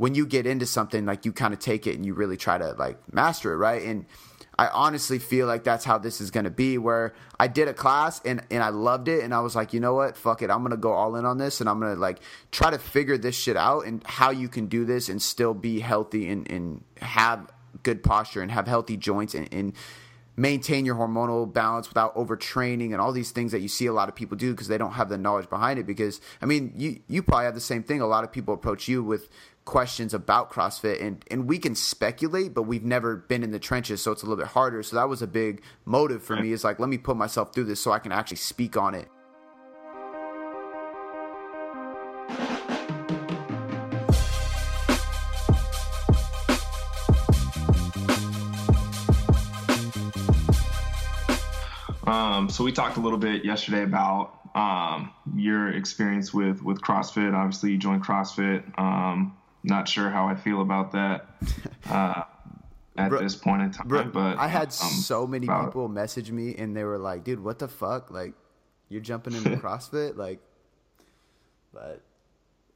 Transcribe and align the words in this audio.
when 0.00 0.14
you 0.14 0.24
get 0.24 0.46
into 0.46 0.64
something, 0.64 1.04
like 1.04 1.26
you 1.26 1.32
kind 1.32 1.52
of 1.52 1.60
take 1.60 1.86
it 1.86 1.94
and 1.94 2.06
you 2.06 2.14
really 2.14 2.38
try 2.38 2.56
to 2.56 2.72
like 2.78 2.96
master 3.12 3.52
it, 3.52 3.56
right? 3.56 3.82
And 3.82 4.06
I 4.58 4.68
honestly 4.68 5.18
feel 5.18 5.46
like 5.46 5.62
that's 5.62 5.84
how 5.84 5.98
this 5.98 6.22
is 6.22 6.30
going 6.30 6.44
to 6.44 6.50
be. 6.50 6.78
Where 6.78 7.12
I 7.38 7.48
did 7.48 7.68
a 7.68 7.74
class 7.74 8.18
and 8.24 8.42
and 8.50 8.62
I 8.62 8.70
loved 8.70 9.08
it, 9.08 9.22
and 9.22 9.34
I 9.34 9.40
was 9.40 9.54
like, 9.54 9.74
you 9.74 9.80
know 9.80 9.92
what, 9.92 10.16
fuck 10.16 10.40
it, 10.40 10.50
I'm 10.50 10.62
gonna 10.62 10.78
go 10.78 10.92
all 10.92 11.16
in 11.16 11.26
on 11.26 11.36
this, 11.36 11.60
and 11.60 11.68
I'm 11.68 11.78
gonna 11.80 11.96
like 11.96 12.20
try 12.50 12.70
to 12.70 12.78
figure 12.78 13.18
this 13.18 13.36
shit 13.36 13.58
out 13.58 13.84
and 13.84 14.02
how 14.06 14.30
you 14.30 14.48
can 14.48 14.68
do 14.68 14.86
this 14.86 15.10
and 15.10 15.20
still 15.20 15.52
be 15.52 15.80
healthy 15.80 16.30
and 16.30 16.50
and 16.50 16.82
have 17.02 17.52
good 17.82 18.02
posture 18.02 18.40
and 18.40 18.50
have 18.50 18.66
healthy 18.66 18.96
joints 18.96 19.34
and, 19.34 19.52
and 19.52 19.74
maintain 20.40 20.86
your 20.86 20.94
hormonal 20.94 21.52
balance 21.52 21.88
without 21.88 22.14
overtraining 22.14 22.92
and 22.92 23.00
all 23.00 23.12
these 23.12 23.30
things 23.30 23.52
that 23.52 23.60
you 23.60 23.68
see 23.68 23.84
a 23.84 23.92
lot 23.92 24.08
of 24.08 24.14
people 24.14 24.38
do 24.38 24.52
because 24.52 24.68
they 24.68 24.78
don't 24.78 24.92
have 24.92 25.10
the 25.10 25.18
knowledge 25.18 25.50
behind 25.50 25.78
it 25.78 25.86
because 25.86 26.20
i 26.40 26.46
mean 26.46 26.72
you 26.76 26.98
you 27.08 27.22
probably 27.22 27.44
have 27.44 27.54
the 27.54 27.60
same 27.60 27.82
thing 27.82 28.00
a 28.00 28.06
lot 28.06 28.24
of 28.24 28.32
people 28.32 28.54
approach 28.54 28.88
you 28.88 29.02
with 29.02 29.28
questions 29.70 30.12
about 30.12 30.50
CrossFit 30.50 31.00
and 31.00 31.24
and 31.30 31.48
we 31.48 31.56
can 31.56 31.76
speculate, 31.76 32.52
but 32.52 32.64
we've 32.64 32.82
never 32.82 33.14
been 33.14 33.44
in 33.44 33.52
the 33.52 33.58
trenches, 33.60 34.02
so 34.02 34.10
it's 34.10 34.20
a 34.20 34.26
little 34.26 34.42
bit 34.42 34.48
harder. 34.48 34.82
So 34.82 34.96
that 34.96 35.08
was 35.08 35.22
a 35.22 35.28
big 35.28 35.62
motive 35.84 36.24
for 36.24 36.34
me 36.34 36.50
is 36.50 36.64
like 36.64 36.80
let 36.80 36.88
me 36.88 36.98
put 36.98 37.16
myself 37.16 37.54
through 37.54 37.66
this 37.66 37.80
so 37.80 37.92
I 37.92 38.00
can 38.00 38.10
actually 38.10 38.38
speak 38.38 38.76
on 38.76 38.96
it. 38.96 39.06
Um, 52.08 52.50
so 52.50 52.64
we 52.64 52.72
talked 52.72 52.96
a 52.96 53.00
little 53.00 53.20
bit 53.20 53.44
yesterday 53.44 53.84
about 53.84 54.34
um, 54.56 55.12
your 55.36 55.68
experience 55.70 56.34
with 56.34 56.60
with 56.60 56.80
CrossFit. 56.82 57.32
Obviously, 57.32 57.70
you 57.70 57.78
joined 57.78 58.04
CrossFit. 58.04 58.76
Um, 58.76 59.36
not 59.62 59.88
sure 59.88 60.10
how 60.10 60.26
I 60.26 60.34
feel 60.34 60.60
about 60.60 60.92
that 60.92 61.26
uh, 61.90 62.24
at 62.96 63.08
bro, 63.10 63.22
this 63.22 63.36
point 63.36 63.62
in 63.62 63.70
time. 63.70 63.88
Bro, 63.88 64.04
but 64.06 64.38
I 64.38 64.48
had 64.48 64.68
um, 64.68 64.70
so 64.70 65.26
many 65.26 65.46
people 65.46 65.88
message 65.88 66.30
me 66.30 66.54
and 66.56 66.76
they 66.76 66.84
were 66.84 66.98
like, 66.98 67.24
"Dude, 67.24 67.42
what 67.42 67.58
the 67.58 67.68
fuck? 67.68 68.10
Like, 68.10 68.34
you're 68.88 69.00
jumping 69.00 69.34
into 69.34 69.50
CrossFit? 69.56 70.16
Like, 70.16 70.40
but 71.72 72.02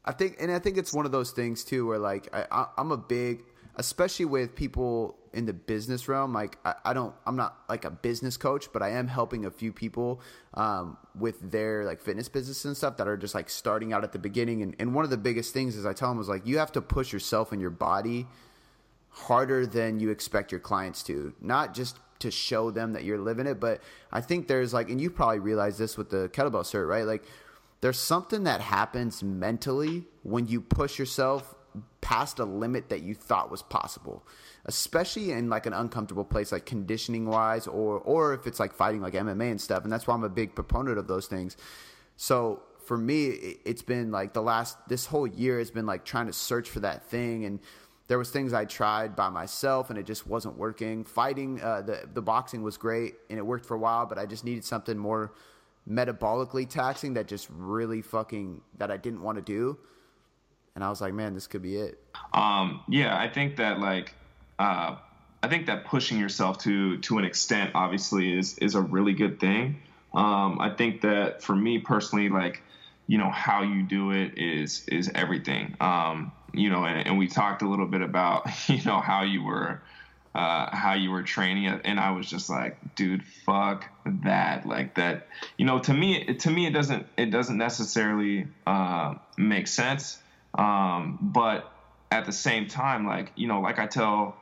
I 0.04 0.12
think, 0.12 0.36
and 0.40 0.50
I 0.50 0.58
think 0.58 0.76
it's 0.76 0.92
one 0.92 1.06
of 1.06 1.12
those 1.12 1.30
things 1.32 1.64
too, 1.64 1.86
where 1.86 1.98
like 1.98 2.28
I, 2.34 2.66
I'm 2.76 2.92
a 2.92 2.96
big, 2.96 3.42
especially 3.76 4.26
with 4.26 4.54
people 4.54 5.16
in 5.32 5.46
the 5.46 5.52
business 5.52 6.08
realm. 6.08 6.32
Like 6.32 6.58
I, 6.64 6.74
I, 6.86 6.92
don't, 6.94 7.14
I'm 7.26 7.36
not 7.36 7.58
like 7.68 7.84
a 7.84 7.90
business 7.90 8.36
coach, 8.36 8.72
but 8.72 8.82
I 8.82 8.90
am 8.90 9.08
helping 9.08 9.44
a 9.44 9.50
few 9.50 9.72
people 9.72 10.20
um, 10.54 10.96
with 11.18 11.50
their 11.50 11.84
like 11.84 12.00
fitness 12.00 12.28
business 12.28 12.64
and 12.64 12.76
stuff 12.76 12.96
that 12.98 13.08
are 13.08 13.16
just 13.16 13.34
like 13.34 13.50
starting 13.50 13.92
out 13.92 14.04
at 14.04 14.12
the 14.12 14.18
beginning. 14.18 14.62
And, 14.62 14.76
and 14.78 14.94
one 14.94 15.04
of 15.04 15.10
the 15.10 15.16
biggest 15.16 15.52
things 15.52 15.76
is 15.76 15.84
I 15.84 15.92
tell 15.92 16.08
them 16.08 16.18
was 16.18 16.28
like 16.28 16.46
you 16.46 16.58
have 16.58 16.72
to 16.72 16.80
push 16.80 17.12
yourself 17.12 17.52
and 17.52 17.60
your 17.60 17.70
body 17.70 18.26
harder 19.10 19.66
than 19.66 20.00
you 20.00 20.10
expect 20.10 20.50
your 20.50 20.60
clients 20.60 21.02
to, 21.04 21.34
not 21.40 21.74
just 21.74 21.98
to 22.20 22.30
show 22.30 22.70
them 22.70 22.92
that 22.94 23.04
you're 23.04 23.18
living 23.18 23.46
it, 23.46 23.60
but 23.60 23.80
I 24.10 24.20
think 24.20 24.48
there's 24.48 24.72
like, 24.72 24.88
and 24.88 25.00
you 25.00 25.10
probably 25.10 25.40
realize 25.40 25.78
this 25.78 25.96
with 25.96 26.10
the 26.10 26.28
kettlebell 26.30 26.62
cert, 26.62 26.88
right? 26.88 27.04
Like 27.04 27.24
there's 27.80 27.98
something 27.98 28.44
that 28.44 28.60
happens 28.60 29.22
mentally 29.22 30.04
when 30.22 30.46
you 30.46 30.60
push 30.60 30.98
yourself 30.98 31.54
past 32.00 32.38
a 32.38 32.44
limit 32.44 32.88
that 32.88 33.02
you 33.02 33.14
thought 33.14 33.50
was 33.50 33.62
possible 33.62 34.24
especially 34.66 35.30
in 35.30 35.48
like 35.50 35.66
an 35.66 35.72
uncomfortable 35.72 36.24
place 36.24 36.52
like 36.52 36.64
conditioning 36.64 37.26
wise 37.26 37.66
or 37.66 37.98
or 38.00 38.34
if 38.34 38.46
it's 38.46 38.58
like 38.58 38.72
fighting 38.72 39.00
like 39.00 39.14
MMA 39.14 39.50
and 39.50 39.60
stuff 39.60 39.84
and 39.84 39.92
that's 39.92 40.06
why 40.06 40.14
I'm 40.14 40.24
a 40.24 40.28
big 40.28 40.54
proponent 40.54 40.98
of 40.98 41.06
those 41.06 41.26
things. 41.26 41.56
So 42.16 42.62
for 42.84 42.96
me 42.96 43.26
it's 43.64 43.82
been 43.82 44.10
like 44.10 44.32
the 44.32 44.42
last 44.42 44.76
this 44.88 45.06
whole 45.06 45.26
year 45.26 45.58
has 45.58 45.70
been 45.70 45.86
like 45.86 46.04
trying 46.04 46.26
to 46.26 46.32
search 46.32 46.70
for 46.70 46.80
that 46.80 47.04
thing 47.04 47.44
and 47.44 47.60
there 48.06 48.18
was 48.18 48.30
things 48.30 48.52
I 48.52 48.66
tried 48.66 49.16
by 49.16 49.30
myself 49.30 49.88
and 49.88 49.98
it 49.98 50.04
just 50.04 50.26
wasn't 50.26 50.58
working. 50.58 51.04
Fighting 51.04 51.60
uh, 51.60 51.82
the 51.82 52.08
the 52.12 52.22
boxing 52.22 52.62
was 52.62 52.76
great 52.78 53.14
and 53.28 53.38
it 53.38 53.42
worked 53.42 53.66
for 53.66 53.74
a 53.74 53.78
while 53.78 54.06
but 54.06 54.18
I 54.18 54.24
just 54.24 54.44
needed 54.44 54.64
something 54.64 54.96
more 54.96 55.32
metabolically 55.88 56.66
taxing 56.66 57.14
that 57.14 57.28
just 57.28 57.48
really 57.50 58.00
fucking 58.00 58.62
that 58.78 58.90
I 58.90 58.96
didn't 58.96 59.20
want 59.20 59.36
to 59.36 59.42
do 59.42 59.78
and 60.74 60.82
I 60.82 60.90
was 60.90 61.00
like, 61.00 61.14
man, 61.14 61.34
this 61.34 61.46
could 61.46 61.62
be 61.62 61.76
it. 61.76 61.98
Um, 62.32 62.80
yeah, 62.88 63.16
I 63.16 63.28
think 63.28 63.56
that 63.56 63.78
like 63.78 64.14
uh, 64.58 64.96
I 65.42 65.48
think 65.48 65.66
that 65.66 65.84
pushing 65.84 66.18
yourself 66.18 66.58
to 66.58 66.98
to 66.98 67.18
an 67.18 67.24
extent 67.24 67.72
obviously 67.74 68.36
is 68.36 68.58
is 68.58 68.74
a 68.74 68.80
really 68.80 69.12
good 69.12 69.38
thing. 69.40 69.82
Um, 70.12 70.60
I 70.60 70.70
think 70.70 71.02
that 71.02 71.42
for 71.42 71.54
me 71.54 71.78
personally, 71.78 72.28
like 72.28 72.62
you 73.06 73.18
know 73.18 73.30
how 73.30 73.62
you 73.62 73.82
do 73.82 74.10
it 74.10 74.38
is 74.38 74.86
is 74.88 75.10
everything. 75.14 75.76
Um, 75.80 76.32
you 76.52 76.70
know, 76.70 76.84
and, 76.84 77.08
and, 77.08 77.18
we 77.18 77.26
talked 77.26 77.62
a 77.62 77.68
little 77.68 77.86
bit 77.86 78.00
about 78.00 78.46
you 78.68 78.82
know 78.84 79.00
how 79.00 79.22
you 79.22 79.42
were 79.42 79.80
uh, 80.34 80.74
how 80.74 80.94
you 80.94 81.10
were 81.10 81.22
training, 81.22 81.66
and 81.66 82.00
I 82.00 82.10
was 82.10 82.28
just 82.28 82.50
like, 82.50 82.76
dude, 82.96 83.24
fuck 83.24 83.88
that. 84.04 84.66
Like 84.66 84.94
that, 84.94 85.28
you 85.56 85.64
know, 85.64 85.78
to 85.78 85.94
me, 85.94 86.34
to 86.34 86.50
me, 86.50 86.66
it 86.66 86.72
doesn't 86.72 87.06
it 87.16 87.26
doesn't 87.26 87.58
necessarily 87.58 88.48
uh, 88.66 89.14
make 89.36 89.68
sense. 89.68 90.18
Um, 90.56 91.18
but 91.20 91.70
at 92.10 92.26
the 92.26 92.32
same 92.32 92.68
time, 92.68 93.06
like 93.06 93.32
you 93.36 93.48
know, 93.48 93.60
like 93.60 93.78
I 93.78 93.86
tell 93.86 94.36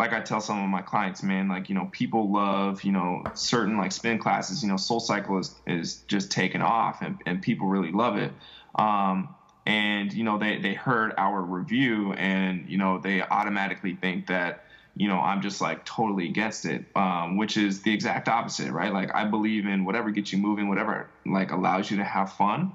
like 0.00 0.14
I 0.14 0.20
tell 0.20 0.40
some 0.40 0.62
of 0.62 0.68
my 0.70 0.80
clients, 0.80 1.22
man, 1.22 1.48
like, 1.48 1.68
you 1.68 1.74
know, 1.74 1.88
people 1.92 2.32
love, 2.32 2.84
you 2.84 2.90
know, 2.92 3.22
certain 3.34 3.76
like 3.76 3.92
spin 3.92 4.18
classes, 4.18 4.62
you 4.62 4.68
know, 4.68 4.78
Soul 4.78 4.98
Cycle 4.98 5.38
is, 5.38 5.54
is 5.66 5.96
just 6.08 6.30
taken 6.30 6.62
off 6.62 7.02
and, 7.02 7.20
and 7.26 7.42
people 7.42 7.66
really 7.66 7.92
love 7.92 8.16
it. 8.16 8.32
Um, 8.76 9.34
and, 9.66 10.10
you 10.10 10.24
know, 10.24 10.38
they, 10.38 10.58
they 10.58 10.72
heard 10.72 11.12
our 11.18 11.42
review 11.42 12.14
and, 12.14 12.66
you 12.66 12.78
know, 12.78 12.98
they 12.98 13.20
automatically 13.20 13.94
think 13.94 14.28
that, 14.28 14.64
you 14.96 15.06
know, 15.06 15.20
I'm 15.20 15.42
just 15.42 15.60
like 15.60 15.84
totally 15.84 16.28
against 16.28 16.64
it, 16.64 16.86
um, 16.96 17.36
which 17.36 17.58
is 17.58 17.82
the 17.82 17.92
exact 17.92 18.26
opposite, 18.26 18.72
right? 18.72 18.92
Like, 18.92 19.14
I 19.14 19.24
believe 19.26 19.66
in 19.66 19.84
whatever 19.84 20.10
gets 20.10 20.32
you 20.32 20.38
moving, 20.38 20.68
whatever 20.68 21.10
like 21.26 21.50
allows 21.50 21.90
you 21.90 21.98
to 21.98 22.04
have 22.04 22.32
fun. 22.32 22.72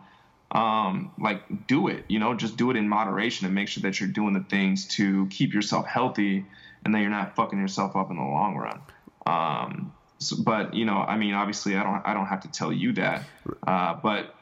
Um, 0.56 1.12
like, 1.20 1.68
do 1.68 1.90
it, 1.90 2.06
you 2.08 2.20
know, 2.20 2.34
just 2.34 2.56
do 2.56 2.72
it 2.72 2.78
in 2.78 2.88
moderation 2.88 3.46
and 3.46 3.54
make 3.54 3.68
sure 3.68 3.82
that 3.82 4.00
you're 4.00 4.10
doing 4.10 4.34
the 4.34 4.46
things 4.50 4.88
to 4.96 5.28
keep 5.28 5.54
yourself 5.54 5.86
healthy 5.86 6.46
and 6.86 6.94
then 6.94 7.02
you're 7.02 7.12
not 7.12 7.36
fucking 7.36 7.60
yourself 7.60 7.96
up 7.96 8.10
in 8.10 8.16
the 8.16 8.24
long 8.24 8.56
run. 8.56 8.82
Um, 9.26 9.94
so, 10.20 10.38
but 10.44 10.74
you 10.74 10.86
know, 10.86 10.98
I 10.98 11.18
mean, 11.18 11.34
obviously, 11.34 11.76
I 11.76 11.84
don't, 11.84 12.02
I 12.06 12.14
don't 12.14 12.28
have 12.28 12.42
to 12.42 12.52
tell 12.52 12.72
you 12.72 12.94
that. 12.94 13.26
Uh, 13.68 13.96
but 14.02 14.34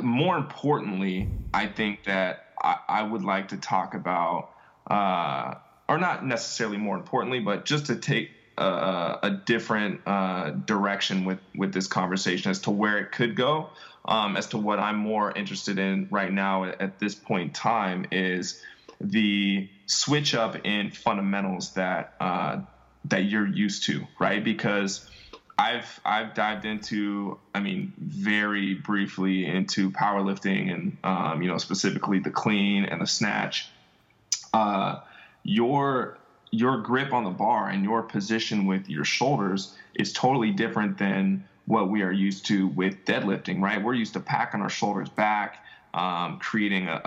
more 0.00 0.38
importantly, 0.38 1.28
I 1.52 1.66
think 1.66 2.04
that 2.04 2.46
I, 2.62 2.76
I 2.88 3.02
would 3.02 3.22
like 3.22 3.48
to 3.48 3.58
talk 3.58 3.94
about, 3.94 4.50
uh, 4.90 5.54
or 5.88 5.98
not 5.98 6.24
necessarily 6.24 6.78
more 6.78 6.96
importantly, 6.96 7.40
but 7.40 7.66
just 7.66 7.86
to 7.86 7.96
take 7.96 8.30
a, 8.56 9.18
a 9.22 9.30
different 9.44 10.00
uh, 10.06 10.50
direction 10.50 11.24
with 11.24 11.40
with 11.56 11.72
this 11.72 11.86
conversation 11.86 12.50
as 12.50 12.60
to 12.60 12.70
where 12.70 12.98
it 12.98 13.12
could 13.12 13.34
go. 13.34 13.70
Um, 14.06 14.36
as 14.36 14.48
to 14.48 14.58
what 14.58 14.78
I'm 14.78 14.96
more 14.96 15.32
interested 15.32 15.78
in 15.78 16.08
right 16.10 16.30
now 16.30 16.64
at, 16.64 16.98
this 16.98 17.14
point 17.14 17.42
in 17.42 17.50
time 17.54 18.06
is 18.12 18.60
the 19.00 19.66
switch 19.86 20.34
up 20.34 20.66
in 20.66 20.90
fundamentals 20.90 21.72
that 21.72 22.14
uh, 22.20 22.60
that 23.06 23.24
you're 23.24 23.46
used 23.46 23.84
to, 23.84 24.06
right? 24.18 24.44
Because 24.44 25.08
I've 25.58 26.00
I've 26.04 26.34
dived 26.34 26.64
into, 26.64 27.38
I 27.54 27.60
mean, 27.60 27.92
very 27.98 28.74
briefly 28.74 29.46
into 29.46 29.90
powerlifting 29.90 30.72
and 30.72 30.96
um, 31.04 31.42
you 31.42 31.48
know 31.48 31.58
specifically 31.58 32.18
the 32.18 32.30
clean 32.30 32.84
and 32.84 33.00
the 33.00 33.06
snatch. 33.06 33.68
Uh, 34.52 35.00
your 35.44 36.18
your 36.50 36.78
grip 36.78 37.12
on 37.12 37.24
the 37.24 37.30
bar 37.30 37.68
and 37.68 37.84
your 37.84 38.02
position 38.02 38.66
with 38.66 38.88
your 38.88 39.04
shoulders 39.04 39.74
is 39.94 40.12
totally 40.12 40.50
different 40.50 40.98
than 40.98 41.44
what 41.66 41.88
we 41.88 42.02
are 42.02 42.12
used 42.12 42.46
to 42.46 42.68
with 42.68 43.04
deadlifting, 43.04 43.60
right? 43.60 43.82
We're 43.82 43.94
used 43.94 44.12
to 44.14 44.20
packing 44.20 44.60
our 44.60 44.68
shoulders 44.68 45.08
back, 45.08 45.64
um, 45.94 46.38
creating 46.38 46.88
a, 46.88 47.00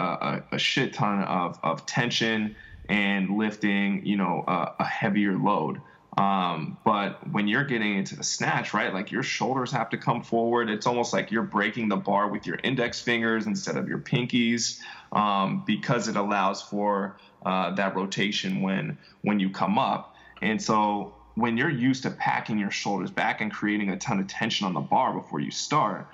a, 0.52 0.56
a, 0.56 0.60
shit 0.60 0.94
ton 0.94 1.24
of, 1.24 1.60
of 1.62 1.86
tension 1.86 2.56
and 2.90 3.38
lifting, 3.38 4.06
you 4.06 4.18
know, 4.18 4.44
a, 4.48 4.74
a 4.80 4.86
heavier 4.86 5.38
load. 5.38 5.82
Um, 6.18 6.78
but 6.84 7.20
when 7.32 7.48
you're 7.48 7.64
getting 7.64 7.96
into 7.96 8.16
the 8.16 8.24
snatch, 8.24 8.74
right, 8.74 8.92
like 8.92 9.12
your 9.12 9.22
shoulders 9.22 9.72
have 9.72 9.90
to 9.92 9.98
come 9.98 10.24
forward. 10.24 10.70
It's 10.70 10.88
almost 10.88 11.14
like 11.14 11.32
you're 11.32 11.44
breaking 11.44 11.90
the 11.90 11.98
bar 11.98 12.28
with 12.28 12.48
your 12.48 12.58
index 12.64 13.00
fingers 13.00 13.46
instead 13.46 13.78
of 13.78 13.88
your 13.88 14.00
pinkies, 14.00 14.80
um, 15.12 15.64
because 15.68 16.08
it 16.08 16.16
allows 16.16 16.64
for 16.64 17.18
uh, 17.46 17.76
that 17.76 17.96
rotation 17.96 18.62
when 18.62 18.98
when 19.22 19.40
you 19.40 19.52
come 19.52 19.78
up. 19.78 20.16
And 20.42 20.60
so 20.60 21.14
when 21.38 21.56
you're 21.56 21.70
used 21.70 22.04
to 22.04 22.10
packing 22.10 22.58
your 22.58 22.72
shoulders 22.72 23.12
back 23.12 23.42
and 23.42 23.52
creating 23.52 23.90
a 23.90 23.98
ton 23.98 24.20
of 24.20 24.28
tension 24.28 24.68
on 24.68 24.74
the 24.74 24.80
bar 24.80 25.14
before 25.14 25.40
you 25.40 25.52
start, 25.52 26.08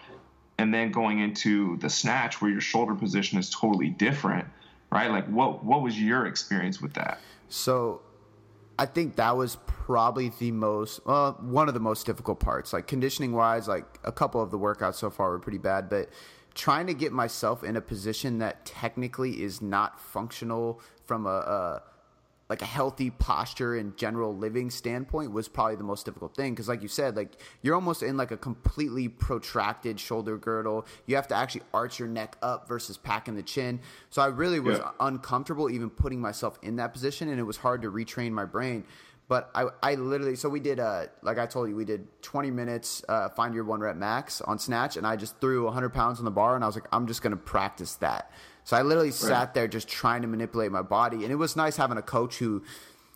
and 0.57 0.73
then 0.73 0.91
going 0.91 1.19
into 1.19 1.77
the 1.77 1.89
snatch 1.89 2.41
where 2.41 2.51
your 2.51 2.61
shoulder 2.61 2.93
position 2.93 3.39
is 3.39 3.49
totally 3.49 3.89
different 3.89 4.47
right? 4.93 5.09
Like 5.09 5.27
what 5.27 5.63
what 5.63 5.81
was 5.81 5.99
your 5.99 6.25
experience 6.25 6.81
with 6.81 6.93
that? 6.93 7.19
So 7.49 8.01
I 8.77 8.85
think 8.85 9.15
that 9.15 9.35
was 9.35 9.57
probably 9.65 10.31
the 10.39 10.51
most 10.51 11.05
well, 11.05 11.33
one 11.41 11.67
of 11.67 11.73
the 11.73 11.79
most 11.79 12.05
difficult 12.05 12.39
parts. 12.39 12.71
Like 12.73 12.87
conditioning 12.87 13.33
wise, 13.33 13.67
like 13.67 13.99
a 14.03 14.11
couple 14.11 14.41
of 14.41 14.51
the 14.51 14.59
workouts 14.59 14.95
so 14.95 15.09
far 15.09 15.31
were 15.31 15.39
pretty 15.39 15.57
bad, 15.57 15.89
but 15.89 16.09
trying 16.53 16.85
to 16.85 16.93
get 16.93 17.11
myself 17.11 17.63
in 17.63 17.75
a 17.75 17.81
position 17.81 18.37
that 18.37 18.63
technically 18.65 19.41
is 19.41 19.59
not 19.59 19.99
functional 19.99 20.79
from 21.03 21.25
a, 21.25 21.29
a 21.29 21.81
like 22.53 22.61
a 22.61 22.65
healthy 22.65 23.09
posture 23.09 23.75
and 23.75 23.97
general 23.97 24.37
living 24.37 24.69
standpoint 24.69 25.31
was 25.31 25.47
probably 25.47 25.75
the 25.75 25.83
most 25.83 26.05
difficult 26.05 26.35
thing. 26.35 26.53
Because 26.53 26.67
like 26.67 26.83
you 26.83 26.87
said 26.87 27.15
like 27.15 27.31
you're 27.63 27.73
almost 27.73 28.03
in 28.03 28.15
like 28.15 28.29
a 28.29 28.37
completely 28.37 29.07
protracted 29.07 29.99
shoulder 29.99 30.37
girdle. 30.37 30.85
You 31.07 31.15
have 31.15 31.27
to 31.29 31.35
actually 31.35 31.63
arch 31.73 31.97
your 31.97 32.07
neck 32.07 32.37
up 32.43 32.67
versus 32.67 32.95
packing 32.95 33.33
the 33.33 33.41
chin. 33.41 33.79
So 34.11 34.21
i 34.21 34.27
really 34.27 34.59
was 34.59 34.77
yeah. 34.77 34.91
uncomfortable 34.99 35.67
even 35.67 35.89
putting 35.89 36.21
myself 36.21 36.59
in 36.61 36.75
that 36.75 36.93
position 36.93 37.27
and 37.27 37.39
it 37.39 37.43
was 37.43 37.57
hard 37.57 37.81
to 37.81 37.89
retrain 37.89 38.33
my 38.33 38.45
brain. 38.45 38.83
But 39.27 39.49
I, 39.55 39.69
I 39.81 39.95
literally 39.95 40.35
so 40.35 40.47
we 40.47 40.59
did 40.59 40.79
uh 40.79 41.07
like 41.23 41.39
I 41.39 41.47
told 41.47 41.69
you 41.69 41.75
we 41.75 41.85
did 41.85 42.05
20 42.21 42.51
minutes 42.51 43.03
uh, 43.09 43.29
find 43.29 43.55
your 43.55 43.63
one 43.63 43.79
rep 43.79 43.95
max 43.95 44.41
on 44.41 44.59
snatch 44.59 44.95
and 44.95 45.07
I 45.07 45.15
just 45.15 45.41
threw 45.41 45.63
100 45.65 45.89
pounds 45.89 46.19
on 46.19 46.25
the 46.25 46.29
bar 46.29 46.53
and 46.53 46.63
I 46.63 46.67
was 46.67 46.75
like 46.75 46.85
I'm 46.91 47.07
just 47.07 47.23
gonna 47.23 47.35
practice 47.35 47.95
that 47.95 48.29
so 48.63 48.77
I 48.77 48.81
literally 48.81 49.09
right. 49.09 49.15
sat 49.15 49.53
there 49.53 49.67
just 49.67 49.87
trying 49.87 50.21
to 50.21 50.27
manipulate 50.27 50.71
my 50.71 50.81
body, 50.81 51.23
and 51.23 51.31
it 51.31 51.35
was 51.35 51.55
nice 51.55 51.77
having 51.77 51.97
a 51.97 52.01
coach 52.01 52.37
who 52.37 52.63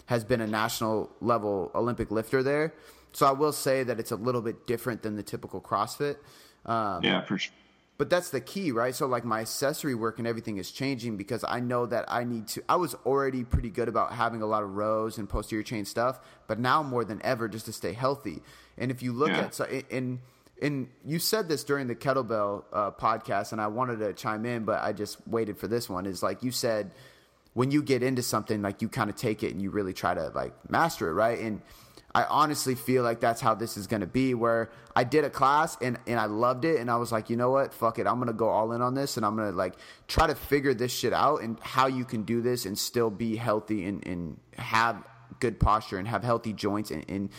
has 0.08 0.24
been 0.24 0.42
a 0.42 0.48
national 0.48 1.10
level 1.22 1.72
Olympic 1.76 2.12
lifter 2.12 2.44
there. 2.44 2.74
So 3.14 3.26
I 3.26 3.32
will 3.32 3.52
say 3.52 3.84
that 3.84 4.00
it's 4.00 4.12
a 4.12 4.16
little 4.16 4.42
bit 4.42 4.68
different 4.68 5.02
than 5.04 5.16
the 5.16 5.24
typical 5.24 5.62
CrossFit. 5.62 6.18
Um, 6.66 7.04
yeah, 7.04 7.22
for 7.22 7.38
sure. 7.38 7.54
But 7.98 8.12
that's 8.12 8.30
the 8.30 8.42
key, 8.42 8.72
right? 8.72 8.94
So 8.94 9.08
like 9.08 9.26
my 9.26 9.42
accessory 9.42 9.96
work 9.96 10.20
and 10.20 10.28
everything 10.28 10.58
is 10.58 10.70
changing 10.72 11.18
because 11.18 11.44
I 11.48 11.60
know 11.60 11.88
that 11.88 12.06
I 12.08 12.26
need 12.26 12.48
to. 12.50 12.64
I 12.70 12.76
was 12.76 12.94
already 13.06 13.44
pretty 13.44 13.72
good 13.72 13.88
about 13.88 14.14
having 14.14 14.44
a 14.44 14.46
lot 14.46 14.62
of 14.62 14.76
rows 14.76 15.18
and 15.18 15.28
posterior 15.28 15.64
chain 15.64 15.84
stuff, 15.84 16.20
but 16.46 16.60
now 16.60 16.84
more 16.84 17.04
than 17.04 17.20
ever, 17.24 17.48
just 17.48 17.66
to 17.66 17.74
stay 17.74 17.94
healthy. 17.94 18.44
And 18.78 18.92
if 18.92 19.02
you 19.02 19.14
look 19.14 19.30
yeah. 19.30 19.46
at 19.46 19.56
so 19.56 19.66
in, 19.66 19.84
in 19.90 20.20
and 20.62 20.90
you 21.06 21.20
said 21.20 21.48
this 21.48 21.64
during 21.64 21.88
the 21.88 21.96
kettlebell 21.96 22.64
uh, 22.74 22.92
podcast, 22.92 23.52
and 23.52 23.62
I 23.62 23.68
wanted 23.68 24.00
to 24.00 24.14
chime 24.14 24.46
in, 24.46 24.64
but 24.66 24.84
I 24.84 24.94
just 24.94 25.18
waited 25.28 25.58
for 25.58 25.68
this 25.68 25.90
one. 25.90 26.06
Is 26.06 26.24
like 26.24 26.44
you 26.44 26.52
said, 26.52 26.92
when 27.54 27.72
you 27.72 27.82
get 27.82 28.04
into 28.04 28.22
something, 28.22 28.62
like 28.62 28.82
you 28.82 28.90
kind 28.90 29.10
of 29.10 29.16
take 29.16 29.44
it 29.44 29.52
and 29.52 29.62
you 29.62 29.70
really 29.70 29.94
try 29.94 30.14
to 30.14 30.30
like 30.30 30.54
master 30.70 31.10
it, 31.10 31.14
right? 31.14 31.40
And 31.40 31.62
I 32.14 32.24
honestly 32.24 32.76
feel 32.76 33.04
like 33.04 33.20
that's 33.20 33.42
how 33.42 33.54
this 33.54 33.78
is 33.78 33.86
going 33.88 34.02
to 34.02 34.08
be. 34.08 34.34
Where 34.34 34.72
I 34.96 35.04
did 35.04 35.24
a 35.24 35.30
class 35.30 35.78
and 35.82 36.00
and 36.08 36.20
I 36.20 36.26
loved 36.26 36.66
it, 36.66 36.80
and 36.80 36.90
I 36.90 36.98
was 36.98 37.12
like, 37.12 37.30
you 37.30 37.36
know 37.36 37.52
what, 37.52 37.74
fuck 37.74 38.00
it, 38.00 38.08
I'm 38.08 38.20
gonna 38.20 38.34
go 38.34 38.50
all 38.50 38.72
in 38.72 38.82
on 38.82 38.96
this, 38.96 39.18
and 39.18 39.26
I'm 39.26 39.36
gonna 39.36 39.52
like 39.52 39.76
try 40.08 40.28
to 40.28 40.36
figure 40.36 40.74
this 40.74 40.92
shit 40.92 41.14
out 41.14 41.42
and 41.42 41.60
how 41.60 41.88
you 41.88 42.06
can 42.06 42.24
do 42.24 42.42
this 42.42 42.66
and 42.66 42.78
still 42.78 43.10
be 43.10 43.36
healthy 43.36 43.86
and 43.86 44.06
and 44.08 44.40
have 44.58 45.04
good 45.40 45.60
posture 45.60 45.98
and 45.98 46.08
have 46.08 46.24
healthy 46.24 46.54
joints 46.54 46.90
and, 46.90 47.06
and 47.10 47.30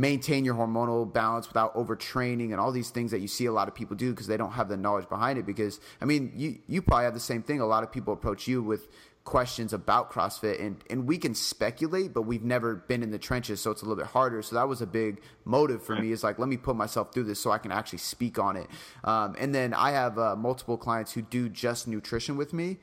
maintain 0.00 0.44
your 0.44 0.54
hormonal 0.54 1.10
balance 1.12 1.46
without 1.46 1.74
overtraining 1.74 2.52
and 2.52 2.60
all 2.60 2.72
these 2.72 2.90
things 2.90 3.10
that 3.10 3.20
you 3.20 3.28
see 3.28 3.46
a 3.46 3.52
lot 3.52 3.68
of 3.68 3.74
people 3.74 3.94
do 3.94 4.10
because 4.10 4.26
they 4.26 4.36
don't 4.36 4.52
have 4.52 4.68
the 4.68 4.76
knowledge 4.76 5.08
behind 5.08 5.38
it 5.38 5.44
because 5.44 5.80
i 6.00 6.04
mean 6.04 6.32
you 6.34 6.58
you 6.66 6.80
probably 6.80 7.04
have 7.04 7.14
the 7.14 7.20
same 7.20 7.42
thing. 7.42 7.60
A 7.60 7.66
lot 7.66 7.82
of 7.82 7.92
people 7.92 8.12
approach 8.12 8.48
you 8.48 8.62
with 8.62 8.88
questions 9.24 9.72
about 9.72 10.10
CrossFit 10.10 10.60
and 10.60 10.82
and 10.88 11.06
we 11.06 11.18
can 11.18 11.34
speculate 11.34 12.14
but 12.14 12.22
we've 12.22 12.42
never 12.42 12.74
been 12.74 13.02
in 13.02 13.10
the 13.10 13.18
trenches 13.18 13.60
so 13.60 13.70
it's 13.70 13.82
a 13.82 13.84
little 13.84 14.02
bit 14.02 14.10
harder. 14.10 14.42
So 14.42 14.56
that 14.56 14.66
was 14.66 14.80
a 14.80 14.86
big 14.86 15.20
motive 15.44 15.82
for 15.82 15.94
me. 15.94 16.10
Is 16.10 16.24
like 16.24 16.38
let 16.38 16.48
me 16.48 16.56
put 16.56 16.76
myself 16.76 17.12
through 17.12 17.24
this 17.24 17.38
so 17.38 17.50
I 17.50 17.58
can 17.58 17.70
actually 17.70 17.98
speak 17.98 18.38
on 18.38 18.56
it. 18.56 18.66
Um, 19.04 19.36
and 19.38 19.54
then 19.54 19.74
I 19.74 19.90
have 19.92 20.18
uh, 20.18 20.36
multiple 20.36 20.78
clients 20.78 21.12
who 21.12 21.22
do 21.22 21.48
just 21.48 21.86
nutrition 21.86 22.36
with 22.36 22.52
me 22.52 22.78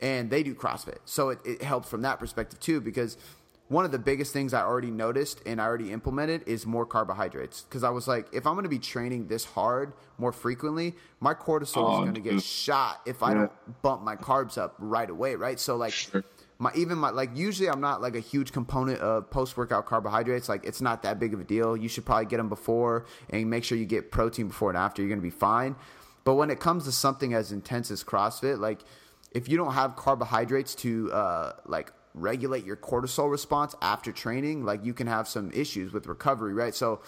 and 0.00 0.30
they 0.30 0.42
do 0.42 0.54
CrossFit. 0.54 0.98
So 1.04 1.30
it, 1.30 1.40
it 1.44 1.62
helps 1.62 1.88
from 1.88 2.02
that 2.02 2.18
perspective 2.18 2.60
too 2.60 2.80
because 2.80 3.16
one 3.68 3.84
of 3.84 3.92
the 3.92 3.98
biggest 3.98 4.32
things 4.32 4.54
I 4.54 4.62
already 4.62 4.90
noticed 4.90 5.42
and 5.44 5.60
I 5.60 5.64
already 5.64 5.92
implemented 5.92 6.42
is 6.46 6.66
more 6.66 6.86
carbohydrates. 6.86 7.62
Because 7.62 7.84
I 7.84 7.90
was 7.90 8.08
like, 8.08 8.26
if 8.32 8.46
I'm 8.46 8.54
going 8.54 8.64
to 8.64 8.70
be 8.70 8.78
training 8.78 9.28
this 9.28 9.44
hard 9.44 9.92
more 10.16 10.32
frequently, 10.32 10.94
my 11.20 11.34
cortisol 11.34 11.84
oh, 11.84 11.92
is 11.94 11.98
going 12.00 12.14
to 12.14 12.20
get 12.20 12.42
shot 12.42 13.02
if 13.06 13.22
I 13.22 13.34
don't 13.34 13.52
bump 13.82 14.02
my 14.02 14.16
carbs 14.16 14.56
up 14.56 14.74
right 14.78 15.08
away, 15.08 15.34
right? 15.34 15.60
So 15.60 15.76
like. 15.76 15.92
Sure. 15.92 16.24
My 16.60 16.72
even 16.74 16.98
my 16.98 17.10
like 17.10 17.36
usually 17.36 17.70
I'm 17.70 17.80
not 17.80 18.02
like 18.02 18.16
a 18.16 18.20
huge 18.20 18.50
component 18.50 18.98
of 18.98 19.30
post 19.30 19.56
workout 19.56 19.86
carbohydrates 19.86 20.48
like 20.48 20.64
it's 20.64 20.80
not 20.80 21.04
that 21.04 21.20
big 21.20 21.32
of 21.32 21.38
a 21.38 21.44
deal. 21.44 21.76
You 21.76 21.88
should 21.88 22.04
probably 22.04 22.26
get 22.26 22.38
them 22.38 22.48
before 22.48 23.06
and 23.30 23.48
make 23.48 23.62
sure 23.62 23.78
you 23.78 23.86
get 23.86 24.10
protein 24.10 24.48
before 24.48 24.70
and 24.70 24.76
after. 24.76 25.00
You're 25.00 25.08
gonna 25.08 25.22
be 25.22 25.30
fine. 25.30 25.76
But 26.24 26.34
when 26.34 26.50
it 26.50 26.58
comes 26.58 26.82
to 26.86 26.90
something 26.90 27.32
as 27.32 27.52
intense 27.52 27.92
as 27.92 28.02
CrossFit, 28.02 28.58
like 28.58 28.80
if 29.30 29.48
you 29.48 29.56
don't 29.56 29.74
have 29.74 29.94
carbohydrates 29.94 30.74
to 30.76 31.12
uh, 31.12 31.52
like 31.64 31.92
regulate 32.14 32.64
your 32.64 32.76
cortisol 32.76 33.30
response 33.30 33.74
after 33.82 34.12
training, 34.12 34.64
like 34.64 34.84
you 34.84 34.94
can 34.94 35.06
have 35.06 35.28
some 35.28 35.50
issues 35.52 35.92
with 35.92 36.06
recovery, 36.06 36.54
right? 36.54 36.74
So 36.74 37.00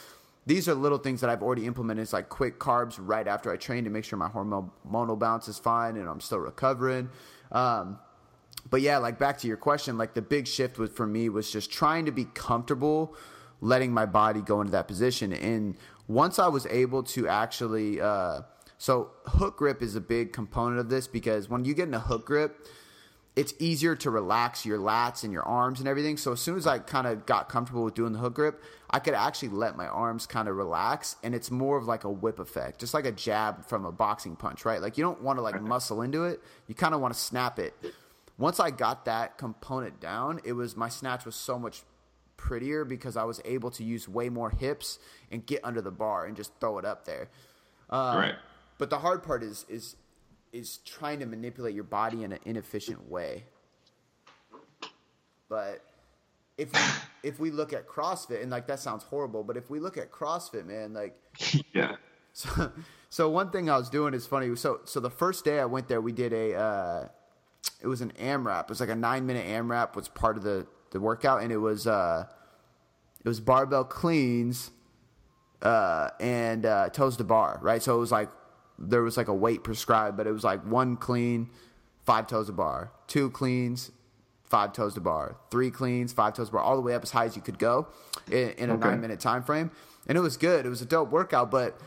these 0.47 0.69
are 0.69 0.75
little 0.75 0.99
things 0.99 1.21
that 1.21 1.31
I've 1.31 1.43
already 1.43 1.67
implemented. 1.67 2.03
It's 2.03 2.13
like 2.13 2.29
quick 2.29 2.59
carbs 2.59 2.97
right 2.99 3.27
after 3.27 3.53
I 3.53 3.57
train 3.57 3.85
to 3.85 3.91
make 3.91 4.05
sure 4.05 4.19
my 4.19 4.29
hormonal 4.29 5.19
balance 5.19 5.49
is 5.49 5.59
fine 5.59 5.97
and 5.97 6.09
I'm 6.09 6.21
still 6.21 6.39
recovering. 6.39 7.11
Um, 7.53 7.99
but 8.69 8.81
yeah, 8.81 8.99
like 8.99 9.19
back 9.19 9.39
to 9.39 9.47
your 9.49 9.57
question, 9.57 9.99
like 9.99 10.15
the 10.15 10.23
big 10.23 10.47
shift 10.47 10.79
was 10.79 10.91
for 10.91 11.07
me 11.07 11.29
was 11.29 11.51
just 11.51 11.71
trying 11.71 12.07
to 12.07 12.13
be 12.13 12.25
comfortable 12.25 13.15
letting 13.61 13.93
my 13.93 14.07
body 14.07 14.41
go 14.41 14.61
into 14.61 14.73
that 14.73 14.89
position. 14.89 15.33
And 15.33 15.77
once 16.09 16.39
I 16.39 16.49
was 16.49 16.67
able 16.67 17.03
to 17.05 17.29
actually, 17.29 18.01
uh, 18.01 18.41
so 18.79 19.11
hook 19.27 19.59
grip 19.59 19.83
is 19.83 19.95
a 19.97 20.01
big 20.01 20.33
component 20.33 20.81
of 20.81 20.89
this 20.89 21.07
because 21.07 21.49
when 21.49 21.65
you 21.65 21.75
get 21.75 21.89
in 21.89 21.95
a 21.95 22.01
hook 22.01 22.27
grip, 22.27 22.67
it's 23.41 23.55
easier 23.59 23.97
to 23.97 24.11
relax 24.11 24.67
your 24.67 24.79
lats 24.79 25.25
and 25.25 25.33
your 25.33 25.43
arms 25.45 25.81
and 25.81 25.89
everything. 25.89 26.19
So 26.19 26.33
as 26.33 26.41
soon 26.41 26.59
as 26.59 26.67
I 26.67 26.79
kind 26.79 27.07
of 27.07 27.25
got 27.25 27.49
comfortable 27.49 27.83
with 27.85 27.95
doing 27.95 28.13
the 28.13 28.19
hook 28.19 28.35
grip, 28.35 28.63
I 28.91 28.99
could 28.99 29.15
actually 29.15 29.49
let 29.49 29.79
my 29.79 29.87
arms 29.87 30.27
kind 30.27 30.47
of 30.47 30.57
relax 30.57 31.17
and 31.23 31.35
it's 31.35 31.51
more 31.51 31.79
of 31.79 31.87
like 31.87 32.05
a 32.05 32.11
whip 32.11 32.39
effect, 32.39 32.81
just 32.81 32.93
like 32.93 33.07
a 33.07 33.13
jab 33.13 33.65
from 33.65 33.87
a 33.87 33.93
boxing 33.93 34.37
punch, 34.37 34.67
right? 34.67 34.83
Like 34.83 34.99
you 34.99 35.05
don't 35.05 35.23
want 35.23 35.39
to 35.39 35.43
like 35.43 35.59
muscle 35.63 36.03
into 36.03 36.25
it. 36.25 36.43
You 36.67 36.75
kind 36.75 36.93
of 36.93 37.01
want 37.01 37.15
to 37.15 37.19
snap 37.19 37.59
it. 37.59 37.73
Once 38.37 38.61
I 38.61 38.71
got 38.71 39.07
that 39.07 39.39
component 39.39 40.01
down, 40.01 40.41
it 40.45 40.53
was 40.53 40.77
my 40.77 40.91
snatch 40.91 41.25
was 41.25 41.35
so 41.35 41.59
much 41.59 41.83
prettier 42.37 42.85
because 42.85 43.17
I 43.17 43.25
was 43.25 43.41
able 43.47 43.71
to 43.71 43.83
use 43.83 44.07
way 44.07 44.29
more 44.29 44.51
hips 44.51 44.99
and 45.31 45.47
get 45.47 45.65
under 45.65 45.81
the 45.81 45.91
bar 45.91 46.27
and 46.27 46.37
just 46.37 46.53
throw 46.61 46.77
it 46.77 46.85
up 46.85 47.07
there. 47.07 47.31
Um, 47.89 48.19
right. 48.19 48.35
But 48.77 48.91
the 48.91 48.99
hard 48.99 49.23
part 49.23 49.43
is 49.43 49.65
is 49.71 49.97
is 50.53 50.79
trying 50.79 51.21
to 51.21 51.27
manipulate 51.27 51.75
your 51.75 51.85
body 51.85 52.25
in 52.25 52.33
an 52.33 52.41
inefficient 52.45 53.09
way. 53.11 53.45
But 55.49 55.85
if 56.57 56.73
we, 56.73 57.29
if 57.29 57.41
we 57.41 57.51
look 57.51 57.73
at 57.73 57.89
CrossFit 57.89 58.43
and 58.43 58.51
like 58.51 58.67
that 58.67 58.81
sounds 58.81 59.03
horrible, 59.05 59.43
but 59.43 59.57
if 59.57 59.71
we 59.71 59.81
look 59.81 59.97
at 59.97 60.11
CrossFit, 60.11 60.67
man, 60.67 60.93
like 60.93 61.17
yeah. 61.75 61.97
So 62.33 62.73
so 63.09 63.29
one 63.29 63.51
thing 63.51 63.69
I 63.69 63.77
was 63.77 63.91
doing 63.91 64.15
is 64.15 64.27
funny. 64.27 64.55
So 64.57 64.81
so 64.85 65.01
the 65.01 65.11
first 65.11 65.45
day 65.45 65.59
I 65.59 65.65
went 65.65 65.89
there, 65.89 66.01
we 66.01 66.13
did 66.13 66.33
a 66.33 66.55
uh, 66.55 67.09
it 67.81 67.89
was 67.89 68.01
an 68.01 68.13
AMRAP. 68.21 68.65
It 68.65 68.69
was 68.69 68.81
like 68.81 68.89
a 68.89 68.95
nine 68.95 69.27
minute 69.27 69.47
AMRAP 69.47 69.97
was 69.97 70.09
part 70.09 70.37
of 70.37 70.43
the 70.43 70.67
the 70.93 71.01
workout, 71.01 71.43
and 71.43 71.51
it 71.51 71.59
was 71.59 71.87
uh 71.87 72.27
it 73.25 73.29
was 73.29 73.41
barbell 73.41 73.85
cleans 73.85 74.71
uh 75.63 76.11
and 76.21 76.67
uh 76.67 76.89
toes 76.91 77.17
to 77.17 77.25
bar, 77.25 77.59
right? 77.63 77.83
So 77.83 77.97
it 77.97 78.01
was 78.01 78.13
like 78.13 78.29
there 78.81 79.03
was 79.03 79.17
like 79.17 79.29
a 79.29 79.35
weight 79.35 79.63
prescribed, 79.63 80.17
but 80.17 80.27
it 80.27 80.33
was 80.33 80.45
like 80.45 80.65
one 80.65 80.97
clean, 80.97 81.51
five 82.05 82.27
toes 82.27 82.47
to 82.47 82.53
bar, 82.53 82.91
two 83.07 83.31
cleans, 83.31 83.93
five 84.45 84.73
toes 84.73 84.95
to 84.95 85.01
bar, 85.01 85.37
three 85.51 85.71
cleans, 85.71 86.13
five 86.13 86.35
toes 86.35 86.49
to 86.49 86.53
bar, 86.53 86.63
all 86.63 86.77
the 86.77 86.83
way 86.83 86.95
up 86.95 87.03
as 87.03 87.11
high 87.11 87.27
as 87.27 87.37
you 87.37 87.43
could 87.43 87.59
go 87.59 87.87
in, 88.31 88.51
in 88.51 88.71
a 88.71 88.75
okay. 88.75 88.89
nine 88.89 89.01
minute 89.01 89.21
time 89.21 89.43
frame. 89.43 89.71
And 90.07 90.17
it 90.17 90.21
was 90.21 90.37
good. 90.37 90.67
It 90.67 90.71
was 90.71 90.81
a 90.83 90.87
dope 90.87 91.11
workout, 91.11 91.51
but 91.51 91.79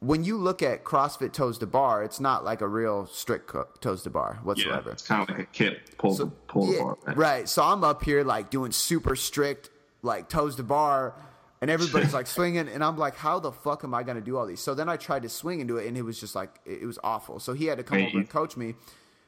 when 0.00 0.22
you 0.22 0.36
look 0.36 0.62
at 0.62 0.84
CrossFit 0.84 1.32
toes 1.32 1.58
to 1.58 1.66
bar, 1.66 2.04
it's 2.04 2.20
not 2.20 2.44
like 2.44 2.60
a 2.60 2.68
real 2.68 3.06
strict 3.06 3.54
toes 3.80 4.02
to 4.02 4.10
bar 4.10 4.38
whatsoever. 4.42 4.88
Yeah, 4.88 4.92
it's 4.92 5.06
kind 5.06 5.22
of 5.22 5.28
like 5.30 5.38
a 5.38 5.50
kip 5.50 5.96
pull 5.98 6.14
so, 6.14 6.26
pull 6.46 6.72
yeah, 6.72 6.80
bar. 6.80 6.98
Right? 7.06 7.16
right. 7.16 7.48
So 7.48 7.62
I'm 7.62 7.82
up 7.82 8.04
here 8.04 8.22
like 8.22 8.50
doing 8.50 8.70
super 8.70 9.16
strict 9.16 9.70
like 10.02 10.28
toes 10.28 10.56
to 10.56 10.62
bar 10.62 11.14
and 11.64 11.70
everybody's 11.70 12.12
like 12.12 12.26
swinging 12.36 12.68
and 12.68 12.84
i'm 12.84 12.98
like 12.98 13.16
how 13.16 13.40
the 13.40 13.50
fuck 13.50 13.84
am 13.84 13.94
i 13.94 14.02
going 14.02 14.18
to 14.18 14.22
do 14.22 14.36
all 14.36 14.44
these? 14.44 14.60
So 14.60 14.74
then 14.74 14.86
i 14.86 14.98
tried 14.98 15.22
to 15.22 15.30
swing 15.30 15.60
into 15.60 15.78
it 15.78 15.86
and 15.86 15.96
it 15.96 16.02
was 16.02 16.20
just 16.20 16.34
like 16.34 16.60
it 16.66 16.84
was 16.84 16.98
awful. 17.02 17.40
So 17.40 17.54
he 17.54 17.64
had 17.64 17.78
to 17.78 17.84
come 17.84 18.02
over 18.02 18.18
and 18.18 18.28
coach 18.28 18.56
me. 18.56 18.74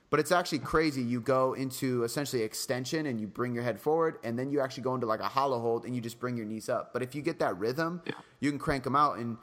But 0.09 0.21
it's 0.21 0.31
actually 0.31 0.61
crazy. 0.61 1.03
You 1.03 1.21
go 1.21 1.55
into 1.55 2.05
essentially 2.05 2.43
extension 2.43 3.07
and 3.07 3.21
you 3.21 3.27
bring 3.27 3.55
your 3.55 3.65
head 3.65 3.81
forward 3.81 4.19
and 4.23 4.39
then 4.39 4.51
you 4.51 4.61
actually 4.61 4.85
go 4.85 4.95
into 4.95 5.07
like 5.07 5.21
a 5.21 5.29
hollow 5.29 5.59
hold 5.61 5.85
and 5.85 5.97
you 5.97 6.03
just 6.03 6.21
bring 6.21 6.37
your 6.37 6.47
knees 6.47 6.69
up. 6.69 6.93
But 6.93 7.03
if 7.03 7.15
you 7.15 7.23
get 7.23 7.39
that 7.39 7.59
rhythm 7.59 8.03
yeah. 8.05 8.13
you 8.41 8.51
can 8.51 8.59
crank 8.59 8.85
them 8.85 8.95
out. 8.95 9.17
And 9.17 9.39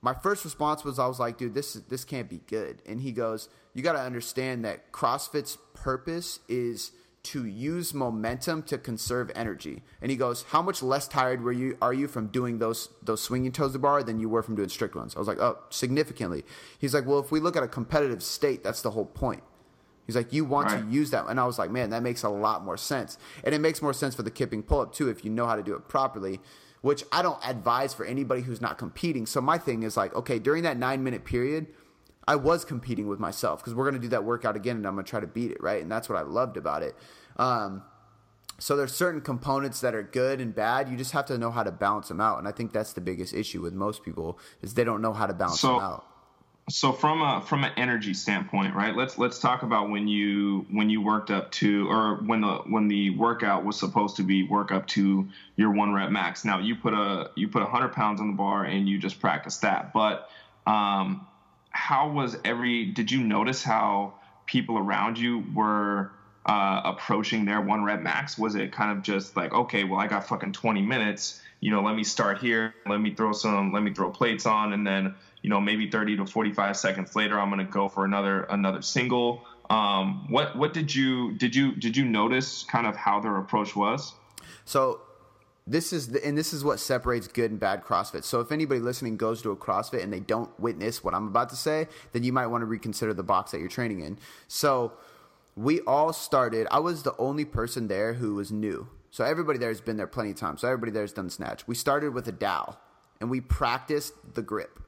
my 0.00 0.14
first 0.14 0.44
response 0.44 0.84
was 0.84 0.98
i 0.98 1.06
was 1.06 1.18
like 1.18 1.36
dude 1.36 1.52
this 1.52 1.72
this 1.88 2.04
can't 2.04 2.28
be 2.30 2.40
good. 2.46 2.80
And 2.86 3.00
he 3.00 3.10
goes 3.10 3.48
you 3.74 3.82
got 3.82 3.94
to 3.94 4.00
understand 4.00 4.64
that 4.64 4.92
crossfit's 4.92 5.58
purpose 5.74 6.38
is 6.48 6.92
to 7.22 7.44
use 7.44 7.92
momentum 7.92 8.62
to 8.62 8.78
conserve 8.78 9.30
energy. 9.34 9.82
And 10.00 10.10
he 10.10 10.16
goes, 10.16 10.44
"How 10.48 10.62
much 10.62 10.82
less 10.82 11.06
tired 11.06 11.42
were 11.42 11.52
you 11.52 11.76
are 11.82 11.92
you 11.92 12.08
from 12.08 12.28
doing 12.28 12.58
those 12.58 12.88
those 13.02 13.20
swinging 13.20 13.52
toes 13.52 13.72
to 13.72 13.78
bar 13.78 14.02
than 14.02 14.18
you 14.18 14.28
were 14.28 14.42
from 14.42 14.54
doing 14.54 14.68
strict 14.68 14.94
ones?" 14.94 15.14
I 15.14 15.18
was 15.18 15.28
like, 15.28 15.38
"Oh, 15.38 15.58
significantly." 15.70 16.44
He's 16.78 16.94
like, 16.94 17.06
"Well, 17.06 17.18
if 17.18 17.30
we 17.30 17.40
look 17.40 17.56
at 17.56 17.62
a 17.62 17.68
competitive 17.68 18.22
state, 18.22 18.64
that's 18.64 18.82
the 18.82 18.92
whole 18.92 19.04
point." 19.04 19.42
He's 20.06 20.16
like, 20.16 20.32
"You 20.32 20.44
want 20.44 20.68
right. 20.68 20.82
to 20.82 20.90
use 20.90 21.10
that," 21.10 21.26
and 21.28 21.38
I 21.38 21.44
was 21.44 21.58
like, 21.58 21.70
"Man, 21.70 21.90
that 21.90 22.02
makes 22.02 22.22
a 22.22 22.30
lot 22.30 22.64
more 22.64 22.76
sense." 22.76 23.18
And 23.44 23.54
it 23.54 23.60
makes 23.60 23.82
more 23.82 23.92
sense 23.92 24.14
for 24.14 24.22
the 24.22 24.30
kipping 24.30 24.62
pull 24.62 24.80
up 24.80 24.92
too 24.92 25.08
if 25.08 25.24
you 25.24 25.30
know 25.30 25.46
how 25.46 25.56
to 25.56 25.62
do 25.62 25.74
it 25.74 25.88
properly. 25.88 26.40
Which 26.82 27.04
I 27.12 27.20
don't 27.20 27.38
advise 27.46 27.92
for 27.92 28.06
anybody 28.06 28.40
who's 28.40 28.62
not 28.62 28.78
competing. 28.78 29.26
So 29.26 29.42
my 29.42 29.58
thing 29.58 29.82
is 29.82 29.98
like, 29.98 30.14
okay, 30.14 30.38
during 30.38 30.62
that 30.62 30.78
nine 30.78 31.04
minute 31.04 31.26
period, 31.26 31.66
I 32.30 32.36
was 32.36 32.64
competing 32.64 33.08
with 33.08 33.18
myself 33.18 33.58
because 33.58 33.74
we're 33.74 33.90
going 33.90 34.00
to 34.00 34.00
do 34.00 34.10
that 34.10 34.22
workout 34.22 34.54
again 34.54 34.76
and 34.76 34.86
I'm 34.86 34.94
going 34.94 35.04
to 35.04 35.10
try 35.10 35.18
to 35.18 35.26
beat 35.26 35.50
it, 35.50 35.60
right? 35.60 35.82
And 35.82 35.90
that's 35.90 36.08
what 36.08 36.16
I 36.16 36.22
loved 36.22 36.56
about 36.56 36.84
it. 36.84 36.94
Um, 37.36 37.82
so 38.56 38.76
there's 38.76 38.94
certain 38.94 39.20
components 39.20 39.80
that 39.80 39.96
are 39.96 40.04
good 40.04 40.40
and 40.40 40.54
bad. 40.54 40.88
You 40.88 40.96
just 40.96 41.10
have 41.10 41.26
to 41.26 41.38
know 41.38 41.50
how 41.50 41.64
to 41.64 41.72
balance 41.72 42.06
them 42.06 42.20
out, 42.20 42.38
and 42.38 42.46
I 42.46 42.52
think 42.52 42.72
that's 42.72 42.92
the 42.92 43.00
biggest 43.00 43.34
issue 43.34 43.60
with 43.62 43.72
most 43.72 44.04
people 44.04 44.38
is 44.62 44.74
they 44.74 44.84
don't 44.84 45.02
know 45.02 45.12
how 45.12 45.26
to 45.26 45.32
balance 45.32 45.58
so, 45.58 45.74
them 45.74 45.80
out. 45.80 46.06
So 46.68 46.92
from 46.92 47.20
a 47.20 47.42
from 47.44 47.64
an 47.64 47.72
energy 47.76 48.14
standpoint, 48.14 48.76
right? 48.76 48.94
Let's 48.94 49.18
let's 49.18 49.40
talk 49.40 49.64
about 49.64 49.90
when 49.90 50.06
you 50.06 50.66
when 50.70 50.88
you 50.88 51.02
worked 51.02 51.32
up 51.32 51.50
to 51.52 51.88
or 51.90 52.16
when 52.16 52.42
the 52.42 52.58
when 52.68 52.86
the 52.86 53.10
workout 53.10 53.64
was 53.64 53.76
supposed 53.76 54.16
to 54.16 54.22
be 54.22 54.44
work 54.44 54.70
up 54.70 54.86
to 54.88 55.26
your 55.56 55.72
one 55.72 55.92
rep 55.94 56.10
max. 56.10 56.44
Now 56.44 56.60
you 56.60 56.76
put 56.76 56.94
a 56.94 57.30
you 57.34 57.48
put 57.48 57.62
hundred 57.64 57.92
pounds 57.92 58.20
on 58.20 58.28
the 58.28 58.36
bar 58.36 58.64
and 58.64 58.88
you 58.88 59.00
just 59.00 59.20
practice 59.20 59.56
that, 59.58 59.92
but 59.92 60.28
um, 60.66 61.26
how 61.70 62.10
was 62.10 62.36
every? 62.44 62.86
Did 62.86 63.10
you 63.10 63.22
notice 63.22 63.62
how 63.62 64.14
people 64.46 64.78
around 64.78 65.18
you 65.18 65.44
were? 65.54 66.12
uh, 66.46 66.80
approaching 66.84 67.44
their 67.44 67.60
one 67.60 67.84
rep 67.84 68.00
max? 68.00 68.38
Was 68.38 68.54
it 68.54 68.72
kind 68.72 68.96
of 68.96 69.02
just 69.02 69.36
like, 69.36 69.52
okay, 69.52 69.84
well, 69.84 70.00
I 70.00 70.06
got 70.06 70.26
fucking 70.26 70.52
20 70.52 70.82
minutes, 70.82 71.40
you 71.60 71.70
know, 71.70 71.82
let 71.82 71.94
me 71.94 72.04
start 72.04 72.38
here, 72.38 72.74
let 72.86 73.00
me 73.00 73.14
throw 73.14 73.32
some, 73.32 73.72
let 73.72 73.82
me 73.82 73.92
throw 73.92 74.10
plates 74.10 74.46
on, 74.46 74.72
and 74.72 74.86
then, 74.86 75.14
you 75.42 75.50
know, 75.50 75.60
maybe 75.60 75.90
30 75.90 76.16
to 76.16 76.26
45 76.26 76.76
seconds 76.76 77.14
later, 77.14 77.38
I'm 77.38 77.50
going 77.50 77.64
to 77.64 77.70
go 77.70 77.88
for 77.88 78.04
another 78.04 78.42
another 78.44 78.82
single. 78.82 79.44
Um, 79.68 80.26
what 80.30 80.56
what 80.56 80.72
did 80.72 80.92
you 80.94 81.32
did 81.32 81.54
you 81.54 81.72
did 81.76 81.96
you 81.96 82.04
notice 82.04 82.64
kind 82.64 82.86
of 82.86 82.96
how 82.96 83.20
their 83.20 83.36
approach 83.36 83.76
was? 83.76 84.12
So 84.64 85.00
this 85.66 85.92
is 85.92 86.08
the, 86.08 86.24
and 86.26 86.36
this 86.36 86.52
is 86.52 86.64
what 86.64 86.80
separates 86.80 87.28
good 87.28 87.50
and 87.50 87.60
bad 87.60 87.84
CrossFit. 87.84 88.24
So 88.24 88.40
if 88.40 88.50
anybody 88.50 88.80
listening 88.80 89.16
goes 89.16 89.42
to 89.42 89.50
a 89.50 89.56
CrossFit 89.56 90.02
and 90.02 90.12
they 90.12 90.20
don't 90.20 90.50
witness 90.58 91.04
what 91.04 91.14
I'm 91.14 91.28
about 91.28 91.50
to 91.50 91.56
say, 91.56 91.86
then 92.12 92.22
you 92.22 92.32
might 92.32 92.48
want 92.48 92.62
to 92.62 92.66
reconsider 92.66 93.14
the 93.14 93.22
box 93.22 93.52
that 93.52 93.60
you're 93.60 93.68
training 93.68 94.00
in. 94.00 94.18
So 94.48 94.92
we 95.56 95.80
all 95.82 96.12
started. 96.12 96.66
I 96.70 96.80
was 96.80 97.02
the 97.02 97.16
only 97.18 97.44
person 97.44 97.88
there 97.88 98.14
who 98.14 98.34
was 98.34 98.50
new. 98.50 98.88
So 99.10 99.24
everybody 99.24 99.58
there 99.58 99.68
has 99.68 99.80
been 99.80 99.96
there 99.96 100.06
plenty 100.06 100.30
of 100.30 100.36
times. 100.36 100.62
So 100.62 100.68
everybody 100.68 100.92
there 100.92 101.02
has 101.02 101.12
done 101.12 101.30
snatch. 101.30 101.66
We 101.66 101.74
started 101.74 102.14
with 102.14 102.26
a 102.28 102.32
dowel 102.32 102.78
and 103.20 103.30
we 103.30 103.40
practiced 103.40 104.14
the 104.34 104.42
grip. 104.42 104.80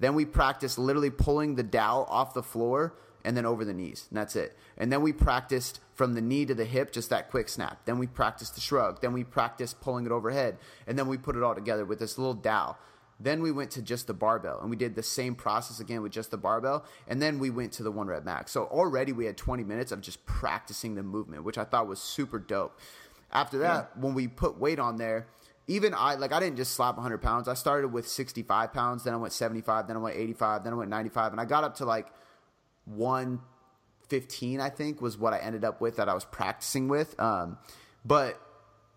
Then 0.00 0.14
we 0.14 0.24
practiced 0.24 0.78
literally 0.78 1.10
pulling 1.10 1.54
the 1.54 1.62
dowel 1.62 2.04
off 2.10 2.34
the 2.34 2.42
floor 2.42 2.94
and 3.24 3.36
then 3.36 3.46
over 3.46 3.64
the 3.64 3.72
knees. 3.72 4.06
And 4.10 4.18
that's 4.18 4.36
it. 4.36 4.56
And 4.76 4.92
then 4.92 5.02
we 5.02 5.12
practiced 5.12 5.80
from 5.94 6.14
the 6.14 6.20
knee 6.20 6.44
to 6.44 6.54
the 6.54 6.64
hip, 6.64 6.92
just 6.92 7.10
that 7.10 7.30
quick 7.30 7.48
snap. 7.48 7.84
Then 7.84 7.98
we 7.98 8.06
practiced 8.06 8.56
the 8.56 8.60
shrug. 8.60 9.00
Then 9.00 9.12
we 9.12 9.24
practiced 9.24 9.80
pulling 9.80 10.06
it 10.06 10.12
overhead. 10.12 10.58
And 10.86 10.98
then 10.98 11.06
we 11.06 11.16
put 11.16 11.36
it 11.36 11.42
all 11.42 11.54
together 11.54 11.84
with 11.84 12.00
this 12.00 12.18
little 12.18 12.34
dowel. 12.34 12.76
Then 13.20 13.42
we 13.42 13.52
went 13.52 13.70
to 13.72 13.82
just 13.82 14.08
the 14.08 14.14
barbell 14.14 14.58
and 14.60 14.68
we 14.68 14.76
did 14.76 14.96
the 14.96 15.02
same 15.02 15.36
process 15.36 15.78
again 15.78 16.02
with 16.02 16.10
just 16.10 16.32
the 16.32 16.36
barbell. 16.36 16.84
And 17.06 17.22
then 17.22 17.38
we 17.38 17.48
went 17.48 17.72
to 17.74 17.84
the 17.84 17.92
one 17.92 18.08
rep 18.08 18.24
max. 18.24 18.50
So 18.50 18.64
already 18.64 19.12
we 19.12 19.24
had 19.24 19.36
20 19.36 19.62
minutes 19.62 19.92
of 19.92 20.00
just 20.00 20.26
practicing 20.26 20.96
the 20.96 21.04
movement, 21.04 21.44
which 21.44 21.56
I 21.56 21.64
thought 21.64 21.86
was 21.86 22.00
super 22.00 22.40
dope. 22.40 22.78
After 23.30 23.58
that, 23.58 23.90
yeah. 23.94 24.02
when 24.02 24.14
we 24.14 24.26
put 24.26 24.58
weight 24.58 24.80
on 24.80 24.96
there, 24.96 25.28
even 25.66 25.94
I 25.94 26.16
like 26.16 26.32
I 26.32 26.40
didn't 26.40 26.56
just 26.56 26.72
slap 26.72 26.96
100 26.96 27.18
pounds. 27.22 27.48
I 27.48 27.54
started 27.54 27.88
with 27.88 28.06
65 28.06 28.72
pounds, 28.72 29.04
then 29.04 29.14
I 29.14 29.16
went 29.16 29.32
75, 29.32 29.86
then 29.86 29.96
I 29.96 30.00
went 30.00 30.16
85, 30.16 30.64
then 30.64 30.72
I 30.72 30.76
went 30.76 30.90
95, 30.90 31.32
and 31.32 31.40
I 31.40 31.44
got 31.44 31.64
up 31.64 31.76
to 31.76 31.84
like 31.84 32.08
115. 34.10 34.60
I 34.60 34.70
think 34.70 35.00
was 35.00 35.18
what 35.18 35.32
I 35.32 35.38
ended 35.38 35.64
up 35.64 35.80
with 35.80 35.96
that 35.96 36.08
I 36.08 36.14
was 36.14 36.24
practicing 36.24 36.88
with. 36.88 37.18
Um, 37.20 37.58
but 38.04 38.40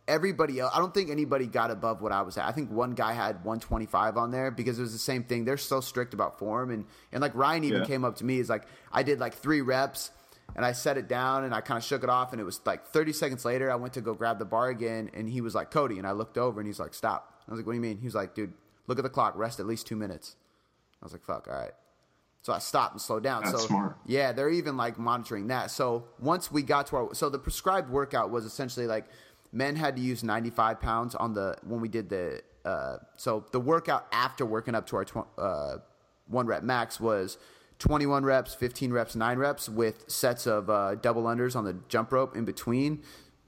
everybody 0.08 0.60
else, 0.60 0.72
I 0.74 0.80
don't 0.80 0.94
think 0.94 1.10
anybody 1.10 1.48
got 1.48 1.72
above 1.72 2.02
what 2.02 2.12
I 2.12 2.22
was 2.22 2.38
at. 2.38 2.46
I 2.46 2.52
think 2.52 2.72
one 2.72 2.92
guy 2.92 3.14
had 3.14 3.38
125 3.44 4.18
on 4.18 4.32
there 4.32 4.52
because 4.52 4.80
it 4.80 4.82
was 4.82 4.94
the 4.94 5.00
same 5.00 5.24
thing. 5.24 5.46
They're 5.46 5.58
so 5.58 5.82
strict 5.82 6.14
about 6.14 6.40
form. 6.40 6.72
And, 6.72 6.86
and 7.12 7.22
like 7.22 7.36
Ryan 7.36 7.64
even 7.66 7.82
yeah. 7.82 7.88
came 7.88 8.06
up 8.06 8.18
to 8.18 8.26
me, 8.26 8.40
is 8.40 8.50
like, 8.50 8.68
I 8.92 9.04
did 9.04 9.20
like 9.20 9.34
three 9.36 9.62
reps 9.62 10.12
and 10.56 10.66
I 10.66 10.72
set 10.72 10.98
it 10.98 11.08
down 11.08 11.44
and 11.44 11.54
I 11.54 11.62
kind 11.62 11.78
of 11.78 11.84
shook 11.84 12.04
it 12.04 12.10
off. 12.10 12.32
And 12.32 12.42
it 12.42 12.46
was 12.46 12.62
like 12.66 12.88
30 12.88 13.14
seconds 13.14 13.46
later, 13.46 13.72
I 13.72 13.76
went 13.76 13.94
to 13.94 14.02
go 14.02 14.14
grab 14.14 14.40
the 14.40 14.46
bar 14.46 14.70
again. 14.70 15.10
And 15.14 15.30
he 15.30 15.42
was 15.42 15.56
like, 15.56 15.72
Cody. 15.72 15.98
And 15.98 16.08
I 16.08 16.12
looked 16.12 16.38
over 16.38 16.60
and 16.60 16.68
he's 16.68 16.80
like, 16.80 16.94
stop. 16.94 17.42
I 17.48 17.52
was 17.52 17.60
like, 17.60 17.68
what 17.68 17.74
do 17.74 17.78
you 17.78 17.82
mean? 17.82 17.98
He 17.98 18.06
was 18.06 18.16
like, 18.16 18.36
dude, 18.36 18.54
look 18.88 19.00
at 19.00 19.04
the 19.04 19.10
clock, 19.10 19.36
rest 19.36 19.60
at 19.60 19.66
least 19.66 19.88
two 19.88 19.96
minutes. 19.96 20.36
I 21.02 21.06
was 21.06 21.12
like, 21.12 21.24
fuck, 21.24 21.48
all 21.48 21.54
right. 21.54 21.72
So 22.48 22.54
I 22.54 22.60
stopped 22.60 22.94
and 22.94 23.02
slowed 23.02 23.24
down. 23.24 23.44
That's 23.44 23.60
so 23.60 23.68
smart. 23.68 23.98
yeah, 24.06 24.32
they're 24.32 24.50
even 24.50 24.78
like 24.78 24.98
monitoring 24.98 25.48
that. 25.48 25.70
So 25.70 26.06
once 26.18 26.50
we 26.50 26.62
got 26.62 26.88
to 26.88 26.96
our, 26.96 27.14
so 27.14 27.28
the 27.28 27.38
prescribed 27.38 27.90
workout 27.90 28.32
was 28.32 28.46
essentially 28.46 28.88
like 28.88 29.04
men 29.52 29.76
had 29.76 29.98
to 29.98 30.02
use 30.02 30.24
95 30.24 30.80
pounds 30.80 31.14
on 31.14 31.34
the 31.34 31.58
when 31.66 31.82
we 31.82 31.90
did 31.90 32.08
the 32.08 32.42
uh, 32.64 33.00
so 33.18 33.44
the 33.52 33.60
workout 33.60 34.08
after 34.14 34.46
working 34.46 34.76
up 34.76 34.88
to 34.88 34.96
our 34.96 35.04
tw- 35.04 35.28
uh, 35.38 35.80
one 36.28 36.48
rep 36.48 36.64
max 36.64 37.02
was 37.02 37.38
21 37.80 38.24
reps 38.24 38.54
15 38.54 38.94
reps 38.94 39.14
9 39.14 39.38
reps 39.38 39.68
with 39.68 40.10
sets 40.10 40.48
of 40.48 40.70
uh, 40.70 40.96
double 40.96 41.24
unders 41.24 41.54
on 41.54 41.66
the 41.66 41.76
jump 41.90 42.14
rope 42.14 42.34
in 42.34 42.46
between 42.46 43.04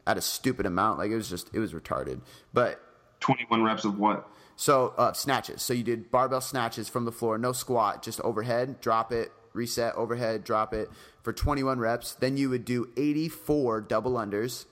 at 0.07 0.17
a 0.17 0.21
stupid 0.21 0.65
amount 0.65 0.97
like 0.97 1.09
it 1.09 1.15
was 1.15 1.29
just 1.29 1.49
it 1.53 1.59
was 1.59 1.71
retarded 1.71 2.19
but 2.51 2.81
21 3.21 3.63
reps 3.63 3.85
of 3.85 3.97
what 3.97 4.27
so 4.59 4.93
uh, 4.97 5.13
snatches 5.13 5.61
so 5.61 5.73
you 5.73 5.83
did 5.83 6.11
barbell 6.11 6.41
snatches 6.41 6.89
from 6.89 7.05
the 7.05 7.11
floor 7.11 7.37
no 7.37 7.51
squat 7.51 8.03
just 8.03 8.19
overhead 8.21 8.79
drop 8.81 9.11
it 9.11 9.31
reset 9.53 9.93
overhead 9.95 10.43
drop 10.43 10.73
it 10.73 10.89
for 11.23 11.31
21 11.31 11.79
reps 11.79 12.15
then 12.15 12.37
you 12.37 12.49
would 12.49 12.65
do 12.65 12.89
84 12.97 13.81
double 13.81 14.13
unders 14.13 14.65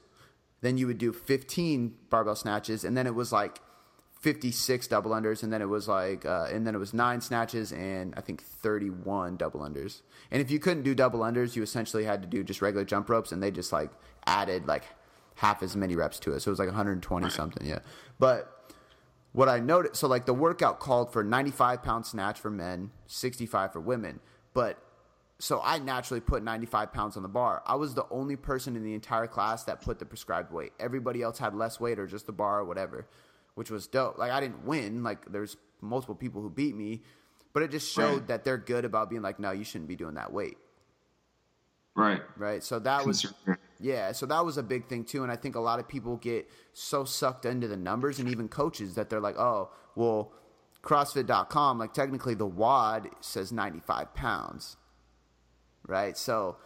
then 0.61 0.77
you 0.77 0.87
would 0.87 0.97
do 0.97 1.13
15 1.13 1.95
barbell 2.09 2.35
snatches, 2.35 2.83
and 2.83 2.97
then 2.97 3.05
it 3.05 3.15
was 3.15 3.31
like 3.31 3.61
56 4.21 4.87
double 4.87 5.11
unders, 5.11 5.43
and 5.43 5.53
then 5.53 5.61
it 5.61 5.69
was 5.69 5.87
like, 5.87 6.25
uh, 6.25 6.47
and 6.51 6.65
then 6.65 6.73
it 6.73 6.79
was 6.79 6.93
nine 6.93 7.21
snatches 7.21 7.71
and 7.71 8.13
I 8.17 8.21
think 8.21 8.43
31 8.43 9.37
double 9.37 9.59
unders. 9.59 10.01
And 10.31 10.41
if 10.41 10.49
you 10.49 10.59
couldn't 10.59 10.83
do 10.83 10.95
double 10.95 11.19
unders, 11.19 11.55
you 11.55 11.61
essentially 11.61 12.05
had 12.05 12.21
to 12.23 12.27
do 12.27 12.43
just 12.43 12.61
regular 12.61 12.85
jump 12.85 13.09
ropes, 13.09 13.31
and 13.31 13.41
they 13.41 13.51
just 13.51 13.71
like 13.71 13.91
added 14.25 14.67
like 14.67 14.83
half 15.35 15.61
as 15.61 15.75
many 15.75 15.95
reps 15.95 16.19
to 16.19 16.33
it. 16.33 16.39
So 16.41 16.49
it 16.49 16.53
was 16.53 16.59
like 16.59 16.67
120 16.67 17.23
right. 17.23 17.31
something, 17.31 17.65
yeah. 17.65 17.79
But 18.17 18.56
what 19.37 19.47
I 19.47 19.59
noticed, 19.59 19.97
so 19.97 20.07
like 20.07 20.25
the 20.25 20.33
workout 20.33 20.79
called 20.79 21.13
for 21.13 21.23
95 21.23 21.83
pound 21.83 22.07
snatch 22.07 22.39
for 22.39 22.49
men, 22.49 22.89
65 23.05 23.71
for 23.71 23.79
women, 23.79 24.19
but 24.55 24.81
so 25.37 25.61
I 25.63 25.77
naturally 25.77 26.21
put 26.21 26.41
95 26.41 26.91
pounds 26.91 27.17
on 27.17 27.21
the 27.21 27.29
bar. 27.29 27.61
I 27.67 27.75
was 27.75 27.93
the 27.93 28.07
only 28.09 28.35
person 28.35 28.75
in 28.75 28.83
the 28.83 28.95
entire 28.95 29.27
class 29.27 29.63
that 29.65 29.83
put 29.83 29.99
the 29.99 30.05
prescribed 30.05 30.51
weight. 30.51 30.73
Everybody 30.79 31.21
else 31.21 31.37
had 31.37 31.53
less 31.53 31.79
weight 31.79 31.99
or 31.99 32.07
just 32.07 32.25
the 32.25 32.31
bar 32.31 32.61
or 32.61 32.65
whatever, 32.65 33.05
which 33.53 33.69
was 33.69 33.85
dope. 33.85 34.17
Like 34.17 34.31
I 34.31 34.39
didn't 34.39 34.65
win. 34.65 35.03
Like 35.03 35.31
there's 35.31 35.55
multiple 35.81 36.15
people 36.15 36.41
who 36.41 36.49
beat 36.49 36.75
me, 36.75 37.03
but 37.53 37.61
it 37.61 37.69
just 37.69 37.93
showed 37.93 38.13
right. 38.13 38.27
that 38.29 38.43
they're 38.43 38.57
good 38.57 38.85
about 38.85 39.07
being 39.07 39.21
like, 39.21 39.39
no, 39.39 39.51
you 39.51 39.63
shouldn't 39.63 39.87
be 39.87 39.95
doing 39.95 40.15
that 40.15 40.33
weight. 40.33 40.57
Right. 41.93 42.23
Right. 42.37 42.63
So 42.63 42.79
that 42.79 43.05
was 43.05 43.31
yeah. 43.79 44.11
So 44.11 44.25
that 44.25 44.45
was 44.45 44.57
a 44.57 44.63
big 44.63 44.87
thing 44.87 45.03
too, 45.03 45.23
and 45.23 45.31
I 45.31 45.35
think 45.35 45.55
a 45.55 45.59
lot 45.59 45.79
of 45.79 45.87
people 45.87 46.17
get 46.17 46.49
so 46.73 47.05
sucked 47.05 47.45
into 47.45 47.67
the 47.67 47.77
numbers, 47.77 48.19
and 48.19 48.29
even 48.29 48.47
coaches 48.47 48.95
that 48.95 49.09
they're 49.09 49.19
like, 49.19 49.37
oh, 49.37 49.71
well, 49.95 50.33
CrossFit.com, 50.83 51.79
like 51.79 51.93
technically 51.93 52.35
the 52.35 52.45
WOD 52.45 53.09
says 53.19 53.51
95 53.51 54.13
pounds 54.13 54.77
right? 55.87 56.17
So 56.17 56.57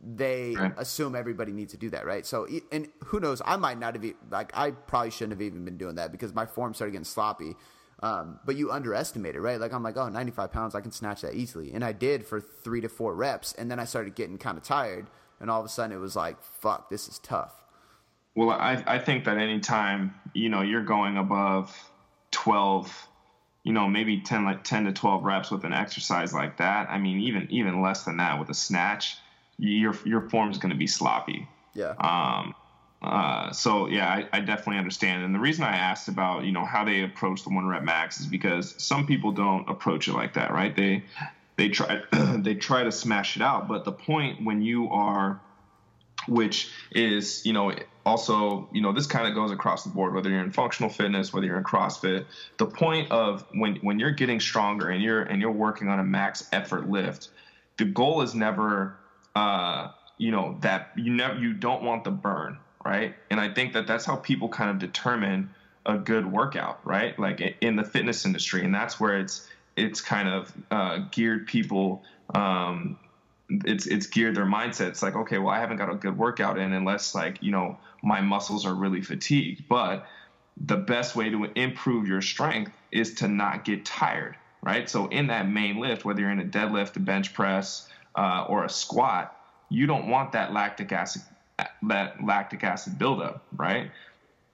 they 0.00 0.54
right. 0.56 0.72
assume 0.76 1.14
everybody 1.14 1.52
needs 1.52 1.72
to 1.72 1.78
do 1.78 1.90
that, 1.90 2.06
right? 2.06 2.26
So, 2.26 2.48
and 2.72 2.88
who 3.04 3.20
knows? 3.20 3.42
I 3.44 3.56
might 3.56 3.78
not 3.78 3.94
have 3.94 4.14
like 4.30 4.50
I 4.56 4.72
probably 4.72 5.10
shouldn't 5.10 5.32
have 5.32 5.42
even 5.42 5.64
been 5.64 5.76
doing 5.76 5.96
that 5.96 6.10
because 6.10 6.34
my 6.34 6.46
form 6.46 6.74
started 6.74 6.92
getting 6.92 7.04
sloppy. 7.04 7.54
Um, 8.00 8.38
but 8.46 8.54
you 8.54 8.70
underestimate 8.70 9.34
it, 9.34 9.40
right? 9.40 9.58
Like 9.58 9.72
I'm 9.72 9.82
like, 9.82 9.96
oh, 9.96 10.08
95 10.08 10.52
pounds, 10.52 10.76
I 10.76 10.80
can 10.80 10.92
snatch 10.92 11.22
that 11.22 11.34
easily, 11.34 11.72
and 11.72 11.84
I 11.84 11.92
did 11.92 12.24
for 12.24 12.40
three 12.40 12.80
to 12.80 12.88
four 12.88 13.14
reps, 13.14 13.54
and 13.54 13.68
then 13.68 13.80
I 13.80 13.84
started 13.84 14.14
getting 14.14 14.38
kind 14.38 14.56
of 14.56 14.62
tired, 14.62 15.08
and 15.40 15.50
all 15.50 15.60
of 15.60 15.66
a 15.66 15.68
sudden 15.68 15.96
it 15.96 16.00
was 16.00 16.16
like, 16.16 16.42
fuck, 16.42 16.90
this 16.90 17.08
is 17.08 17.18
tough. 17.18 17.52
Well, 18.34 18.50
I 18.50 18.82
I 18.86 18.98
think 18.98 19.24
that 19.24 19.38
anytime 19.38 20.14
you 20.32 20.48
know 20.48 20.62
you're 20.62 20.84
going 20.84 21.16
above 21.16 21.74
12 22.30 23.08
you 23.64 23.74
know, 23.74 23.86
maybe 23.86 24.20
10 24.20 24.46
like 24.46 24.64
10 24.64 24.86
to 24.86 24.92
12 24.92 25.24
reps 25.24 25.50
with 25.50 25.64
an 25.64 25.74
exercise 25.74 26.32
like 26.32 26.56
that. 26.56 26.88
I 26.88 26.98
mean, 26.98 27.20
even 27.20 27.48
even 27.50 27.82
less 27.82 28.04
than 28.04 28.16
that 28.16 28.38
with 28.38 28.48
a 28.48 28.54
snatch, 28.54 29.16
your 29.58 29.94
your 30.04 30.22
form's 30.30 30.58
going 30.58 30.70
to 30.70 30.78
be 30.78 30.86
sloppy. 30.86 31.46
Yeah. 31.74 31.94
Um 32.00 32.54
uh, 33.00 33.52
so 33.52 33.86
yeah, 33.86 34.08
I, 34.08 34.28
I, 34.32 34.40
definitely 34.40 34.78
understand. 34.78 35.22
And 35.22 35.32
the 35.32 35.38
reason 35.38 35.62
I 35.62 35.76
asked 35.76 36.08
about 36.08 36.44
you 36.44 36.50
know 36.50 36.64
how 36.64 36.84
they 36.84 37.04
approach 37.04 37.44
the 37.44 37.50
one 37.50 37.66
rep 37.66 37.84
max 37.84 38.18
is 38.18 38.26
because 38.26 38.74
some 38.78 39.06
people 39.06 39.30
don't 39.30 39.68
approach 39.68 40.08
it 40.08 40.14
like 40.14 40.34
that, 40.34 40.52
right? 40.52 40.74
They 40.74 41.04
they 41.58 41.68
try 41.68 42.00
they 42.38 42.54
try 42.54 42.84
to 42.84 42.92
smash 42.92 43.36
it 43.36 43.42
out, 43.42 43.68
but 43.68 43.84
the 43.84 43.92
point 43.92 44.42
when 44.42 44.62
you 44.62 44.88
are, 44.88 45.42
which 46.26 46.70
is 46.92 47.44
you 47.44 47.52
know 47.52 47.74
also, 48.08 48.68
you 48.72 48.80
know, 48.80 48.92
this 48.92 49.06
kind 49.06 49.28
of 49.28 49.34
goes 49.34 49.50
across 49.50 49.84
the 49.84 49.90
board, 49.90 50.14
whether 50.14 50.30
you're 50.30 50.40
in 50.40 50.50
functional 50.50 50.88
fitness, 50.88 51.32
whether 51.32 51.46
you're 51.46 51.58
in 51.58 51.64
CrossFit. 51.64 52.24
The 52.56 52.66
point 52.66 53.10
of 53.10 53.44
when 53.52 53.76
when 53.76 53.98
you're 53.98 54.12
getting 54.12 54.40
stronger 54.40 54.88
and 54.88 55.02
you're 55.02 55.22
and 55.22 55.42
you're 55.42 55.52
working 55.52 55.88
on 55.88 56.00
a 56.00 56.04
max 56.04 56.48
effort 56.50 56.88
lift, 56.88 57.28
the 57.76 57.84
goal 57.84 58.22
is 58.22 58.34
never, 58.34 58.96
uh, 59.36 59.88
you 60.16 60.30
know, 60.30 60.56
that 60.62 60.92
you 60.96 61.12
never 61.12 61.38
you 61.38 61.52
don't 61.52 61.82
want 61.82 62.04
the 62.04 62.10
burn, 62.10 62.58
right? 62.84 63.14
And 63.30 63.38
I 63.38 63.52
think 63.52 63.74
that 63.74 63.86
that's 63.86 64.06
how 64.06 64.16
people 64.16 64.48
kind 64.48 64.70
of 64.70 64.78
determine 64.78 65.50
a 65.84 65.98
good 65.98 66.30
workout, 66.30 66.80
right? 66.84 67.18
Like 67.18 67.56
in 67.60 67.76
the 67.76 67.84
fitness 67.84 68.24
industry, 68.24 68.64
and 68.64 68.74
that's 68.74 68.98
where 68.98 69.18
it's 69.20 69.46
it's 69.78 70.00
kind 70.00 70.28
of 70.28 70.52
uh, 70.70 70.98
geared 71.10 71.46
people. 71.46 72.02
Um, 72.34 72.98
it's 73.48 73.86
it's 73.86 74.06
geared 74.06 74.34
their 74.34 74.46
mindset. 74.46 74.88
It's 74.88 75.02
like, 75.02 75.14
okay, 75.14 75.38
well, 75.38 75.54
I 75.54 75.60
haven't 75.60 75.78
got 75.78 75.90
a 75.90 75.94
good 75.94 76.16
workout 76.18 76.58
in 76.58 76.72
unless 76.72 77.14
like 77.14 77.42
you 77.42 77.52
know 77.52 77.78
my 78.02 78.20
muscles 78.20 78.66
are 78.66 78.74
really 78.74 79.02
fatigued. 79.02 79.68
But 79.68 80.06
the 80.56 80.76
best 80.76 81.16
way 81.16 81.30
to 81.30 81.44
improve 81.54 82.08
your 82.08 82.20
strength 82.20 82.72
is 82.90 83.14
to 83.16 83.28
not 83.28 83.64
get 83.64 83.84
tired, 83.84 84.36
right? 84.62 84.88
So 84.88 85.06
in 85.06 85.28
that 85.28 85.48
main 85.48 85.78
lift, 85.78 86.04
whether 86.04 86.20
you're 86.20 86.30
in 86.30 86.40
a 86.40 86.44
deadlift, 86.44 86.96
a 86.96 87.00
bench 87.00 87.32
press, 87.32 87.88
uh, 88.16 88.46
or 88.48 88.64
a 88.64 88.68
squat, 88.68 89.34
you 89.68 89.86
don't 89.86 90.08
want 90.08 90.32
that 90.32 90.52
lactic 90.52 90.92
acid 90.92 91.22
that 91.82 92.22
lactic 92.24 92.62
acid 92.64 92.98
buildup, 92.98 93.44
right? 93.56 93.90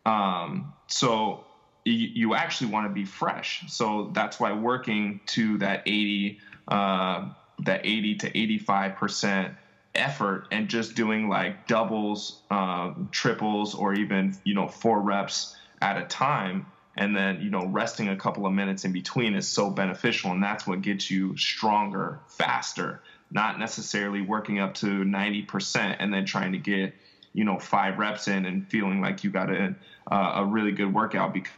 Um, 0.06 0.72
so 0.86 1.44
you, 1.84 2.34
actually 2.34 2.70
want 2.70 2.86
to 2.86 2.92
be 2.92 3.04
fresh. 3.04 3.62
So 3.68 4.10
that's 4.12 4.40
why 4.40 4.52
working 4.52 5.20
to 5.26 5.58
that 5.58 5.82
80, 5.86 6.38
uh, 6.68 7.28
that 7.60 7.80
80 7.84 8.16
to 8.16 8.38
85 8.38 8.96
percent 8.96 9.54
effort 9.94 10.48
and 10.50 10.68
just 10.68 10.96
doing 10.96 11.28
like 11.28 11.66
doubles, 11.66 12.42
um, 12.50 13.08
triples, 13.12 13.74
or 13.74 13.94
even 13.94 14.36
you 14.44 14.54
know 14.54 14.66
four 14.66 15.00
reps 15.00 15.56
at 15.80 15.98
a 15.98 16.04
time, 16.06 16.66
and 16.96 17.14
then 17.14 17.40
you 17.42 17.50
know 17.50 17.66
resting 17.66 18.08
a 18.08 18.16
couple 18.16 18.46
of 18.46 18.52
minutes 18.52 18.84
in 18.84 18.92
between 18.92 19.34
is 19.34 19.46
so 19.46 19.70
beneficial, 19.70 20.32
and 20.32 20.42
that's 20.42 20.66
what 20.66 20.82
gets 20.82 21.10
you 21.10 21.36
stronger 21.36 22.20
faster. 22.28 23.02
Not 23.30 23.58
necessarily 23.58 24.20
working 24.20 24.58
up 24.58 24.74
to 24.74 24.86
90 24.86 25.42
percent 25.42 25.96
and 26.00 26.12
then 26.12 26.24
trying 26.24 26.52
to 26.52 26.58
get 26.58 26.94
you 27.34 27.44
know 27.44 27.58
five 27.58 27.98
reps 27.98 28.26
in 28.26 28.46
and 28.46 28.66
feeling 28.68 29.00
like 29.00 29.22
you 29.22 29.30
got 29.30 29.50
a 29.50 29.74
uh, 30.10 30.32
a 30.36 30.44
really 30.44 30.72
good 30.72 30.92
workout 30.92 31.34
because 31.34 31.52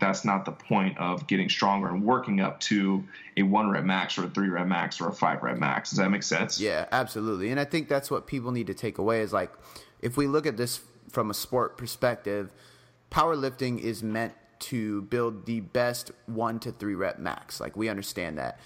that's 0.00 0.24
not 0.24 0.44
the 0.44 0.52
point 0.52 0.98
of 0.98 1.26
getting 1.26 1.48
stronger 1.48 1.88
and 1.88 2.02
working 2.02 2.40
up 2.40 2.60
to 2.60 3.04
a 3.36 3.42
one 3.42 3.70
rep 3.70 3.84
max 3.84 4.18
or 4.18 4.24
a 4.24 4.28
three 4.28 4.48
rep 4.48 4.66
max 4.66 5.00
or 5.00 5.08
a 5.08 5.12
five 5.12 5.42
rep 5.42 5.58
max. 5.58 5.90
Does 5.90 5.98
that 5.98 6.10
make 6.10 6.22
sense? 6.22 6.60
Yeah, 6.60 6.86
absolutely. 6.92 7.50
And 7.50 7.60
I 7.60 7.64
think 7.64 7.88
that's 7.88 8.10
what 8.10 8.26
people 8.26 8.52
need 8.52 8.66
to 8.66 8.74
take 8.74 8.98
away 8.98 9.20
is 9.20 9.32
like, 9.32 9.52
if 10.00 10.16
we 10.16 10.26
look 10.26 10.46
at 10.46 10.56
this 10.56 10.80
from 11.10 11.30
a 11.30 11.34
sport 11.34 11.78
perspective, 11.78 12.52
powerlifting 13.10 13.78
is 13.78 14.02
meant 14.02 14.34
to 14.58 15.02
build 15.02 15.46
the 15.46 15.60
best 15.60 16.10
one 16.26 16.58
to 16.60 16.72
three 16.72 16.94
rep 16.94 17.18
max. 17.18 17.60
Like 17.60 17.76
we 17.76 17.88
understand 17.88 18.38
that. 18.38 18.58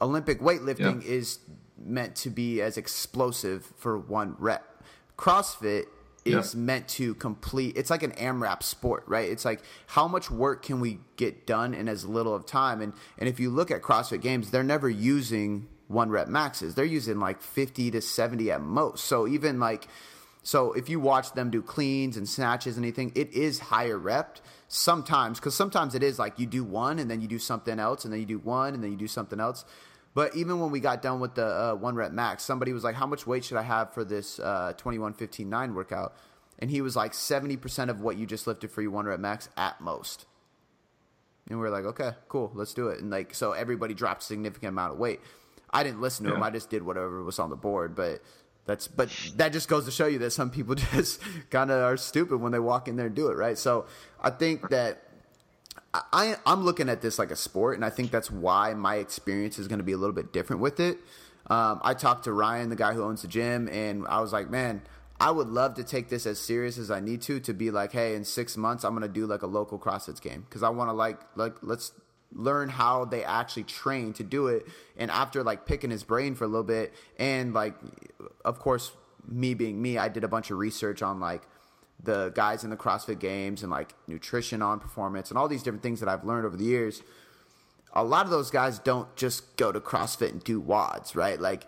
Olympic 0.00 0.40
weightlifting 0.40 1.02
yeah. 1.02 1.10
is 1.10 1.38
meant 1.78 2.14
to 2.16 2.30
be 2.30 2.60
as 2.60 2.76
explosive 2.76 3.64
for 3.76 3.98
one 3.98 4.36
rep. 4.38 4.82
CrossFit 5.16 5.86
is 6.24 6.54
meant 6.54 6.88
to 6.88 7.14
complete 7.14 7.76
it's 7.76 7.90
like 7.90 8.02
an 8.02 8.12
AMRAP 8.12 8.62
sport, 8.62 9.04
right? 9.06 9.28
It's 9.28 9.44
like 9.44 9.62
how 9.86 10.06
much 10.06 10.30
work 10.30 10.62
can 10.62 10.80
we 10.80 11.00
get 11.16 11.46
done 11.46 11.74
in 11.74 11.88
as 11.88 12.04
little 12.04 12.34
of 12.34 12.46
time? 12.46 12.80
And 12.80 12.92
and 13.18 13.28
if 13.28 13.40
you 13.40 13.50
look 13.50 13.70
at 13.70 13.82
CrossFit 13.82 14.20
games, 14.20 14.50
they're 14.50 14.62
never 14.62 14.88
using 14.88 15.68
one 15.88 16.10
rep 16.10 16.28
maxes. 16.28 16.74
They're 16.74 16.84
using 16.84 17.18
like 17.18 17.42
50 17.42 17.90
to 17.90 18.00
70 18.00 18.50
at 18.50 18.60
most. 18.60 19.04
So 19.04 19.26
even 19.26 19.58
like 19.58 19.88
so 20.42 20.72
if 20.72 20.88
you 20.88 21.00
watch 21.00 21.32
them 21.32 21.50
do 21.50 21.62
cleans 21.62 22.16
and 22.16 22.28
snatches 22.28 22.76
and 22.76 22.84
anything, 22.84 23.12
it 23.14 23.32
is 23.32 23.58
higher 23.58 23.98
rep 23.98 24.38
sometimes 24.68 25.38
because 25.38 25.54
sometimes 25.54 25.94
it 25.94 26.02
is 26.02 26.18
like 26.18 26.38
you 26.38 26.46
do 26.46 26.64
one 26.64 26.98
and 26.98 27.10
then 27.10 27.20
you 27.20 27.28
do 27.28 27.38
something 27.38 27.78
else 27.78 28.04
and 28.04 28.12
then 28.12 28.20
you 28.20 28.26
do 28.26 28.38
one 28.38 28.74
and 28.74 28.82
then 28.82 28.90
you 28.90 28.96
do 28.96 29.08
something 29.08 29.40
else. 29.40 29.64
But 30.12 30.34
even 30.34 30.58
when 30.58 30.70
we 30.70 30.80
got 30.80 31.02
done 31.02 31.20
with 31.20 31.34
the 31.34 31.46
uh, 31.46 31.74
one 31.74 31.94
rep 31.94 32.12
max, 32.12 32.42
somebody 32.42 32.72
was 32.72 32.82
like, 32.82 32.96
"How 32.96 33.06
much 33.06 33.26
weight 33.26 33.44
should 33.44 33.58
I 33.58 33.62
have 33.62 33.94
for 33.94 34.04
this 34.04 34.40
uh, 34.40 34.72
21 34.76 35.14
15 35.14 35.48
9 35.48 35.74
workout?" 35.74 36.16
And 36.58 36.70
he 36.70 36.80
was 36.80 36.96
like, 36.96 37.12
"70% 37.12 37.88
of 37.88 38.00
what 38.00 38.16
you 38.16 38.26
just 38.26 38.46
lifted 38.46 38.70
for 38.70 38.82
your 38.82 38.90
one 38.90 39.06
rep 39.06 39.20
max 39.20 39.48
at 39.56 39.80
most." 39.80 40.26
And 41.48 41.60
we 41.60 41.66
are 41.66 41.70
like, 41.70 41.84
"Okay, 41.84 42.12
cool, 42.28 42.50
let's 42.54 42.74
do 42.74 42.88
it." 42.88 43.00
And 43.00 43.10
like, 43.10 43.34
so 43.34 43.52
everybody 43.52 43.94
dropped 43.94 44.22
a 44.22 44.26
significant 44.26 44.70
amount 44.70 44.94
of 44.94 44.98
weight. 44.98 45.20
I 45.72 45.84
didn't 45.84 46.00
listen 46.00 46.24
to 46.24 46.32
yeah. 46.32 46.36
him. 46.36 46.42
I 46.42 46.50
just 46.50 46.70
did 46.70 46.82
whatever 46.82 47.22
was 47.22 47.38
on 47.38 47.50
the 47.50 47.56
board. 47.56 47.94
But 47.94 48.20
that's 48.66 48.88
but 48.88 49.10
that 49.36 49.52
just 49.52 49.68
goes 49.68 49.84
to 49.84 49.90
show 49.90 50.06
you 50.06 50.18
that 50.18 50.30
some 50.30 50.50
people 50.50 50.74
just 50.92 51.20
kind 51.50 51.70
of 51.70 51.82
are 51.82 51.96
stupid 51.96 52.38
when 52.38 52.52
they 52.52 52.58
walk 52.58 52.88
in 52.88 52.96
there 52.96 53.06
and 53.06 53.14
do 53.14 53.28
it, 53.28 53.36
right? 53.36 53.56
So 53.56 53.86
I 54.20 54.30
think 54.30 54.70
that 54.70 55.04
I, 55.92 56.36
I'm 56.46 56.64
looking 56.64 56.88
at 56.88 57.02
this 57.02 57.18
like 57.18 57.30
a 57.30 57.36
sport, 57.36 57.76
and 57.76 57.84
I 57.84 57.90
think 57.90 58.10
that's 58.10 58.30
why 58.30 58.74
my 58.74 58.96
experience 58.96 59.58
is 59.58 59.66
going 59.66 59.80
to 59.80 59.84
be 59.84 59.92
a 59.92 59.96
little 59.96 60.14
bit 60.14 60.32
different 60.32 60.62
with 60.62 60.78
it. 60.78 60.98
Um, 61.48 61.80
I 61.82 61.94
talked 61.94 62.24
to 62.24 62.32
Ryan, 62.32 62.68
the 62.68 62.76
guy 62.76 62.92
who 62.92 63.02
owns 63.02 63.22
the 63.22 63.28
gym, 63.28 63.68
and 63.68 64.06
I 64.06 64.20
was 64.20 64.32
like, 64.32 64.50
man, 64.50 64.82
I 65.18 65.32
would 65.32 65.48
love 65.48 65.74
to 65.74 65.84
take 65.84 66.08
this 66.08 66.26
as 66.26 66.38
serious 66.38 66.78
as 66.78 66.90
I 66.90 67.00
need 67.00 67.22
to. 67.22 67.40
To 67.40 67.52
be 67.52 67.70
like, 67.70 67.92
hey, 67.92 68.14
in 68.14 68.24
six 68.24 68.56
months, 68.56 68.84
I'm 68.84 68.92
going 68.92 69.06
to 69.06 69.12
do 69.12 69.26
like 69.26 69.42
a 69.42 69.48
local 69.48 69.78
CrossFit 69.78 70.20
game 70.20 70.42
because 70.48 70.62
I 70.62 70.68
want 70.68 70.90
to 70.90 70.94
like 70.94 71.18
like 71.34 71.56
let's 71.62 71.92
learn 72.32 72.68
how 72.68 73.04
they 73.04 73.24
actually 73.24 73.64
train 73.64 74.12
to 74.12 74.22
do 74.22 74.46
it. 74.46 74.66
And 74.96 75.10
after 75.10 75.42
like 75.42 75.66
picking 75.66 75.90
his 75.90 76.04
brain 76.04 76.36
for 76.36 76.44
a 76.44 76.46
little 76.46 76.62
bit, 76.62 76.94
and 77.18 77.52
like, 77.52 77.74
of 78.44 78.60
course, 78.60 78.92
me 79.28 79.54
being 79.54 79.82
me, 79.82 79.98
I 79.98 80.08
did 80.08 80.24
a 80.24 80.28
bunch 80.28 80.50
of 80.50 80.58
research 80.58 81.02
on 81.02 81.20
like 81.20 81.42
the 82.02 82.32
guys 82.34 82.64
in 82.64 82.70
the 82.70 82.76
CrossFit 82.76 83.18
games 83.18 83.62
and 83.62 83.70
like 83.70 83.94
nutrition 84.06 84.62
on 84.62 84.80
performance 84.80 85.30
and 85.30 85.38
all 85.38 85.48
these 85.48 85.62
different 85.62 85.82
things 85.82 86.00
that 86.00 86.08
I've 86.08 86.24
learned 86.24 86.46
over 86.46 86.56
the 86.56 86.64
years, 86.64 87.02
a 87.92 88.04
lot 88.04 88.24
of 88.24 88.30
those 88.30 88.50
guys 88.50 88.78
don't 88.78 89.14
just 89.16 89.56
go 89.56 89.72
to 89.72 89.80
CrossFit 89.80 90.30
and 90.30 90.42
do 90.42 90.60
WODs, 90.60 91.14
right? 91.14 91.40
Like 91.40 91.66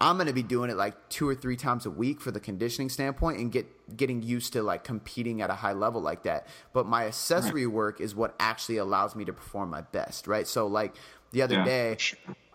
I'm 0.00 0.16
going 0.16 0.28
to 0.28 0.32
be 0.32 0.44
doing 0.44 0.70
it 0.70 0.76
like 0.76 1.08
two 1.08 1.28
or 1.28 1.34
three 1.34 1.56
times 1.56 1.84
a 1.84 1.90
week 1.90 2.20
for 2.20 2.30
the 2.30 2.38
conditioning 2.38 2.88
standpoint 2.88 3.40
and 3.40 3.50
get 3.50 3.66
getting 3.96 4.22
used 4.22 4.52
to 4.52 4.62
like 4.62 4.84
competing 4.84 5.42
at 5.42 5.50
a 5.50 5.54
high 5.54 5.72
level 5.72 6.00
like 6.00 6.22
that. 6.22 6.46
But 6.72 6.86
my 6.86 7.06
accessory 7.06 7.66
right. 7.66 7.74
work 7.74 8.00
is 8.00 8.14
what 8.14 8.34
actually 8.38 8.76
allows 8.76 9.16
me 9.16 9.24
to 9.24 9.32
perform 9.32 9.70
my 9.70 9.80
best, 9.80 10.28
right? 10.28 10.46
So 10.46 10.66
like 10.66 10.94
the 11.32 11.42
other 11.42 11.56
yeah. 11.56 11.64
day, 11.64 11.96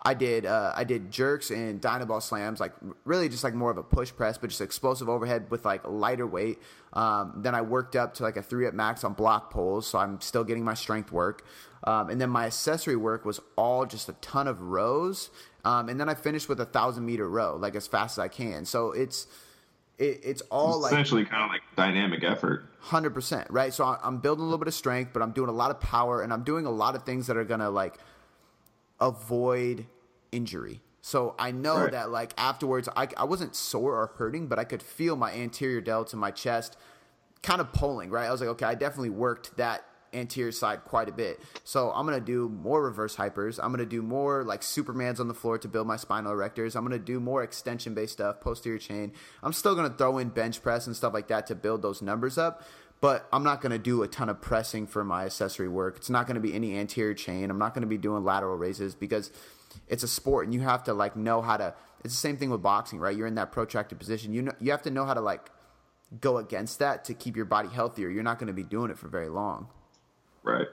I 0.06 0.12
did 0.12 0.44
uh, 0.44 0.72
I 0.76 0.84
did 0.84 1.10
jerks 1.10 1.50
and 1.50 1.80
Dynaball 1.80 2.22
slams, 2.22 2.60
like 2.60 2.72
really 3.04 3.28
just 3.30 3.42
like 3.42 3.54
more 3.54 3.70
of 3.70 3.78
a 3.78 3.82
push 3.82 4.12
press, 4.12 4.36
but 4.36 4.50
just 4.50 4.60
explosive 4.60 5.08
overhead 5.08 5.50
with 5.50 5.64
like 5.64 5.80
lighter 5.88 6.26
weight. 6.26 6.58
Um, 6.92 7.32
then 7.38 7.54
I 7.54 7.62
worked 7.62 7.96
up 7.96 8.12
to 8.14 8.22
like 8.22 8.36
a 8.36 8.42
three 8.42 8.66
at 8.66 8.74
max 8.74 9.02
on 9.02 9.14
block 9.14 9.50
pulls, 9.50 9.86
so 9.86 9.98
I'm 9.98 10.20
still 10.20 10.44
getting 10.44 10.62
my 10.62 10.74
strength 10.74 11.10
work. 11.10 11.46
Um, 11.84 12.10
and 12.10 12.20
then 12.20 12.28
my 12.28 12.46
accessory 12.46 12.96
work 12.96 13.24
was 13.24 13.40
all 13.56 13.86
just 13.86 14.08
a 14.10 14.12
ton 14.14 14.46
of 14.46 14.60
rows. 14.60 15.30
Um, 15.64 15.88
and 15.88 15.98
then 15.98 16.10
I 16.10 16.14
finished 16.14 16.50
with 16.50 16.60
a 16.60 16.66
thousand 16.66 17.06
meter 17.06 17.28
row, 17.28 17.56
like 17.56 17.74
as 17.74 17.86
fast 17.86 18.18
as 18.18 18.22
I 18.22 18.28
can. 18.28 18.66
So 18.66 18.92
it's 18.92 19.26
it, 19.96 20.20
it's 20.22 20.42
all 20.50 20.84
it's 20.84 20.92
essentially 20.92 21.22
like, 21.22 21.30
kind 21.30 21.44
of 21.44 21.48
like 21.48 21.62
dynamic 21.76 22.22
effort. 22.24 22.66
Hundred 22.78 23.14
percent, 23.14 23.50
right? 23.50 23.72
So 23.72 23.84
I'm 23.84 24.18
building 24.18 24.42
a 24.42 24.44
little 24.44 24.58
bit 24.58 24.68
of 24.68 24.74
strength, 24.74 25.12
but 25.14 25.22
I'm 25.22 25.32
doing 25.32 25.48
a 25.48 25.52
lot 25.52 25.70
of 25.70 25.80
power, 25.80 26.20
and 26.20 26.30
I'm 26.30 26.44
doing 26.44 26.66
a 26.66 26.70
lot 26.70 26.94
of 26.94 27.04
things 27.04 27.28
that 27.28 27.38
are 27.38 27.44
gonna 27.44 27.70
like 27.70 27.96
avoid 29.00 29.86
injury. 30.34 30.80
So 31.00 31.34
I 31.38 31.50
know 31.50 31.82
right. 31.82 31.92
that 31.92 32.10
like 32.10 32.32
afterwards, 32.38 32.88
I, 32.96 33.08
I 33.16 33.24
wasn't 33.24 33.54
sore 33.54 33.94
or 33.96 34.06
hurting, 34.16 34.46
but 34.46 34.58
I 34.58 34.64
could 34.64 34.82
feel 34.82 35.16
my 35.16 35.32
anterior 35.32 35.82
delts 35.82 36.12
in 36.12 36.18
my 36.18 36.30
chest 36.30 36.76
kind 37.42 37.60
of 37.60 37.72
pulling, 37.72 38.10
right? 38.10 38.26
I 38.26 38.32
was 38.32 38.40
like, 38.40 38.50
okay, 38.50 38.64
I 38.64 38.74
definitely 38.74 39.10
worked 39.10 39.56
that 39.58 39.84
anterior 40.14 40.52
side 40.52 40.84
quite 40.84 41.08
a 41.08 41.12
bit. 41.12 41.40
So 41.64 41.90
I'm 41.90 42.06
gonna 42.06 42.20
do 42.20 42.48
more 42.48 42.82
reverse 42.82 43.16
hypers. 43.16 43.60
I'm 43.62 43.70
gonna 43.70 43.84
do 43.84 44.00
more 44.00 44.44
like 44.44 44.62
Supermans 44.62 45.20
on 45.20 45.28
the 45.28 45.34
floor 45.34 45.58
to 45.58 45.68
build 45.68 45.86
my 45.86 45.96
spinal 45.96 46.32
erectors. 46.32 46.74
I'm 46.74 46.84
gonna 46.84 46.98
do 46.98 47.20
more 47.20 47.42
extension 47.42 47.94
based 47.94 48.14
stuff, 48.14 48.40
posterior 48.40 48.78
chain. 48.78 49.12
I'm 49.42 49.52
still 49.52 49.74
gonna 49.74 49.90
throw 49.90 50.18
in 50.18 50.28
bench 50.30 50.62
press 50.62 50.86
and 50.86 50.96
stuff 50.96 51.12
like 51.12 51.28
that 51.28 51.46
to 51.48 51.54
build 51.54 51.82
those 51.82 52.00
numbers 52.00 52.38
up. 52.38 52.62
But 53.00 53.28
I'm 53.32 53.42
not 53.44 53.60
gonna 53.60 53.78
do 53.78 54.02
a 54.02 54.08
ton 54.08 54.28
of 54.30 54.40
pressing 54.40 54.86
for 54.86 55.04
my 55.04 55.26
accessory 55.26 55.68
work. 55.68 55.96
It's 55.96 56.10
not 56.10 56.26
gonna 56.26 56.40
be 56.40 56.54
any 56.54 56.78
anterior 56.78 57.14
chain. 57.14 57.50
I'm 57.50 57.58
not 57.58 57.74
gonna 57.74 57.86
be 57.86 57.98
doing 57.98 58.24
lateral 58.24 58.56
raises 58.56 58.94
because 58.94 59.30
it's 59.88 60.02
a 60.02 60.08
sport 60.08 60.46
and 60.46 60.54
you 60.54 60.60
have 60.60 60.84
to 60.84 60.94
like 60.94 61.16
know 61.16 61.42
how 61.42 61.56
to 61.56 61.74
it's 62.04 62.14
the 62.14 62.20
same 62.20 62.36
thing 62.36 62.50
with 62.50 62.62
boxing 62.62 62.98
right? 62.98 63.16
You're 63.16 63.26
in 63.26 63.34
that 63.36 63.52
protracted 63.52 63.98
position. 63.98 64.32
You 64.32 64.42
know 64.42 64.52
you 64.60 64.70
have 64.70 64.82
to 64.82 64.90
know 64.90 65.04
how 65.04 65.14
to 65.14 65.20
like 65.20 65.50
go 66.20 66.38
against 66.38 66.78
that 66.78 67.04
to 67.06 67.14
keep 67.14 67.36
your 67.36 67.44
body 67.44 67.68
healthier. 67.68 68.08
You're 68.08 68.22
not 68.22 68.38
going 68.38 68.48
to 68.48 68.52
be 68.52 68.62
doing 68.62 68.90
it 68.90 68.98
for 68.98 69.08
very 69.08 69.28
long. 69.28 69.68
Right. 70.42 70.66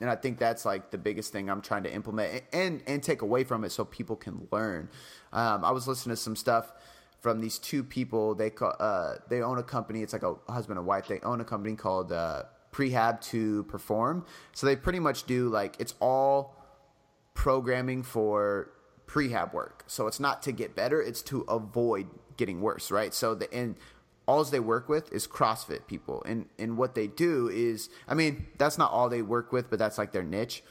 And 0.00 0.08
i 0.08 0.14
think 0.14 0.38
that's 0.38 0.64
like 0.64 0.92
the 0.92 0.98
biggest 0.98 1.32
thing 1.32 1.50
i'm 1.50 1.60
trying 1.60 1.82
to 1.82 1.92
implement 1.92 2.44
and 2.52 2.82
and 2.86 3.02
take 3.02 3.22
away 3.22 3.42
from 3.42 3.64
it 3.64 3.72
so 3.72 3.84
people 3.84 4.16
can 4.16 4.46
learn. 4.52 4.88
Um, 5.32 5.64
i 5.64 5.70
was 5.70 5.88
listening 5.88 6.14
to 6.14 6.22
some 6.22 6.36
stuff 6.36 6.72
from 7.20 7.40
these 7.40 7.58
two 7.58 7.82
people. 7.82 8.34
They 8.34 8.50
call 8.50 8.74
uh, 8.78 9.16
they 9.28 9.42
own 9.42 9.58
a 9.58 9.62
company. 9.62 10.02
It's 10.02 10.12
like 10.12 10.22
a 10.22 10.36
husband 10.48 10.78
and 10.78 10.86
wife. 10.86 11.08
They 11.08 11.20
own 11.20 11.40
a 11.40 11.44
company 11.44 11.74
called 11.74 12.12
uh, 12.12 12.44
prehab 12.72 13.20
to 13.22 13.64
perform. 13.64 14.24
So 14.52 14.66
they 14.66 14.76
pretty 14.76 15.00
much 15.00 15.24
do 15.24 15.48
like 15.48 15.76
it's 15.78 15.94
all 16.00 16.54
programming 17.38 18.02
for 18.02 18.68
prehab 19.06 19.54
work. 19.54 19.84
So 19.86 20.08
it's 20.08 20.18
not 20.18 20.42
to 20.42 20.50
get 20.50 20.74
better, 20.74 21.00
it's 21.00 21.22
to 21.22 21.42
avoid 21.42 22.08
getting 22.36 22.60
worse, 22.60 22.90
right? 22.90 23.14
So 23.14 23.36
the 23.36 23.52
and 23.54 23.76
all 24.26 24.42
they 24.42 24.58
work 24.58 24.88
with 24.88 25.12
is 25.12 25.28
CrossFit 25.28 25.86
people. 25.86 26.20
And 26.26 26.46
and 26.58 26.76
what 26.76 26.96
they 26.96 27.06
do 27.06 27.48
is 27.48 27.90
I 28.08 28.14
mean, 28.14 28.48
that's 28.58 28.76
not 28.76 28.90
all 28.90 29.08
they 29.08 29.22
work 29.22 29.52
with, 29.52 29.70
but 29.70 29.78
that's 29.78 29.98
like 29.98 30.10
their 30.10 30.24
niche. 30.24 30.64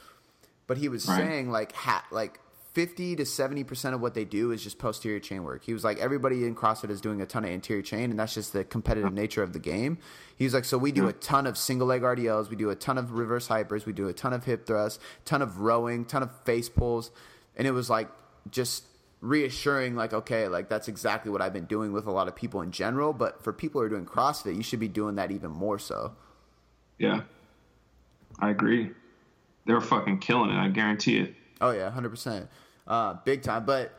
But 0.66 0.76
he 0.76 0.90
was 0.90 1.08
right. 1.08 1.16
saying 1.16 1.50
like 1.50 1.72
hat 1.72 2.04
like 2.10 2.38
50 2.78 3.16
to 3.16 3.24
70% 3.24 3.92
of 3.92 4.00
what 4.00 4.14
they 4.14 4.24
do 4.24 4.52
is 4.52 4.62
just 4.62 4.78
posterior 4.78 5.18
chain 5.18 5.42
work. 5.42 5.64
He 5.64 5.72
was 5.72 5.82
like, 5.82 5.98
everybody 5.98 6.44
in 6.44 6.54
CrossFit 6.54 6.90
is 6.90 7.00
doing 7.00 7.20
a 7.20 7.26
ton 7.26 7.42
of 7.42 7.50
anterior 7.50 7.82
chain, 7.82 8.10
and 8.10 8.20
that's 8.20 8.34
just 8.34 8.52
the 8.52 8.62
competitive 8.62 9.12
nature 9.12 9.42
of 9.42 9.52
the 9.52 9.58
game. 9.58 9.98
He 10.36 10.44
was 10.44 10.54
like, 10.54 10.64
so 10.64 10.78
we 10.78 10.92
do 10.92 11.02
hmm. 11.02 11.08
a 11.08 11.12
ton 11.14 11.48
of 11.48 11.58
single 11.58 11.88
leg 11.88 12.02
RDLs, 12.02 12.48
we 12.50 12.54
do 12.54 12.70
a 12.70 12.76
ton 12.76 12.96
of 12.96 13.10
reverse 13.14 13.48
hypers, 13.48 13.84
we 13.84 13.92
do 13.92 14.06
a 14.06 14.12
ton 14.12 14.32
of 14.32 14.44
hip 14.44 14.64
thrusts, 14.64 15.00
ton 15.24 15.42
of 15.42 15.58
rowing, 15.58 16.04
ton 16.04 16.22
of 16.22 16.30
face 16.44 16.68
pulls. 16.68 17.10
And 17.56 17.66
it 17.66 17.72
was 17.72 17.90
like 17.90 18.10
just 18.48 18.84
reassuring, 19.20 19.96
like, 19.96 20.12
okay, 20.12 20.46
like 20.46 20.68
that's 20.68 20.86
exactly 20.86 21.32
what 21.32 21.42
I've 21.42 21.52
been 21.52 21.66
doing 21.66 21.92
with 21.92 22.06
a 22.06 22.12
lot 22.12 22.28
of 22.28 22.36
people 22.36 22.62
in 22.62 22.70
general. 22.70 23.12
But 23.12 23.42
for 23.42 23.52
people 23.52 23.80
who 23.80 23.86
are 23.88 23.90
doing 23.90 24.06
CrossFit, 24.06 24.54
you 24.54 24.62
should 24.62 24.78
be 24.78 24.86
doing 24.86 25.16
that 25.16 25.32
even 25.32 25.50
more 25.50 25.80
so. 25.80 26.12
Yeah. 26.96 27.22
I 28.38 28.50
agree. 28.50 28.92
They're 29.66 29.80
fucking 29.80 30.20
killing 30.20 30.50
it, 30.50 30.56
I 30.56 30.68
guarantee 30.68 31.18
it. 31.18 31.34
Oh 31.60 31.72
yeah, 31.72 31.90
hundred 31.90 32.10
uh, 32.88 33.14
big 33.24 33.42
time. 33.42 33.64
But 33.64 33.92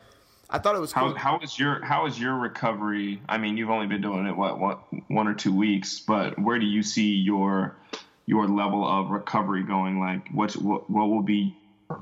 I 0.50 0.58
thought 0.58 0.74
it 0.74 0.80
was 0.80 0.92
cool. 0.92 1.14
How, 1.14 1.38
how 1.38 1.40
is 1.40 1.58
your 1.58 1.82
how 1.84 2.06
is 2.06 2.20
your 2.20 2.34
recovery? 2.34 3.22
I 3.28 3.38
mean, 3.38 3.56
you've 3.56 3.70
only 3.70 3.86
been 3.86 4.02
doing 4.02 4.26
it 4.26 4.36
what 4.36 4.58
what 4.58 4.80
one 5.08 5.28
or 5.28 5.34
two 5.34 5.54
weeks, 5.54 6.00
but 6.00 6.38
where 6.38 6.58
do 6.58 6.66
you 6.66 6.82
see 6.82 7.14
your 7.14 7.76
your 8.26 8.48
level 8.48 8.86
of 8.86 9.10
recovery 9.10 9.62
going? 9.62 10.00
Like, 10.00 10.28
what's 10.32 10.56
what 10.56 10.90
what 10.90 11.08
will 11.08 11.22
be 11.22 11.56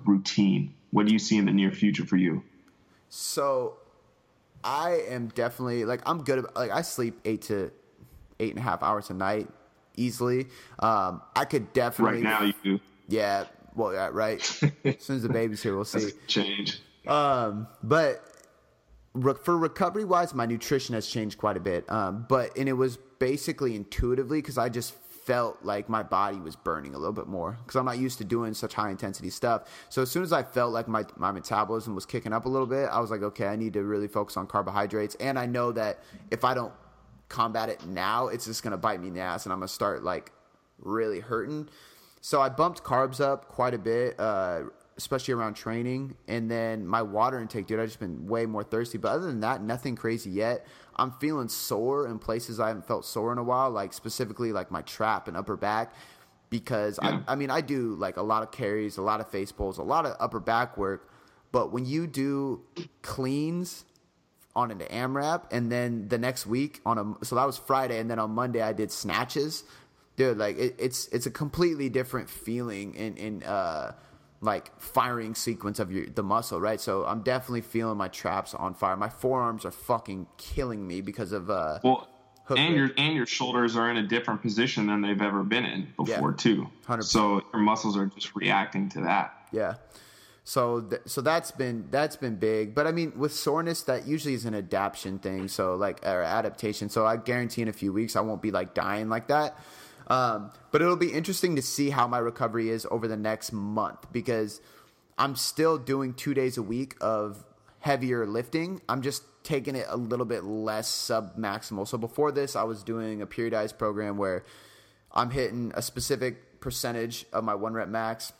routine? 0.06 0.74
What 0.90 1.06
do 1.06 1.12
you 1.12 1.18
see 1.18 1.36
in 1.36 1.44
the 1.44 1.52
near 1.52 1.70
future 1.70 2.06
for 2.06 2.16
you? 2.16 2.42
So, 3.10 3.76
I 4.64 5.02
am 5.08 5.28
definitely 5.28 5.84
like 5.84 6.00
I'm 6.06 6.24
good. 6.24 6.38
About, 6.40 6.56
like 6.56 6.70
I 6.70 6.82
sleep 6.82 7.20
eight 7.24 7.42
to 7.42 7.70
eight 8.40 8.50
and 8.50 8.58
a 8.58 8.62
half 8.62 8.82
hours 8.82 9.10
a 9.10 9.14
night 9.14 9.48
easily. 9.96 10.46
Um, 10.78 11.20
I 11.36 11.44
could 11.44 11.72
definitely 11.72 12.22
right 12.22 12.40
now 12.40 12.42
you 12.42 12.54
do. 12.62 12.80
Yeah, 13.08 13.44
well, 13.78 13.92
yeah, 13.92 14.10
right. 14.12 14.40
as 14.84 15.02
soon 15.02 15.16
as 15.16 15.22
the 15.22 15.28
baby's 15.28 15.62
here, 15.62 15.74
we'll 15.74 15.84
see. 15.84 16.10
change. 16.26 16.82
Um, 17.06 17.68
but 17.82 18.22
re- 19.14 19.34
for 19.42 19.56
recovery 19.56 20.04
wise, 20.04 20.34
my 20.34 20.46
nutrition 20.46 20.94
has 20.94 21.06
changed 21.06 21.38
quite 21.38 21.56
a 21.56 21.60
bit. 21.60 21.90
Um, 21.90 22.26
but 22.28 22.56
and 22.58 22.68
it 22.68 22.74
was 22.74 22.98
basically 23.18 23.74
intuitively 23.76 24.42
because 24.42 24.58
I 24.58 24.68
just 24.68 24.94
felt 25.28 25.62
like 25.62 25.88
my 25.90 26.02
body 26.02 26.38
was 26.38 26.56
burning 26.56 26.94
a 26.94 26.98
little 26.98 27.12
bit 27.12 27.26
more 27.26 27.58
because 27.62 27.76
I'm 27.76 27.84
not 27.84 27.98
used 27.98 28.18
to 28.18 28.24
doing 28.24 28.54
such 28.54 28.74
high 28.74 28.90
intensity 28.90 29.30
stuff. 29.30 29.86
So 29.90 30.02
as 30.02 30.10
soon 30.10 30.22
as 30.22 30.32
I 30.32 30.42
felt 30.42 30.72
like 30.72 30.88
my 30.88 31.04
my 31.16 31.30
metabolism 31.30 31.94
was 31.94 32.04
kicking 32.04 32.32
up 32.32 32.46
a 32.46 32.48
little 32.48 32.66
bit, 32.66 32.88
I 32.90 32.98
was 33.00 33.10
like, 33.10 33.22
okay, 33.22 33.46
I 33.46 33.56
need 33.56 33.74
to 33.74 33.84
really 33.84 34.08
focus 34.08 34.36
on 34.36 34.46
carbohydrates. 34.46 35.14
And 35.16 35.38
I 35.38 35.46
know 35.46 35.70
that 35.72 36.00
if 36.30 36.44
I 36.44 36.54
don't 36.54 36.72
combat 37.28 37.68
it 37.68 37.86
now, 37.86 38.28
it's 38.28 38.46
just 38.46 38.62
gonna 38.62 38.78
bite 38.78 39.00
me 39.00 39.08
in 39.08 39.14
the 39.14 39.20
ass, 39.20 39.46
and 39.46 39.52
I'm 39.52 39.60
gonna 39.60 39.68
start 39.68 40.02
like 40.02 40.32
really 40.78 41.20
hurting. 41.20 41.68
So 42.20 42.40
I 42.40 42.48
bumped 42.48 42.82
carbs 42.82 43.20
up 43.20 43.48
quite 43.48 43.74
a 43.74 43.78
bit, 43.78 44.18
uh, 44.18 44.64
especially 44.96 45.34
around 45.34 45.54
training. 45.54 46.16
And 46.26 46.50
then 46.50 46.86
my 46.86 47.02
water 47.02 47.40
intake, 47.40 47.66
dude, 47.66 47.80
I've 47.80 47.86
just 47.86 48.00
been 48.00 48.26
way 48.26 48.46
more 48.46 48.64
thirsty. 48.64 48.98
But 48.98 49.12
other 49.12 49.26
than 49.26 49.40
that, 49.40 49.62
nothing 49.62 49.96
crazy 49.96 50.30
yet. 50.30 50.66
I'm 50.96 51.12
feeling 51.12 51.48
sore 51.48 52.08
in 52.08 52.18
places 52.18 52.58
I 52.58 52.68
haven't 52.68 52.86
felt 52.86 53.04
sore 53.04 53.32
in 53.32 53.38
a 53.38 53.44
while, 53.44 53.70
like 53.70 53.92
specifically 53.92 54.52
like 54.52 54.70
my 54.70 54.82
trap 54.82 55.28
and 55.28 55.36
upper 55.36 55.56
back. 55.56 55.94
Because 56.50 56.98
yeah. 57.02 57.20
I, 57.28 57.32
I 57.32 57.36
mean, 57.36 57.50
I 57.50 57.60
do 57.60 57.94
like 57.94 58.16
a 58.16 58.22
lot 58.22 58.42
of 58.42 58.50
carries, 58.50 58.96
a 58.96 59.02
lot 59.02 59.20
of 59.20 59.28
face 59.30 59.52
pulls, 59.52 59.78
a 59.78 59.82
lot 59.82 60.06
of 60.06 60.16
upper 60.18 60.40
back 60.40 60.76
work. 60.76 61.10
But 61.52 61.72
when 61.72 61.86
you 61.86 62.06
do 62.06 62.62
cleans 63.02 63.84
on 64.56 64.70
an 64.70 64.80
AMRAP, 64.80 65.44
and 65.52 65.70
then 65.70 66.08
the 66.08 66.18
next 66.18 66.46
week 66.46 66.80
on 66.84 66.98
a 66.98 67.24
so 67.24 67.36
that 67.36 67.46
was 67.46 67.56
Friday, 67.56 67.98
and 68.00 68.10
then 68.10 68.18
on 68.18 68.32
Monday 68.32 68.60
I 68.60 68.72
did 68.72 68.90
snatches 68.90 69.62
dude, 70.18 70.36
like 70.36 70.58
it, 70.58 70.74
it's 70.78 71.06
it's 71.08 71.26
a 71.26 71.30
completely 71.30 71.88
different 71.88 72.28
feeling 72.28 72.94
in 72.94 73.16
in 73.16 73.42
uh 73.44 73.92
like 74.40 74.78
firing 74.80 75.34
sequence 75.34 75.78
of 75.78 75.90
your 75.90 76.06
the 76.06 76.22
muscle, 76.22 76.60
right? 76.60 76.80
So 76.80 77.06
I'm 77.06 77.22
definitely 77.22 77.62
feeling 77.62 77.96
my 77.96 78.08
traps 78.08 78.52
on 78.52 78.74
fire. 78.74 78.96
My 78.96 79.08
forearms 79.08 79.64
are 79.64 79.70
fucking 79.70 80.26
killing 80.36 80.86
me 80.86 81.00
because 81.00 81.32
of 81.32 81.48
uh 81.48 81.78
well 81.82 82.08
and 82.50 82.74
your 82.74 82.90
and 82.98 83.14
your 83.14 83.26
shoulders 83.26 83.76
are 83.76 83.90
in 83.90 83.96
a 83.96 84.06
different 84.06 84.42
position 84.42 84.88
than 84.88 85.00
they've 85.00 85.22
ever 85.22 85.42
been 85.44 85.64
in 85.64 85.88
before 85.96 86.30
yeah, 86.30 86.36
too. 86.36 86.66
100%. 86.86 87.04
So 87.04 87.42
your 87.52 87.62
muscles 87.62 87.96
are 87.96 88.06
just 88.06 88.34
reacting 88.34 88.88
to 88.90 89.02
that. 89.02 89.34
Yeah. 89.52 89.74
So 90.42 90.80
th- 90.80 91.02
so 91.04 91.20
that's 91.20 91.52
been 91.52 91.86
that's 91.90 92.16
been 92.16 92.36
big. 92.36 92.74
But 92.74 92.88
I 92.88 92.92
mean 92.92 93.12
with 93.16 93.32
soreness 93.32 93.82
that 93.82 94.08
usually 94.08 94.34
is 94.34 94.46
an 94.46 94.54
adaptation 94.54 95.20
thing, 95.20 95.46
so 95.46 95.76
like 95.76 96.04
or 96.04 96.22
adaptation. 96.22 96.88
So 96.88 97.06
I 97.06 97.18
guarantee 97.18 97.62
in 97.62 97.68
a 97.68 97.72
few 97.72 97.92
weeks 97.92 98.16
I 98.16 98.20
won't 98.20 98.42
be 98.42 98.50
like 98.50 98.74
dying 98.74 99.08
like 99.08 99.28
that. 99.28 99.56
Um, 100.08 100.52
but 100.70 100.80
it'll 100.80 100.96
be 100.96 101.12
interesting 101.12 101.56
to 101.56 101.62
see 101.62 101.90
how 101.90 102.06
my 102.06 102.18
recovery 102.18 102.70
is 102.70 102.86
over 102.90 103.06
the 103.06 103.16
next 103.16 103.52
month 103.52 104.06
because 104.10 104.60
I'm 105.18 105.36
still 105.36 105.78
doing 105.78 106.14
two 106.14 106.34
days 106.34 106.56
a 106.56 106.62
week 106.62 106.94
of 107.00 107.44
heavier 107.80 108.26
lifting. 108.26 108.80
I'm 108.88 109.02
just 109.02 109.22
taking 109.42 109.76
it 109.76 109.86
a 109.88 109.96
little 109.96 110.26
bit 110.26 110.44
less 110.44 110.88
sub 110.88 111.36
maximal. 111.36 111.86
So 111.86 111.98
before 111.98 112.32
this, 112.32 112.56
I 112.56 112.64
was 112.64 112.82
doing 112.82 113.22
a 113.22 113.26
periodized 113.26 113.78
program 113.78 114.16
where 114.16 114.44
I'm 115.12 115.30
hitting 115.30 115.72
a 115.74 115.82
specific 115.82 116.60
percentage 116.60 117.26
of 117.32 117.44
my 117.44 117.54
one 117.54 117.74
rep 117.74 117.88
max 117.88 118.32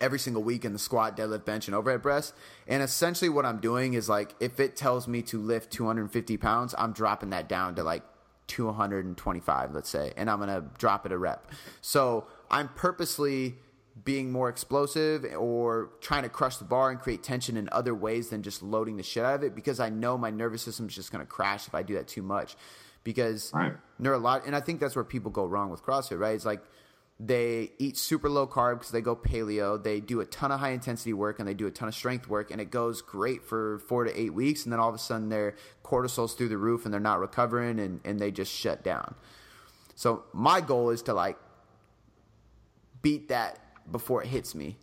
every 0.00 0.18
single 0.18 0.42
week 0.42 0.64
in 0.64 0.72
the 0.72 0.78
squat, 0.78 1.16
deadlift, 1.16 1.44
bench, 1.44 1.68
and 1.68 1.74
overhead 1.74 2.02
press. 2.02 2.32
And 2.66 2.82
essentially, 2.82 3.28
what 3.28 3.44
I'm 3.44 3.60
doing 3.60 3.94
is 3.94 4.08
like 4.08 4.34
if 4.40 4.58
it 4.60 4.76
tells 4.76 5.06
me 5.06 5.22
to 5.22 5.40
lift 5.40 5.70
250 5.72 6.36
pounds, 6.36 6.74
I'm 6.78 6.92
dropping 6.92 7.30
that 7.30 7.48
down 7.48 7.74
to 7.76 7.82
like 7.82 8.02
225, 8.50 9.72
let's 9.72 9.88
say, 9.88 10.12
and 10.16 10.28
I'm 10.28 10.38
going 10.38 10.48
to 10.48 10.64
drop 10.76 11.06
it 11.06 11.12
a 11.12 11.18
rep. 11.18 11.50
So 11.80 12.26
I'm 12.50 12.68
purposely 12.68 13.54
being 14.04 14.32
more 14.32 14.48
explosive 14.48 15.24
or 15.36 15.90
trying 16.00 16.24
to 16.24 16.28
crush 16.28 16.56
the 16.56 16.64
bar 16.64 16.90
and 16.90 16.98
create 16.98 17.22
tension 17.22 17.56
in 17.56 17.68
other 17.70 17.94
ways 17.94 18.30
than 18.30 18.42
just 18.42 18.62
loading 18.62 18.96
the 18.96 19.02
shit 19.02 19.24
out 19.24 19.36
of 19.36 19.42
it 19.44 19.54
because 19.54 19.78
I 19.78 19.88
know 19.88 20.18
my 20.18 20.30
nervous 20.30 20.62
system 20.62 20.86
is 20.86 20.94
just 20.94 21.12
going 21.12 21.24
to 21.24 21.30
crash 21.30 21.68
if 21.68 21.74
I 21.74 21.82
do 21.82 21.94
that 21.94 22.08
too 22.08 22.22
much. 22.22 22.56
Because 23.04 23.50
right. 23.54 23.72
neurolog, 24.00 24.46
and 24.46 24.54
I 24.54 24.60
think 24.60 24.80
that's 24.80 24.94
where 24.94 25.04
people 25.04 25.30
go 25.30 25.46
wrong 25.46 25.70
with 25.70 25.82
CrossFit, 25.82 26.18
right? 26.18 26.34
It's 26.34 26.44
like 26.44 26.60
they 27.22 27.72
eat 27.78 27.98
super 27.98 28.30
low 28.30 28.46
carb 28.46 28.78
because 28.78 28.92
they 28.92 29.02
go 29.02 29.14
paleo. 29.14 29.80
They 29.80 30.00
do 30.00 30.20
a 30.20 30.24
ton 30.24 30.50
of 30.50 30.60
high 30.60 30.70
intensity 30.70 31.12
work 31.12 31.38
and 31.38 31.46
they 31.46 31.52
do 31.52 31.66
a 31.66 31.70
ton 31.70 31.86
of 31.86 31.94
strength 31.94 32.28
work, 32.28 32.50
and 32.50 32.62
it 32.62 32.70
goes 32.70 33.02
great 33.02 33.44
for 33.44 33.78
four 33.80 34.04
to 34.04 34.20
eight 34.20 34.32
weeks. 34.32 34.64
And 34.64 34.72
then 34.72 34.80
all 34.80 34.88
of 34.88 34.94
a 34.94 34.98
sudden, 34.98 35.28
their 35.28 35.54
cortisol's 35.84 36.32
through 36.32 36.48
the 36.48 36.56
roof 36.56 36.86
and 36.86 36.94
they're 36.94 37.00
not 37.00 37.20
recovering 37.20 37.78
and, 37.78 38.00
and 38.04 38.18
they 38.18 38.30
just 38.30 38.50
shut 38.50 38.82
down. 38.82 39.14
So, 39.94 40.24
my 40.32 40.62
goal 40.62 40.88
is 40.90 41.02
to 41.02 41.12
like 41.12 41.36
beat 43.02 43.28
that 43.28 43.58
before 43.92 44.22
it 44.22 44.28
hits 44.28 44.54
me. 44.54 44.78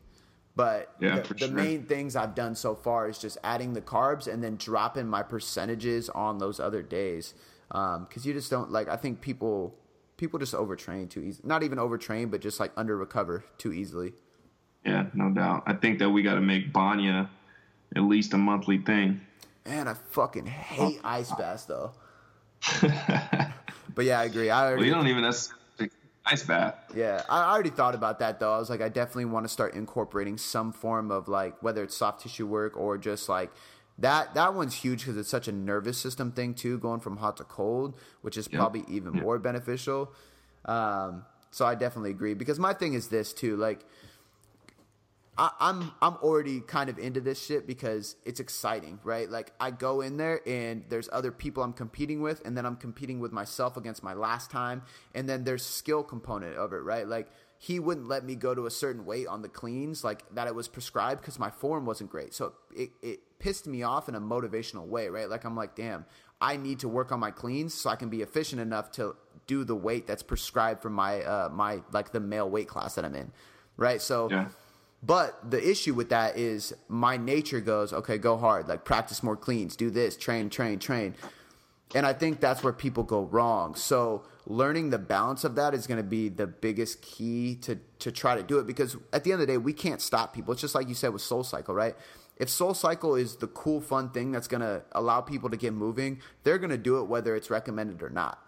But 0.55 0.93
yeah, 0.99 1.21
the, 1.21 1.33
the 1.33 1.39
sure. 1.39 1.49
main 1.49 1.83
things 1.83 2.15
I've 2.15 2.35
done 2.35 2.53
so 2.53 2.75
far 2.75 3.09
is 3.09 3.17
just 3.17 3.39
adding 3.43 3.73
the 3.73 3.81
carbs 3.81 4.31
and 4.31 4.43
then 4.43 4.57
dropping 4.57 5.07
my 5.07 5.23
percentages 5.23 6.07
on 6.09 6.37
those 6.37 6.59
other 6.59 6.83
days. 6.83 7.33
Because 7.67 7.97
um, 7.97 8.07
you 8.23 8.33
just 8.33 8.51
don't 8.51 8.71
like, 8.71 8.87
I 8.87 8.95
think 8.95 9.21
people 9.21 9.75
people 10.17 10.39
just 10.39 10.53
overtrain 10.53 11.09
too 11.09 11.21
easy. 11.21 11.41
Not 11.43 11.63
even 11.63 11.77
overtrain, 11.77 12.29
but 12.29 12.41
just 12.41 12.59
like 12.59 12.71
under 12.75 12.97
recover 12.97 13.45
too 13.57 13.71
easily. 13.71 14.13
Yeah, 14.85 15.05
no 15.13 15.29
doubt. 15.29 15.63
I 15.65 15.73
think 15.73 15.99
that 15.99 16.09
we 16.09 16.23
got 16.23 16.35
to 16.35 16.41
make 16.41 16.73
Banya 16.73 17.29
at 17.95 18.03
least 18.03 18.33
a 18.33 18.37
monthly 18.37 18.79
thing. 18.79 19.21
Man, 19.65 19.87
I 19.87 19.93
fucking 19.93 20.45
hate 20.45 20.99
ice 21.03 21.31
baths 21.31 21.65
though. 21.65 21.91
but 22.81 24.05
yeah, 24.05 24.19
I 24.19 24.25
agree. 24.25 24.49
I 24.49 24.61
already, 24.61 24.77
well, 24.77 24.85
you 24.85 24.93
don't 24.93 25.07
even 25.07 25.23
necessarily 25.23 25.91
ice 26.25 26.43
bath. 26.43 26.75
Yeah, 26.95 27.23
I 27.29 27.51
already 27.51 27.69
thought 27.69 27.95
about 27.95 28.19
that 28.19 28.39
though. 28.39 28.53
I 28.53 28.59
was 28.59 28.69
like, 28.69 28.81
I 28.81 28.89
definitely 28.89 29.25
want 29.25 29.45
to 29.45 29.49
start 29.49 29.73
incorporating 29.73 30.37
some 30.37 30.71
form 30.71 31.11
of 31.11 31.27
like 31.27 31.61
whether 31.61 31.83
it's 31.83 31.95
soft 31.95 32.21
tissue 32.21 32.47
work 32.47 32.77
or 32.77 32.97
just 32.97 33.27
like 33.27 33.51
that 33.99 34.35
that 34.35 34.53
one's 34.53 34.75
huge 34.75 34.99
because 34.99 35.17
it's 35.17 35.29
such 35.29 35.47
a 35.47 35.51
nervous 35.51 35.97
system 35.97 36.31
thing 36.31 36.53
too, 36.53 36.77
going 36.77 36.99
from 36.99 37.17
hot 37.17 37.37
to 37.37 37.43
cold, 37.43 37.97
which 38.21 38.37
is 38.37 38.47
yep. 38.51 38.59
probably 38.59 38.83
even 38.87 39.15
yep. 39.15 39.23
more 39.23 39.39
beneficial. 39.39 40.11
Um, 40.65 41.25
so 41.51 41.65
I 41.65 41.75
definitely 41.75 42.11
agree 42.11 42.33
because 42.33 42.59
my 42.59 42.73
thing 42.73 42.93
is 42.93 43.07
this 43.07 43.33
too, 43.33 43.55
like. 43.57 43.85
I, 45.39 45.51
I'm 45.59 45.91
I'm 46.01 46.15
already 46.15 46.61
kind 46.61 46.89
of 46.89 46.97
into 46.97 47.21
this 47.21 47.39
shit 47.39 47.67
because 47.67 48.15
it's 48.25 48.39
exciting, 48.39 48.99
right? 49.03 49.29
Like 49.29 49.51
I 49.59 49.69
go 49.69 50.01
in 50.01 50.17
there 50.17 50.41
and 50.47 50.83
there's 50.89 51.09
other 51.11 51.31
people 51.31 51.61
I'm 51.61 51.73
competing 51.73 52.23
with, 52.23 52.43
and 52.43 52.57
then 52.57 52.65
I'm 52.65 52.75
competing 52.75 53.19
with 53.19 53.31
myself 53.31 53.77
against 53.77 54.01
my 54.01 54.15
last 54.15 54.49
time, 54.49 54.81
and 55.13 55.29
then 55.29 55.43
there's 55.43 55.63
skill 55.63 56.01
component 56.01 56.55
of 56.57 56.73
it, 56.73 56.77
right? 56.77 57.07
Like 57.07 57.27
he 57.59 57.79
wouldn't 57.79 58.07
let 58.07 58.23
me 58.23 58.35
go 58.35 58.53
to 58.53 58.65
a 58.65 58.71
certain 58.71 59.05
weight 59.05 59.27
on 59.27 59.41
the 59.41 59.49
cleans, 59.49 60.03
like 60.03 60.23
that 60.35 60.47
it 60.47 60.53
was 60.53 60.67
prescribed 60.67 61.21
because 61.21 61.39
my 61.39 61.49
form 61.49 61.85
wasn't 61.85 62.09
great. 62.09 62.33
So 62.33 62.53
it, 62.75 62.91
it 63.01 63.39
pissed 63.39 63.67
me 63.67 63.83
off 63.83 64.07
in 64.07 64.15
a 64.15 64.21
motivational 64.21 64.85
way, 64.85 65.09
right? 65.09 65.29
Like 65.29 65.43
I'm 65.43 65.55
like, 65.55 65.75
damn, 65.75 66.05
I 66.39 66.57
need 66.57 66.79
to 66.79 66.87
work 66.87 67.11
on 67.11 67.19
my 67.19 67.31
cleans 67.31 67.73
so 67.73 67.89
I 67.89 67.95
can 67.95 68.09
be 68.09 68.21
efficient 68.21 68.61
enough 68.61 68.91
to 68.93 69.15
do 69.47 69.63
the 69.63 69.75
weight 69.75 70.05
that's 70.05 70.23
prescribed 70.23 70.81
for 70.81 70.89
my 70.89 71.21
uh 71.21 71.49
my 71.51 71.81
like 71.91 72.11
the 72.11 72.19
male 72.19 72.49
weight 72.49 72.67
class 72.67 72.95
that 72.95 73.05
I'm 73.05 73.15
in, 73.15 73.31
right? 73.75 74.01
So. 74.01 74.29
Yeah. 74.29 74.49
But 75.03 75.51
the 75.51 75.63
issue 75.69 75.93
with 75.93 76.09
that 76.09 76.39
is 76.39 76.73
my 76.87 77.17
nature 77.17 77.61
goes, 77.61 77.93
okay, 77.93 78.17
go 78.17 78.35
hard, 78.35 78.67
like 78.67 78.83
practice 78.83 79.21
more 79.21 79.37
cleans, 79.37 79.75
do 79.75 79.91
this, 79.91 80.17
train, 80.17 80.49
train, 80.49 80.79
train. 80.79 81.13
And 81.95 82.05
I 82.05 82.13
think 82.13 82.41
that's 82.41 82.63
where 82.63 82.73
people 82.73 83.03
go 83.03 83.23
wrong. 83.23 83.75
So 83.75 84.23
learning 84.45 84.89
the 84.89 84.97
balance 84.97 85.43
of 85.43 85.55
that 85.55 85.73
is 85.73 85.87
going 85.87 85.97
to 85.97 86.03
be 86.03 86.27
the 86.29 86.47
biggest 86.47 87.01
key 87.01 87.55
to 87.61 87.79
to 87.99 88.11
try 88.11 88.35
to 88.35 88.43
do 88.43 88.59
it 88.59 88.67
because 88.67 88.97
at 89.13 89.23
the 89.23 89.31
end 89.31 89.41
of 89.41 89.47
the 89.47 89.53
day, 89.53 89.57
we 89.57 89.73
can't 89.73 90.01
stop 90.01 90.33
people. 90.33 90.51
It's 90.51 90.61
just 90.61 90.75
like 90.75 90.89
you 90.89 90.95
said 90.95 91.13
with 91.13 91.21
Soul 91.21 91.43
Cycle, 91.43 91.73
right? 91.73 91.95
if 92.39 92.49
Soul 92.49 92.73
Cycle 92.73 93.15
is 93.15 93.37
the 93.37 93.47
cool, 93.47 93.81
fun 93.81 94.09
thing 94.09 94.31
that's 94.31 94.47
going 94.47 94.61
to 94.61 94.83
allow 94.91 95.21
people 95.21 95.49
to 95.49 95.57
get 95.57 95.73
moving, 95.73 96.21
they're 96.43 96.57
going 96.57 96.69
to 96.69 96.77
do 96.77 96.99
it 96.99 97.07
whether 97.07 97.35
it's 97.35 97.49
recommended 97.49 98.01
or 98.03 98.09
not. 98.09 98.39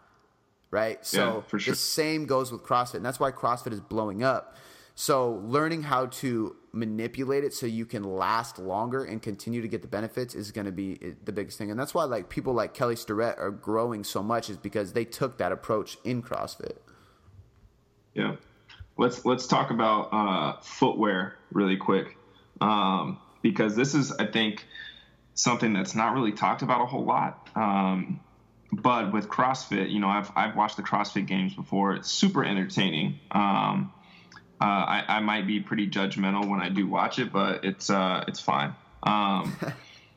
Right? 0.71 1.03
So 1.03 1.43
yeah, 1.51 1.59
sure. 1.59 1.73
the 1.73 1.75
same 1.75 2.25
goes 2.27 2.51
with 2.51 2.63
CrossFit. 2.63 2.95
And 2.95 3.05
that's 3.05 3.19
why 3.19 3.31
CrossFit 3.31 3.73
is 3.73 3.81
blowing 3.81 4.23
up. 4.23 4.55
So 4.93 5.41
learning 5.43 5.83
how 5.83 6.07
to 6.07 6.55
manipulate 6.71 7.43
it 7.43 7.53
so 7.53 7.65
you 7.65 7.85
can 7.85 8.03
last 8.03 8.59
longer 8.59 9.03
and 9.03 9.21
continue 9.21 9.61
to 9.61 9.67
get 9.67 9.81
the 9.81 9.87
benefits 9.87 10.35
is 10.35 10.51
going 10.51 10.65
to 10.65 10.71
be 10.71 11.15
the 11.25 11.31
biggest 11.31 11.57
thing. 11.57 11.71
And 11.71 11.79
that's 11.79 11.93
why 11.93 12.03
like 12.03 12.29
people 12.29 12.53
like 12.53 12.73
Kelly 12.73 12.95
Starrett 12.95 13.37
are 13.37 13.51
growing 13.51 14.03
so 14.03 14.21
much 14.21 14.49
is 14.49 14.57
because 14.57 14.93
they 14.93 15.05
took 15.05 15.37
that 15.39 15.51
approach 15.51 15.97
in 16.03 16.21
CrossFit. 16.21 16.77
Yeah. 18.13 18.35
Let's 18.97 19.25
let's 19.25 19.47
talk 19.47 19.71
about 19.71 20.09
uh, 20.11 20.59
footwear 20.61 21.35
really 21.51 21.77
quick. 21.77 22.17
Um, 22.61 23.19
because 23.41 23.75
this 23.75 23.95
is, 23.95 24.11
I 24.11 24.25
think, 24.25 24.65
something 25.33 25.73
that's 25.73 25.95
not 25.95 26.13
really 26.13 26.33
talked 26.33 26.61
about 26.61 26.81
a 26.81 26.85
whole 26.85 27.05
lot. 27.05 27.49
Um, 27.55 28.19
but 28.71 29.13
with 29.13 29.29
CrossFit, 29.29 29.89
you 29.91 29.99
know, 29.99 30.09
I've 30.09 30.31
I've 30.35 30.55
watched 30.55 30.77
the 30.77 30.83
CrossFit 30.83 31.25
games 31.25 31.55
before. 31.55 31.95
It's 31.95 32.09
super 32.09 32.43
entertaining. 32.43 33.19
Um, 33.31 33.93
uh, 34.61 34.63
I, 34.63 35.05
I 35.07 35.19
might 35.19 35.47
be 35.47 35.59
pretty 35.59 35.89
judgmental 35.89 36.47
when 36.49 36.59
I 36.59 36.69
do 36.69 36.87
watch 36.87 37.19
it, 37.19 37.31
but 37.31 37.63
it's 37.63 37.89
uh, 37.89 38.23
it's 38.27 38.39
fine. 38.39 38.75
Um, 39.03 39.55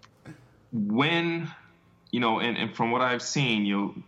when 0.72 1.50
you 2.10 2.20
know, 2.20 2.40
and, 2.40 2.56
and 2.56 2.74
from 2.74 2.90
what 2.90 3.00
I've 3.00 3.22
seen, 3.22 3.64
you 3.64 4.02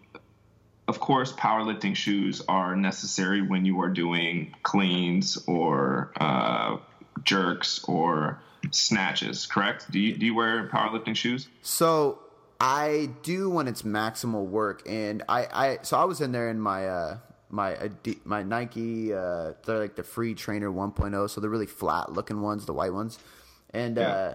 of 0.86 1.00
course, 1.00 1.32
powerlifting 1.32 1.96
shoes 1.96 2.42
are 2.46 2.76
necessary 2.76 3.40
when 3.40 3.64
you 3.64 3.80
are 3.80 3.88
doing 3.88 4.54
cleans 4.62 5.42
or 5.46 6.12
uh, 6.20 6.76
jerks 7.24 7.82
or 7.84 8.40
snatches, 8.70 9.46
correct? 9.46 9.90
Do 9.90 9.98
you 9.98 10.16
do 10.16 10.26
you 10.26 10.34
wear 10.34 10.68
powerlifting 10.68 11.16
shoes? 11.16 11.48
So 11.62 12.18
I 12.60 13.10
do 13.22 13.48
when 13.48 13.66
it's 13.66 13.82
maximal 13.82 14.44
work, 14.44 14.82
and 14.86 15.22
I, 15.28 15.46
I 15.52 15.78
so 15.82 15.98
I 15.98 16.04
was 16.04 16.20
in 16.20 16.32
there 16.32 16.50
in 16.50 16.60
my 16.60 16.86
uh, 16.86 17.18
my 17.54 17.90
my 18.24 18.42
Nike 18.42 19.14
uh, 19.14 19.52
they're 19.64 19.78
like 19.78 19.94
the 19.94 20.02
free 20.02 20.34
trainer 20.34 20.70
1.0, 20.70 21.30
so 21.30 21.40
they're 21.40 21.48
really 21.48 21.66
flat 21.66 22.12
looking 22.12 22.40
ones, 22.40 22.66
the 22.66 22.72
white 22.72 22.92
ones, 22.92 23.18
and 23.72 23.96
yeah. 23.96 24.08
uh, 24.08 24.34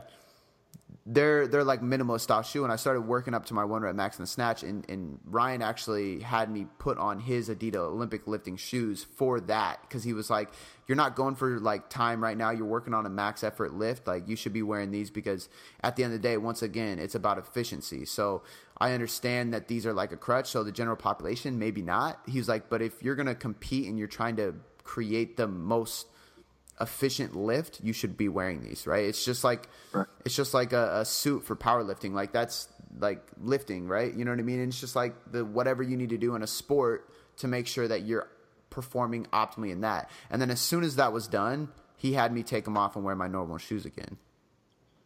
they're 1.06 1.48
they're 1.48 1.64
like 1.64 1.82
minimalist 1.82 2.22
style 2.22 2.42
shoe. 2.42 2.64
And 2.64 2.72
I 2.72 2.76
started 2.76 3.02
working 3.02 3.34
up 3.34 3.46
to 3.46 3.54
my 3.54 3.64
one 3.64 3.82
rep 3.82 3.96
max 3.96 4.18
in 4.20 4.24
the 4.24 4.28
snatch, 4.28 4.64
and, 4.64 4.88
and 4.90 5.20
Ryan 5.26 5.62
actually 5.62 6.20
had 6.20 6.52
me 6.52 6.68
put 6.78 6.98
on 6.98 7.20
his 7.20 7.50
Adidas 7.50 7.76
Olympic 7.76 8.28
lifting 8.28 8.58
shoes 8.58 9.06
for 9.16 9.40
that 9.42 9.82
because 9.82 10.04
he 10.04 10.14
was 10.14 10.30
like, 10.30 10.50
"You're 10.88 10.96
not 10.96 11.16
going 11.16 11.36
for 11.36 11.60
like 11.60 11.90
time 11.90 12.22
right 12.22 12.38
now. 12.38 12.52
You're 12.52 12.66
working 12.66 12.94
on 12.94 13.06
a 13.06 13.10
max 13.10 13.44
effort 13.44 13.74
lift. 13.74 14.08
Like 14.08 14.28
you 14.28 14.36
should 14.36 14.54
be 14.54 14.62
wearing 14.62 14.92
these 14.92 15.10
because 15.10 15.50
at 15.82 15.96
the 15.96 16.04
end 16.04 16.14
of 16.14 16.22
the 16.22 16.28
day, 16.28 16.38
once 16.38 16.62
again, 16.62 17.00
it's 17.00 17.16
about 17.16 17.38
efficiency." 17.38 18.06
So 18.06 18.44
I 18.78 18.94
understand 18.94 19.54
that 19.54 19.68
these 19.68 19.86
are 19.86 19.94
like 19.94 20.12
a 20.12 20.18
crutch. 20.18 20.48
So 20.48 20.64
the 20.64 20.72
general 20.72 20.98
population, 20.98 21.60
maybe 21.60 21.82
not. 21.82 22.20
He 22.28 22.38
was 22.38 22.48
like, 22.48 22.70
"But 22.70 22.82
if 22.82 23.02
you're 23.02 23.16
gonna 23.16 23.36
compete 23.36 23.88
and 23.88 23.98
you're 23.98 24.08
trying 24.08 24.36
to 24.38 24.56
create 24.84 25.38
the 25.38 25.48
most 25.48 26.08
efficient 26.82 27.36
lift, 27.36 27.80
you 27.84 27.94
should 27.94 28.18
be 28.18 28.30
wearing 28.30 28.64
these, 28.64 28.88
right? 28.88 29.06
It's 29.06 29.24
just 29.24 29.44
like 29.44 29.68
right. 29.94 30.08
it's 30.26 30.36
just 30.36 30.54
like 30.54 30.74
a, 30.74 31.00
a, 31.00 31.06
suit 31.06 31.44
for 31.44 31.56
powerlifting. 31.56 32.14
Like 32.14 32.32
that's 32.32 32.68
like 33.00 33.26
lifting, 33.42 33.88
right? 33.88 34.14
You 34.14 34.26
know 34.26 34.32
what 34.32 34.40
I 34.40 34.44
mean? 34.44 34.60
And 34.60 34.70
it's 34.70 34.80
just 34.80 34.96
like 34.96 35.14
the 35.32 35.44
whatever 35.44 35.84
you 35.84 35.98
need 35.98 36.10
to 36.10 36.18
do 36.18 36.36
in 36.36 36.44
a 36.44 36.48
sport 36.48 37.10
to 37.38 37.48
make 37.48 37.68
sure 37.68 37.88
that 37.88 38.04
you're 38.04 38.30
performing 38.70 39.26
optimally 39.34 39.72
in 39.72 39.82
that. 39.82 40.10
And 40.30 40.42
then 40.42 40.52
as 40.52 40.62
soon 40.62 40.84
as 40.84 40.96
that 40.96 41.12
was 41.12 41.28
done, 41.28 41.70
he 41.98 42.14
had 42.14 42.32
me 42.32 42.44
take 42.44 42.66
them 42.66 42.78
off 42.78 42.96
and 42.96 43.04
wear 43.04 43.16
my 43.16 43.28
normal 43.28 43.58
shoes 43.58 43.86
again. 43.86 44.18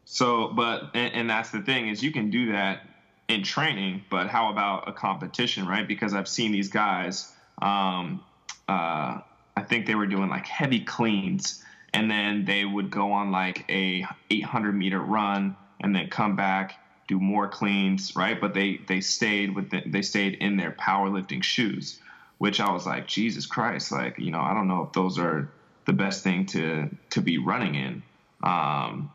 So, 0.05 0.49
but 0.49 0.91
and, 0.93 1.13
and 1.13 1.29
that's 1.29 1.49
the 1.49 1.61
thing 1.61 1.87
is 1.87 2.03
you 2.03 2.11
can 2.11 2.29
do 2.29 2.51
that 2.51 2.81
in 3.27 3.41
training, 3.41 4.03
but 4.11 4.27
how 4.27 4.51
about 4.51 4.87
a 4.87 4.93
competition, 4.93 5.65
right? 5.65 5.87
Because 5.87 6.13
I've 6.13 6.27
seen 6.27 6.51
these 6.51 6.69
guys. 6.69 7.31
Um, 7.61 8.23
uh, 8.67 9.19
I 9.55 9.61
think 9.61 9.85
they 9.85 9.95
were 9.95 10.07
doing 10.07 10.29
like 10.29 10.47
heavy 10.47 10.81
cleans, 10.81 11.63
and 11.93 12.09
then 12.09 12.45
they 12.45 12.65
would 12.65 12.89
go 12.89 13.11
on 13.11 13.31
like 13.31 13.65
a 13.69 14.05
800 14.29 14.73
meter 14.73 14.99
run, 14.99 15.55
and 15.79 15.95
then 15.95 16.09
come 16.09 16.35
back 16.35 16.79
do 17.07 17.19
more 17.19 17.47
cleans, 17.47 18.15
right? 18.15 18.39
But 18.39 18.53
they 18.53 18.79
they 18.87 19.01
stayed 19.01 19.55
with 19.55 19.69
the, 19.69 19.83
they 19.85 20.01
stayed 20.01 20.35
in 20.35 20.57
their 20.57 20.71
powerlifting 20.71 21.43
shoes, 21.43 21.99
which 22.37 22.59
I 22.59 22.71
was 22.71 22.85
like, 22.85 23.07
Jesus 23.07 23.45
Christ, 23.45 23.91
like 23.91 24.17
you 24.19 24.31
know, 24.31 24.41
I 24.41 24.53
don't 24.53 24.67
know 24.67 24.83
if 24.83 24.93
those 24.93 25.19
are 25.19 25.49
the 25.85 25.93
best 25.93 26.23
thing 26.23 26.45
to 26.47 26.89
to 27.11 27.21
be 27.21 27.37
running 27.37 27.75
in. 27.75 28.03
Um, 28.41 29.11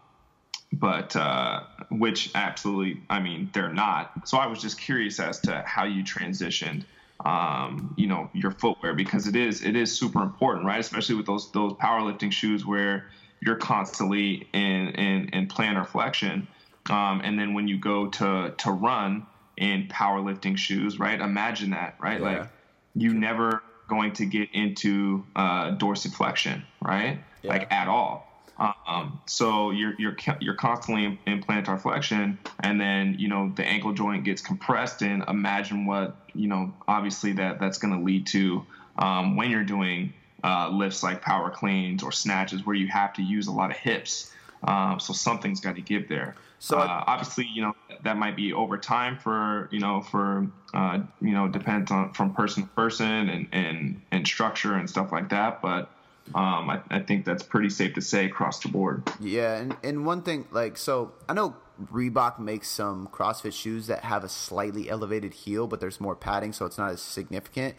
but 0.72 1.16
uh, 1.16 1.62
which 1.90 2.30
absolutely, 2.34 3.02
I 3.08 3.20
mean, 3.20 3.50
they're 3.52 3.72
not. 3.72 4.28
So 4.28 4.36
I 4.36 4.46
was 4.46 4.60
just 4.60 4.78
curious 4.78 5.18
as 5.18 5.40
to 5.40 5.62
how 5.66 5.84
you 5.84 6.04
transitioned 6.04 6.84
um, 7.24 7.94
you 7.96 8.06
know 8.06 8.30
your 8.32 8.52
footwear 8.52 8.94
because 8.94 9.26
it 9.26 9.36
is 9.36 9.62
it 9.64 9.76
is 9.76 9.98
super 9.98 10.22
important, 10.22 10.66
right? 10.66 10.80
Especially 10.80 11.14
with 11.14 11.26
those 11.26 11.50
those 11.52 11.72
powerlifting 11.74 12.32
shoes 12.32 12.64
where 12.64 13.08
you're 13.40 13.56
constantly 13.56 14.48
in 14.52 14.88
in, 14.88 15.28
in 15.30 15.48
plantar 15.48 15.86
flexion, 15.86 16.48
um, 16.90 17.20
and 17.24 17.38
then 17.38 17.54
when 17.54 17.68
you 17.68 17.78
go 17.78 18.08
to 18.08 18.54
to 18.58 18.70
run 18.70 19.26
in 19.56 19.88
powerlifting 19.88 20.56
shoes, 20.56 20.98
right? 20.98 21.20
Imagine 21.20 21.70
that, 21.70 21.96
right? 22.00 22.20
Yeah. 22.20 22.26
Like 22.26 22.48
you 22.94 23.14
never 23.14 23.62
going 23.88 24.12
to 24.12 24.26
get 24.26 24.48
into 24.52 25.24
uh, 25.34 25.72
dorsiflexion, 25.76 26.62
right? 26.80 27.24
Yeah. 27.42 27.50
Like 27.50 27.72
at 27.72 27.88
all. 27.88 28.27
Um, 28.58 29.20
so 29.26 29.70
you're 29.70 29.94
you're 29.98 30.16
you're 30.40 30.54
constantly 30.54 31.18
in, 31.26 31.42
plantar 31.42 31.80
flexion, 31.80 32.38
and 32.60 32.80
then 32.80 33.16
you 33.18 33.28
know 33.28 33.52
the 33.54 33.64
ankle 33.64 33.92
joint 33.92 34.24
gets 34.24 34.42
compressed. 34.42 35.02
And 35.02 35.22
imagine 35.28 35.86
what 35.86 36.16
you 36.34 36.48
know. 36.48 36.74
Obviously, 36.88 37.32
that 37.34 37.60
that's 37.60 37.78
going 37.78 37.96
to 37.96 38.04
lead 38.04 38.26
to 38.28 38.64
um, 38.98 39.36
when 39.36 39.50
you're 39.50 39.64
doing 39.64 40.12
uh, 40.42 40.70
lifts 40.70 41.02
like 41.02 41.22
power 41.22 41.50
cleans 41.50 42.02
or 42.02 42.10
snatches, 42.10 42.66
where 42.66 42.74
you 42.74 42.88
have 42.88 43.12
to 43.14 43.22
use 43.22 43.46
a 43.46 43.52
lot 43.52 43.70
of 43.70 43.76
hips. 43.76 44.32
Um, 44.64 44.98
so 44.98 45.12
something's 45.12 45.60
got 45.60 45.76
to 45.76 45.82
give 45.82 46.08
there. 46.08 46.34
So 46.58 46.78
uh, 46.78 47.04
obviously, 47.06 47.46
you 47.46 47.62
know 47.62 47.76
that 48.02 48.16
might 48.16 48.34
be 48.34 48.52
over 48.52 48.76
time 48.76 49.18
for 49.18 49.68
you 49.70 49.78
know 49.78 50.00
for 50.00 50.48
uh, 50.74 51.00
you 51.20 51.30
know 51.30 51.46
depends 51.46 51.92
on 51.92 52.12
from 52.12 52.34
person 52.34 52.64
to 52.64 52.68
person 52.70 53.28
and 53.28 53.46
and 53.52 54.02
and 54.10 54.26
structure 54.26 54.74
and 54.74 54.90
stuff 54.90 55.12
like 55.12 55.28
that, 55.28 55.62
but 55.62 55.90
um, 56.34 56.70
I, 56.70 56.80
I, 56.90 57.00
think 57.00 57.24
that's 57.24 57.42
pretty 57.42 57.70
safe 57.70 57.94
to 57.94 58.02
say 58.02 58.26
across 58.26 58.60
the 58.60 58.68
board. 58.68 59.10
Yeah, 59.20 59.56
and, 59.56 59.76
and 59.82 60.06
one 60.06 60.22
thing, 60.22 60.46
like, 60.50 60.76
so 60.76 61.12
I 61.28 61.32
know 61.34 61.56
Reebok 61.92 62.38
makes 62.38 62.68
some 62.68 63.08
CrossFit 63.08 63.52
shoes 63.52 63.86
that 63.86 64.04
have 64.04 64.24
a 64.24 64.28
slightly 64.28 64.90
elevated 64.90 65.32
heel, 65.32 65.66
but 65.66 65.80
there's 65.80 66.00
more 66.00 66.16
padding, 66.16 66.52
so 66.52 66.66
it's 66.66 66.78
not 66.78 66.90
as 66.90 67.00
significant. 67.00 67.76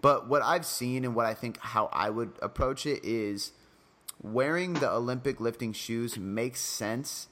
But 0.00 0.28
what 0.28 0.42
I've 0.42 0.66
seen 0.66 1.04
and 1.04 1.14
what 1.14 1.26
I 1.26 1.34
think 1.34 1.58
how 1.60 1.88
I 1.92 2.10
would 2.10 2.32
approach 2.42 2.86
it 2.86 3.04
is 3.04 3.52
wearing 4.22 4.74
the 4.74 4.90
Olympic 4.90 5.40
lifting 5.40 5.72
shoes 5.72 6.18
makes 6.18 6.60
sense 6.60 7.28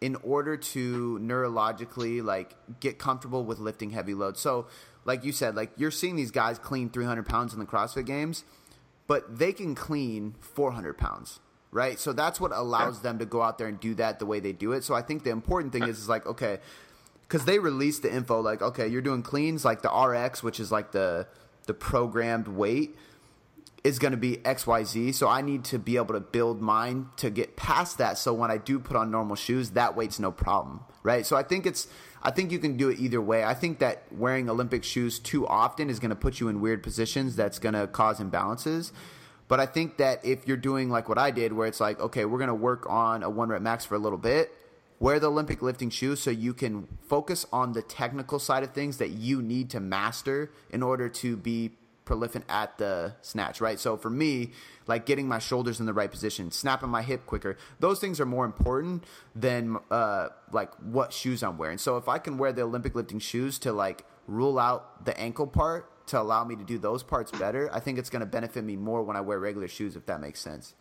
in 0.00 0.16
order 0.16 0.56
to 0.56 1.18
neurologically 1.22 2.22
like 2.22 2.54
get 2.80 2.98
comfortable 2.98 3.44
with 3.44 3.58
lifting 3.58 3.90
heavy 3.90 4.14
loads. 4.14 4.40
So, 4.40 4.66
like 5.04 5.24
you 5.24 5.32
said, 5.32 5.54
like 5.54 5.72
you're 5.76 5.90
seeing 5.90 6.16
these 6.16 6.30
guys 6.30 6.58
clean 6.58 6.90
300 6.90 7.26
pounds 7.26 7.52
in 7.52 7.58
the 7.58 7.66
CrossFit 7.66 8.06
games 8.06 8.44
but 9.06 9.38
they 9.38 9.52
can 9.52 9.74
clean 9.74 10.34
400 10.40 10.96
pounds 10.96 11.40
right? 11.74 11.98
So 11.98 12.12
that's 12.12 12.40
what 12.40 12.52
allows 12.52 13.02
them 13.02 13.18
to 13.18 13.26
go 13.26 13.42
out 13.42 13.58
there 13.58 13.66
and 13.66 13.78
do 13.80 13.96
that 13.96 14.20
the 14.20 14.26
way 14.26 14.38
they 14.40 14.52
do 14.52 14.72
it. 14.72 14.84
So 14.84 14.94
i 14.94 15.02
think 15.02 15.24
the 15.24 15.30
important 15.30 15.72
thing 15.72 15.82
is 15.82 15.98
is 15.98 16.08
like 16.08 16.24
okay 16.24 16.60
because 17.22 17.44
they 17.44 17.58
released 17.58 18.02
the 18.02 18.14
info 18.14 18.40
like 18.40 18.62
okay 18.62 18.86
you're 18.86 19.02
doing 19.02 19.22
cleans 19.22 19.64
like 19.64 19.82
the 19.82 19.90
rx 19.90 20.42
which 20.42 20.60
is 20.60 20.70
like 20.70 20.92
the 20.92 21.26
the 21.66 21.74
programmed 21.74 22.46
weight 22.46 22.96
is 23.82 23.98
going 23.98 24.12
to 24.12 24.16
be 24.18 24.36
xyz 24.36 25.14
so 25.14 25.28
i 25.28 25.40
need 25.40 25.64
to 25.64 25.78
be 25.78 25.96
able 25.96 26.14
to 26.14 26.20
build 26.20 26.62
mine 26.62 27.08
to 27.16 27.28
get 27.28 27.56
past 27.56 27.98
that. 27.98 28.16
So 28.18 28.32
when 28.32 28.50
i 28.50 28.56
do 28.56 28.78
put 28.78 28.96
on 28.96 29.10
normal 29.10 29.36
shoes 29.36 29.70
that 29.70 29.96
weight's 29.96 30.20
no 30.20 30.30
problem 30.30 30.80
right? 31.02 31.26
So 31.26 31.36
i 31.36 31.42
think 31.42 31.66
it's 31.66 31.88
I 32.24 32.30
think 32.30 32.50
you 32.50 32.58
can 32.58 32.78
do 32.78 32.88
it 32.88 32.98
either 32.98 33.20
way. 33.20 33.44
I 33.44 33.52
think 33.52 33.80
that 33.80 34.04
wearing 34.10 34.48
Olympic 34.48 34.82
shoes 34.82 35.18
too 35.18 35.46
often 35.46 35.90
is 35.90 36.00
going 36.00 36.10
to 36.10 36.16
put 36.16 36.40
you 36.40 36.48
in 36.48 36.62
weird 36.62 36.82
positions 36.82 37.36
that's 37.36 37.58
going 37.58 37.74
to 37.74 37.86
cause 37.86 38.18
imbalances. 38.18 38.92
But 39.46 39.60
I 39.60 39.66
think 39.66 39.98
that 39.98 40.24
if 40.24 40.48
you're 40.48 40.56
doing 40.56 40.88
like 40.88 41.08
what 41.08 41.18
I 41.18 41.30
did, 41.30 41.52
where 41.52 41.66
it's 41.66 41.80
like, 41.80 42.00
okay, 42.00 42.24
we're 42.24 42.38
going 42.38 42.48
to 42.48 42.54
work 42.54 42.88
on 42.88 43.22
a 43.22 43.28
one 43.28 43.50
rep 43.50 43.60
max 43.60 43.84
for 43.84 43.94
a 43.94 43.98
little 43.98 44.18
bit, 44.18 44.50
wear 44.98 45.20
the 45.20 45.30
Olympic 45.30 45.60
lifting 45.60 45.90
shoes 45.90 46.20
so 46.20 46.30
you 46.30 46.54
can 46.54 46.88
focus 47.08 47.44
on 47.52 47.72
the 47.74 47.82
technical 47.82 48.38
side 48.38 48.62
of 48.62 48.72
things 48.72 48.96
that 48.96 49.10
you 49.10 49.42
need 49.42 49.68
to 49.70 49.80
master 49.80 50.50
in 50.70 50.82
order 50.82 51.10
to 51.10 51.36
be 51.36 51.72
prolific 52.04 52.42
at 52.48 52.76
the 52.78 53.14
snatch, 53.22 53.60
right? 53.60 53.78
So 53.78 53.96
for 53.96 54.10
me, 54.10 54.52
like 54.86 55.06
getting 55.06 55.26
my 55.26 55.38
shoulders 55.38 55.80
in 55.80 55.86
the 55.86 55.92
right 55.92 56.10
position, 56.10 56.50
snapping 56.50 56.88
my 56.88 57.02
hip 57.02 57.26
quicker, 57.26 57.56
those 57.80 58.00
things 58.00 58.20
are 58.20 58.26
more 58.26 58.44
important 58.44 59.04
than 59.34 59.78
uh, 59.90 60.28
like 60.52 60.72
what 60.76 61.12
shoes 61.12 61.42
I'm 61.42 61.58
wearing. 61.58 61.78
So 61.78 61.96
if 61.96 62.08
I 62.08 62.18
can 62.18 62.38
wear 62.38 62.52
the 62.52 62.62
Olympic 62.62 62.94
lifting 62.94 63.18
shoes 63.18 63.58
to 63.60 63.72
like 63.72 64.04
rule 64.26 64.58
out 64.58 65.04
the 65.04 65.18
ankle 65.18 65.46
part 65.46 65.90
to 66.08 66.20
allow 66.20 66.44
me 66.44 66.56
to 66.56 66.64
do 66.64 66.78
those 66.78 67.02
parts 67.02 67.30
better, 67.30 67.70
I 67.72 67.80
think 67.80 67.98
it's 67.98 68.10
going 68.10 68.20
to 68.20 68.26
benefit 68.26 68.64
me 68.64 68.76
more 68.76 69.02
when 69.02 69.16
I 69.16 69.20
wear 69.20 69.38
regular 69.38 69.68
shoes, 69.68 69.96
if 69.96 70.06
that 70.06 70.20
makes 70.20 70.40
sense. 70.40 70.74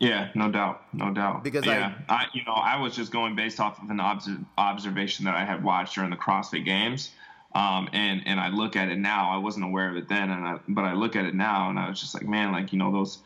Yeah, 0.00 0.30
no 0.34 0.50
doubt, 0.50 0.82
no 0.92 1.12
doubt. 1.12 1.44
Because 1.44 1.64
yeah, 1.64 1.94
I, 2.08 2.14
I, 2.14 2.26
you 2.34 2.44
know, 2.44 2.52
I 2.52 2.80
was 2.80 2.96
just 2.96 3.12
going 3.12 3.36
based 3.36 3.60
off 3.60 3.80
of 3.80 3.90
an 3.90 4.00
obs- 4.00 4.28
observation 4.58 5.24
that 5.26 5.36
I 5.36 5.44
had 5.44 5.62
watched 5.62 5.94
during 5.94 6.10
the 6.10 6.16
CrossFit 6.16 6.64
Games, 6.64 7.12
um, 7.54 7.88
and 7.92 8.22
and 8.26 8.40
I 8.40 8.48
look 8.48 8.76
at 8.76 8.88
it 8.88 8.98
now. 8.98 9.30
I 9.30 9.38
wasn't 9.38 9.64
aware 9.64 9.88
of 9.88 9.96
it 9.96 10.08
then, 10.08 10.30
and 10.30 10.46
I, 10.46 10.58
but 10.68 10.84
I 10.84 10.94
look 10.94 11.14
at 11.16 11.24
it 11.24 11.34
now, 11.34 11.70
and 11.70 11.78
I 11.78 11.88
was 11.88 12.00
just 12.00 12.14
like, 12.14 12.26
man, 12.26 12.52
like 12.52 12.72
you 12.72 12.78
know, 12.78 12.90
those 12.90 13.18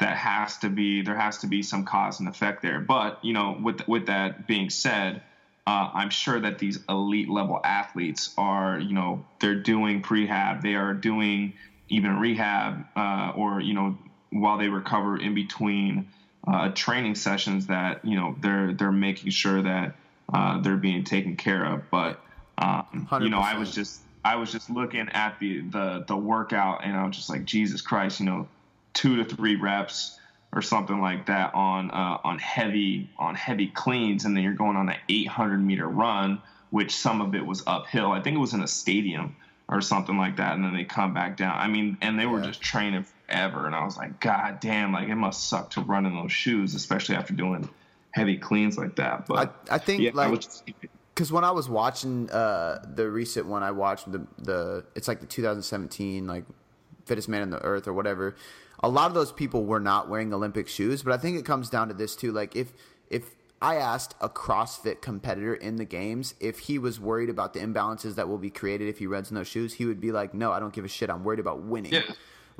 that 0.00 0.16
has 0.16 0.58
to 0.58 0.68
be 0.68 1.02
there 1.02 1.16
has 1.16 1.38
to 1.38 1.46
be 1.46 1.62
some 1.62 1.84
cause 1.84 2.20
and 2.20 2.28
effect 2.28 2.62
there. 2.62 2.80
But 2.80 3.24
you 3.24 3.32
know, 3.32 3.58
with 3.62 3.86
with 3.88 4.06
that 4.06 4.46
being 4.46 4.68
said, 4.68 5.22
uh, 5.66 5.90
I'm 5.94 6.10
sure 6.10 6.40
that 6.40 6.58
these 6.58 6.78
elite 6.88 7.30
level 7.30 7.60
athletes 7.64 8.34
are, 8.36 8.78
you 8.78 8.92
know, 8.92 9.24
they're 9.40 9.60
doing 9.60 10.02
prehab, 10.02 10.62
they 10.62 10.74
are 10.74 10.92
doing 10.92 11.54
even 11.88 12.18
rehab, 12.18 12.84
uh, 12.96 13.32
or 13.34 13.60
you 13.60 13.74
know, 13.74 13.96
while 14.30 14.58
they 14.58 14.68
recover 14.68 15.16
in 15.18 15.34
between 15.34 16.08
uh, 16.46 16.70
training 16.70 17.14
sessions, 17.14 17.66
that 17.68 18.04
you 18.04 18.16
know 18.16 18.36
they're 18.40 18.74
they're 18.74 18.92
making 18.92 19.30
sure 19.30 19.62
that 19.62 19.94
uh, 20.32 20.60
they're 20.60 20.76
being 20.76 21.04
taken 21.04 21.36
care 21.36 21.64
of. 21.64 21.90
But 21.90 22.20
um, 22.60 23.08
you 23.20 23.30
know, 23.30 23.40
I 23.40 23.58
was 23.58 23.74
just 23.74 24.00
I 24.24 24.36
was 24.36 24.52
just 24.52 24.70
looking 24.70 25.08
at 25.10 25.38
the 25.40 25.60
the 25.62 26.04
the 26.06 26.16
workout, 26.16 26.84
and 26.84 26.96
I 26.96 27.06
was 27.06 27.16
just 27.16 27.30
like, 27.30 27.44
Jesus 27.44 27.80
Christ, 27.80 28.20
you 28.20 28.26
know, 28.26 28.48
two 28.92 29.16
to 29.16 29.24
three 29.24 29.56
reps 29.56 30.18
or 30.52 30.62
something 30.62 31.00
like 31.00 31.26
that 31.26 31.54
on 31.54 31.90
uh, 31.90 32.18
on 32.22 32.38
heavy 32.38 33.08
on 33.18 33.34
heavy 33.34 33.68
cleans, 33.68 34.24
and 34.24 34.36
then 34.36 34.44
you're 34.44 34.52
going 34.52 34.76
on 34.76 34.88
an 34.88 34.96
800 35.08 35.58
meter 35.58 35.88
run, 35.88 36.42
which 36.70 36.94
some 36.94 37.20
of 37.20 37.34
it 37.34 37.44
was 37.44 37.62
uphill. 37.66 38.12
I 38.12 38.20
think 38.20 38.36
it 38.36 38.40
was 38.40 38.52
in 38.52 38.62
a 38.62 38.68
stadium 38.68 39.36
or 39.68 39.80
something 39.80 40.18
like 40.18 40.36
that, 40.36 40.54
and 40.54 40.64
then 40.64 40.74
they 40.74 40.84
come 40.84 41.14
back 41.14 41.36
down. 41.36 41.56
I 41.56 41.68
mean, 41.68 41.96
and 42.02 42.18
they 42.18 42.26
were 42.26 42.40
yeah. 42.40 42.46
just 42.46 42.60
training 42.60 43.04
forever, 43.04 43.66
and 43.66 43.74
I 43.74 43.84
was 43.84 43.96
like, 43.96 44.20
God 44.20 44.60
damn, 44.60 44.92
like 44.92 45.08
it 45.08 45.14
must 45.14 45.48
suck 45.48 45.70
to 45.70 45.80
run 45.80 46.04
in 46.04 46.14
those 46.14 46.32
shoes, 46.32 46.74
especially 46.74 47.14
after 47.14 47.32
doing 47.32 47.70
heavy 48.10 48.36
cleans 48.36 48.76
like 48.76 48.96
that. 48.96 49.26
But 49.26 49.54
I, 49.70 49.76
I 49.76 49.78
think 49.78 50.02
yeah, 50.02 50.10
like. 50.12 50.28
I 50.28 50.30
because 51.14 51.32
when 51.32 51.44
I 51.44 51.50
was 51.50 51.68
watching 51.68 52.30
uh, 52.30 52.84
the 52.94 53.10
recent 53.10 53.46
one, 53.46 53.62
I 53.62 53.70
watched 53.70 54.10
the 54.10 54.26
the 54.38 54.84
it's 54.94 55.08
like 55.08 55.20
the 55.20 55.26
2017 55.26 56.26
like 56.26 56.44
fittest 57.04 57.28
man 57.28 57.42
on 57.42 57.50
the 57.50 57.62
earth 57.62 57.86
or 57.86 57.92
whatever. 57.92 58.36
A 58.82 58.88
lot 58.88 59.08
of 59.08 59.14
those 59.14 59.30
people 59.30 59.64
were 59.64 59.80
not 59.80 60.08
wearing 60.08 60.32
Olympic 60.32 60.68
shoes, 60.68 61.02
but 61.02 61.12
I 61.12 61.18
think 61.18 61.38
it 61.38 61.44
comes 61.44 61.68
down 61.68 61.88
to 61.88 61.94
this 61.94 62.16
too. 62.16 62.32
Like 62.32 62.56
if 62.56 62.72
if 63.10 63.34
I 63.60 63.76
asked 63.76 64.14
a 64.20 64.28
CrossFit 64.28 65.02
competitor 65.02 65.54
in 65.54 65.76
the 65.76 65.84
games 65.84 66.34
if 66.40 66.60
he 66.60 66.78
was 66.78 66.98
worried 66.98 67.28
about 67.28 67.52
the 67.52 67.60
imbalances 67.60 68.14
that 68.14 68.26
will 68.26 68.38
be 68.38 68.48
created 68.48 68.88
if 68.88 68.98
he 68.98 69.06
runs 69.06 69.30
in 69.30 69.34
those 69.34 69.48
shoes, 69.48 69.74
he 69.74 69.84
would 69.84 70.00
be 70.00 70.12
like, 70.12 70.32
"No, 70.32 70.52
I 70.52 70.60
don't 70.60 70.72
give 70.72 70.84
a 70.84 70.88
shit. 70.88 71.10
I'm 71.10 71.24
worried 71.24 71.40
about 71.40 71.62
winning." 71.62 71.92
Yeah 71.92 72.02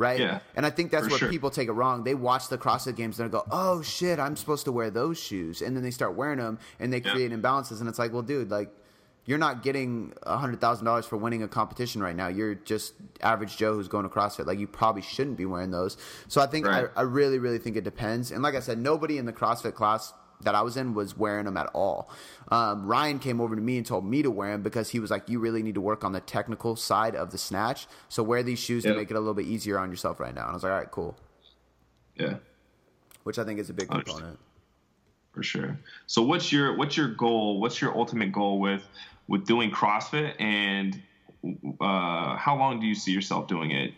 right? 0.01 0.19
Yeah, 0.19 0.41
and 0.57 0.65
I 0.65 0.71
think 0.71 0.91
that's 0.91 1.09
where 1.09 1.19
sure. 1.19 1.29
people 1.29 1.51
take 1.51 1.69
it 1.69 1.73
wrong. 1.73 2.05
They 2.05 2.15
watch 2.15 2.49
the 2.49 2.57
CrossFit 2.57 2.97
games 2.97 3.21
and 3.21 3.29
they 3.29 3.33
go, 3.33 3.45
"Oh 3.51 3.83
shit, 3.83 4.19
I'm 4.19 4.35
supposed 4.35 4.65
to 4.65 4.73
wear 4.73 4.91
those 4.91 5.21
shoes," 5.21 5.61
and 5.61 5.77
then 5.77 5.85
they 5.85 5.91
start 5.91 6.15
wearing 6.15 6.39
them 6.39 6.59
and 6.81 6.93
they 6.93 7.01
create 7.01 7.31
imbalances. 7.31 7.81
And 7.81 7.89
it's 7.89 7.99
like, 7.99 8.13
well, 8.13 8.23
dude, 8.23 8.51
like 8.51 8.71
you're 9.27 9.39
not 9.39 9.63
getting 9.63 10.15
hundred 10.27 10.61
thousand 10.61 10.87
dollars 10.87 11.05
for 11.05 11.19
winning 11.19 11.43
a 11.43 11.49
competition 11.49 12.03
right 12.03 12.17
now. 12.17 12.29
You're 12.29 12.55
just 12.55 12.95
average 13.21 13.59
Joe 13.59 13.75
who's 13.75 13.89
going 13.89 14.09
to 14.09 14.09
CrossFit. 14.09 14.47
Like 14.47 14.59
you 14.59 14.67
probably 14.67 15.03
shouldn't 15.03 15.37
be 15.37 15.45
wearing 15.45 15.71
those. 15.71 15.99
So 16.29 16.41
I 16.41 16.47
think 16.47 16.67
right. 16.67 16.89
I, 16.97 17.01
I 17.01 17.03
really, 17.03 17.39
really 17.39 17.59
think 17.59 17.77
it 17.77 17.85
depends. 17.85 18.33
And 18.33 18.43
like 18.43 18.55
I 18.55 18.61
said, 18.61 18.79
nobody 18.79 19.19
in 19.19 19.27
the 19.27 19.33
CrossFit 19.33 19.75
class 19.75 20.15
that 20.43 20.55
I 20.55 20.63
was 20.63 20.77
in 20.77 20.95
was 20.95 21.17
wearing 21.17 21.45
them 21.45 21.57
at 21.57 21.69
all. 21.75 22.11
Um, 22.51 22.87
Ryan 22.87 23.19
came 23.19 23.41
over 23.41 23.55
to 23.55 23.63
me 23.63 23.77
and 23.77 23.87
told 23.87 24.05
me 24.05 24.23
to 24.23 24.31
wear 24.31 24.53
them 24.53 24.63
because 24.63 24.91
he 24.91 25.01
was 25.01 25.11
like, 25.11 25.29
"You 25.29 25.39
really 25.39 25.63
need 25.63 25.75
to 25.75 25.81
work 25.81 26.05
on 26.05 26.13
the 26.13 26.21
technical 26.21 26.77
side 26.77 27.15
of 27.15 27.31
the 27.31 27.39
snatch. 27.39 27.87
So 28.09 28.23
wear 28.23 28.43
these 28.43 28.59
shoes 28.59 28.85
yep. 28.85 28.95
to 28.95 28.99
make 28.99 29.11
it 29.11 29.15
a 29.15 29.21
little 29.21 29.35
bit 29.35 29.47
easier 29.47 29.79
on 29.79 29.91
yourself 29.91 30.21
right 30.21 30.35
now." 30.35 30.43
And 30.43 30.51
I 30.51 30.55
was 30.55 30.63
like, 30.63 30.73
"All 30.73 30.79
right, 30.79 30.91
cool." 30.91 31.17
Yeah. 32.17 32.37
Which 33.25 33.39
I 33.39 33.45
think 33.45 33.61
is 33.61 33.71
a 33.71 33.75
big 33.75 33.89
component. 33.89 34.39
For 35.33 35.43
sure. 35.43 35.79
So 36.07 36.23
what's 36.23 36.51
your 36.51 36.77
what's 36.77 36.97
your 36.97 37.09
goal? 37.09 37.61
What's 37.61 37.81
your 37.81 37.97
ultimate 37.97 38.33
goal 38.33 38.59
with 38.59 38.83
with 39.29 39.47
doing 39.47 39.71
CrossFit, 39.71 40.35
and 40.41 41.01
uh, 41.81 42.37
how 42.37 42.57
long 42.59 42.81
do 42.81 42.87
you 42.87 42.95
see 42.95 43.13
yourself 43.13 43.47
doing 43.47 43.71
it? 43.71 43.95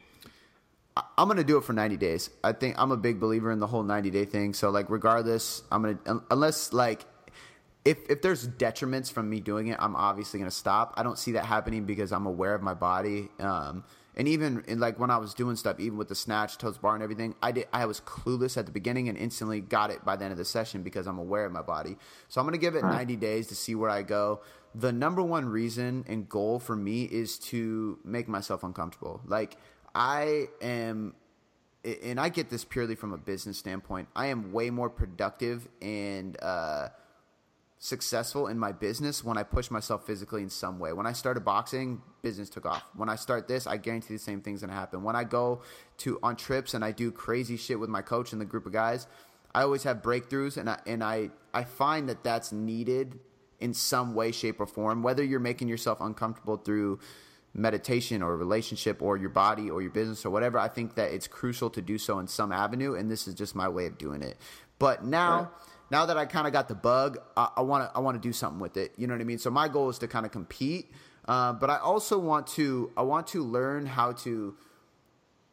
I'm 0.97 1.29
gonna 1.29 1.45
do 1.45 1.57
it 1.57 1.65
for 1.65 1.73
90 1.73 1.97
days. 1.97 2.31
I 2.45 2.53
think 2.53 2.75
I'm 2.79 2.93
a 2.93 2.97
big 2.97 3.19
believer 3.19 3.51
in 3.51 3.59
the 3.59 3.67
whole 3.67 3.83
90 3.83 4.11
day 4.11 4.25
thing. 4.25 4.53
So 4.53 4.71
like, 4.71 4.91
regardless, 4.91 5.63
I'm 5.71 5.83
gonna 5.83 6.23
unless 6.31 6.73
like 6.73 7.07
if 7.85 7.99
if 8.11 8.23
there's 8.23 8.47
detriments 8.47 9.11
from 9.11 9.29
me 9.29 9.41
doing 9.41 9.69
it, 9.69 9.79
I'm 9.81 9.97
obviously 9.97 10.39
gonna 10.39 10.51
stop. 10.51 10.95
I 10.97 11.03
don't 11.03 11.19
see 11.19 11.33
that 11.33 11.47
happening 11.47 11.85
because 11.85 12.13
I'm 12.13 12.27
aware 12.27 12.55
of 12.55 12.63
my 12.63 12.75
body. 12.75 13.29
Um, 13.41 13.85
and 14.15 14.29
even 14.29 14.63
in 14.69 14.79
like 14.79 14.99
when 14.99 15.11
I 15.11 15.17
was 15.17 15.33
doing 15.33 15.57
stuff, 15.57 15.81
even 15.81 15.97
with 15.97 16.09
the 16.09 16.15
snatch, 16.15 16.59
toes 16.59 16.77
bar, 16.77 16.95
and 16.95 17.03
everything, 17.03 17.35
I 17.43 17.53
did. 17.53 17.67
I 17.73 17.87
was 17.87 18.01
clueless 18.03 18.59
at 18.59 18.67
the 18.67 18.73
beginning 18.73 19.09
and 19.09 19.17
instantly 19.17 19.61
got 19.61 19.91
it 19.91 20.05
by 20.05 20.17
the 20.17 20.25
end 20.25 20.33
of 20.33 20.39
the 20.39 20.45
session 20.45 20.83
because 20.83 21.07
I'm 21.07 21.19
aware 21.19 21.47
of 21.47 21.53
my 21.53 21.63
body. 21.63 21.97
So 22.29 22.41
I'm 22.41 22.47
gonna 22.47 22.59
give 22.59 22.75
it 22.75 22.85
90 22.85 23.17
days 23.17 23.47
to 23.49 23.55
see 23.55 23.75
where 23.75 23.91
I 23.91 24.03
go. 24.03 24.43
The 24.75 24.93
number 24.93 25.23
one 25.23 25.47
reason 25.47 26.05
and 26.07 26.29
goal 26.29 26.59
for 26.59 26.77
me 26.77 27.05
is 27.05 27.39
to 27.39 27.99
make 28.05 28.29
myself 28.29 28.63
uncomfortable. 28.63 29.23
Like 29.27 29.57
I 29.95 30.49
am, 30.61 31.15
and 31.85 32.19
I 32.19 32.29
get 32.29 32.51
this 32.51 32.65
purely 32.65 32.95
from 32.95 33.13
a 33.13 33.19
business 33.19 33.59
standpoint. 33.59 34.09
I 34.15 34.27
am 34.27 34.53
way 34.53 34.71
more 34.71 34.91
productive 34.91 35.69
and. 35.81 36.41
Uh, 36.43 36.89
successful 37.83 38.47
in 38.47 38.57
my 38.57 38.71
business 38.71 39.25
when 39.25 39.37
I 39.37 39.43
push 39.43 39.69
myself 39.69 40.07
physically 40.07 40.41
in 40.41 40.51
some 40.51 40.79
way. 40.79 40.93
When 40.93 41.05
I 41.05 41.11
started 41.11 41.45
boxing, 41.45 42.01
business 42.23 42.49
took 42.49 42.65
off. 42.65 42.85
When 42.95 43.09
I 43.09 43.17
start 43.17 43.49
this, 43.49 43.67
I 43.67 43.77
guarantee 43.77 44.15
the 44.15 44.21
same 44.21 44.41
thing's 44.41 44.61
gonna 44.61 44.73
happen. 44.73 45.03
When 45.03 45.17
I 45.17 45.25
go 45.25 45.63
to 45.99 46.17
on 46.23 46.37
trips 46.37 46.75
and 46.75 46.85
I 46.85 46.93
do 46.93 47.11
crazy 47.11 47.57
shit 47.57 47.81
with 47.81 47.91
my 47.91 48.01
coach 48.01 48.31
and 48.31 48.41
the 48.41 48.45
group 48.45 48.67
of 48.67 48.73
guys, 48.73 49.09
I 49.53 49.63
always 49.63 49.83
have 49.83 50.01
breakthroughs, 50.01 50.57
and 50.59 50.71
I 50.71 50.79
and 50.87 51.03
I 51.03 51.31
I 51.53 51.65
find 51.65 52.09
that 52.09 52.23
that's 52.23 52.53
needed 52.53 53.19
in 53.59 53.75
some 53.75 54.15
way, 54.15 54.31
shape, 54.31 54.61
or 54.61 54.67
form. 54.67 55.03
Whether 55.03 55.25
you're 55.25 55.41
making 55.41 55.67
yourself 55.67 56.01
uncomfortable 56.01 56.59
through 56.59 57.01
meditation 57.55 58.23
or 58.23 58.37
relationship 58.37 59.03
or 59.03 59.17
your 59.17 59.31
body 59.31 59.71
or 59.71 59.83
your 59.83 59.91
business 59.91 60.25
or 60.25 60.31
whatever, 60.31 60.59
I 60.59 60.69
think 60.69 60.95
that 60.95 61.13
it's 61.13 61.27
crucial 61.27 61.71
to 61.71 61.83
do 61.83 61.99
so 61.99 62.19
in 62.19 62.27
some 62.27 62.53
avenue, 62.53 62.95
and 62.95 63.11
this 63.11 63.29
is 63.29 63.35
just 63.35 63.55
my 63.55 63.69
way 63.69 63.87
of 63.87 63.99
doing 63.99 64.23
it. 64.23 64.37
But 64.79 65.05
now. 65.05 65.41
Right 65.41 65.49
now 65.93 66.07
that 66.07 66.17
I 66.17 66.25
kind 66.25 66.47
of 66.47 66.55
got 66.55 66.69
the 66.69 66.75
bug, 66.75 67.19
I 67.37 67.61
want 67.61 67.85
to 67.85 67.95
I 67.95 68.01
want 68.01 68.21
to 68.21 68.29
do 68.29 68.33
something 68.33 68.59
with 68.59 68.79
it. 68.79 68.95
You 68.97 69.07
know 69.07 69.13
what 69.13 69.21
I 69.21 69.25
mean? 69.25 69.37
So 69.37 69.51
my 69.51 69.69
goal 69.69 69.91
is 69.91 69.99
to 69.99 70.09
kind 70.09 70.25
of 70.25 70.33
compete, 70.33 70.91
uh, 71.29 71.53
but 71.53 71.69
I 71.69 71.77
also 71.77 72.19
want 72.19 72.47
to 72.49 72.91
I 72.97 73.03
want 73.03 73.27
to 73.29 73.45
learn 73.45 73.85
how 73.85 74.13
to 74.25 74.57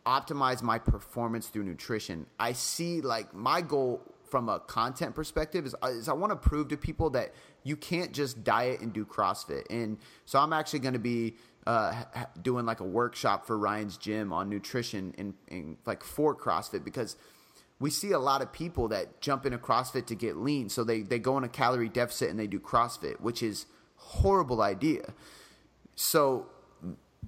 optimize 0.06 0.64
my 0.64 0.80
performance 0.80 1.48
through 1.48 1.64
nutrition. 1.64 2.26
I 2.40 2.54
see 2.54 3.02
like 3.02 3.34
my 3.34 3.60
goal 3.60 4.02
from 4.32 4.48
a 4.48 4.60
content 4.62 5.14
perspective 5.14 5.66
is, 5.66 5.76
is 5.90 6.08
I 6.08 6.14
want 6.14 6.32
to 6.32 6.38
prove 6.38 6.70
to 6.70 6.78
people 6.78 7.10
that 7.12 7.34
you 7.64 7.76
can't 7.76 8.14
just 8.14 8.42
diet 8.44 8.80
and 8.80 8.94
do 8.94 9.04
CrossFit. 9.04 9.64
And 9.70 9.98
so 10.26 10.40
I'm 10.40 10.54
actually 10.54 10.80
going 10.80 10.94
to 10.94 11.00
be 11.00 11.36
uh, 11.70 11.94
doing 12.42 12.66
like 12.66 12.80
a 12.80 12.86
workshop 12.86 13.46
for 13.46 13.58
Ryan's 13.58 13.98
gym 13.98 14.34
on 14.34 14.50
nutrition 14.50 15.14
and, 15.18 15.34
and 15.50 15.78
like 15.86 16.04
for 16.04 16.36
CrossFit 16.36 16.84
because– 16.84 17.16
we 17.80 17.90
see 17.90 18.12
a 18.12 18.20
lot 18.20 18.42
of 18.42 18.52
people 18.52 18.90
that 18.90 19.22
jump 19.22 19.46
into 19.46 19.58
CrossFit 19.58 20.06
to 20.08 20.16
get 20.16 20.38
lean. 20.38 20.70
So 20.70 20.84
they, 20.84 21.02
they 21.02 21.18
go 21.18 21.38
in 21.38 21.44
a 21.44 21.50
calorie 21.50 21.90
deficit 21.90 22.30
and 22.30 22.38
they 22.38 22.48
do 22.48 22.60
CrossFit, 22.60 23.22
which 23.22 23.42
is 23.42 23.66
horrible 23.96 24.62
idea. 24.62 25.14
So 25.96 26.48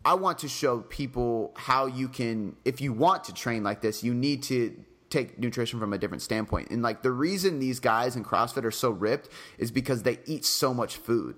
I 0.03 0.15
want 0.15 0.39
to 0.39 0.49
show 0.49 0.81
people 0.81 1.53
how 1.55 1.85
you 1.85 2.09
can, 2.09 2.57
if 2.65 2.81
you 2.81 2.91
want 2.91 3.23
to 3.25 3.33
train 3.33 3.63
like 3.63 3.81
this, 3.81 4.03
you 4.03 4.13
need 4.13 4.43
to 4.43 4.75
take 5.09 5.39
nutrition 5.39 5.79
from 5.79 5.93
a 5.93 5.97
different 5.97 6.21
standpoint. 6.21 6.69
And 6.69 6.81
like 6.81 7.01
the 7.01 7.11
reason 7.11 7.59
these 7.59 7.79
guys 7.79 8.15
in 8.15 8.23
CrossFit 8.23 8.65
are 8.65 8.71
so 8.71 8.89
ripped 8.89 9.29
is 9.57 9.71
because 9.71 10.03
they 10.03 10.19
eat 10.25 10.43
so 10.45 10.73
much 10.73 10.97
food. 10.97 11.35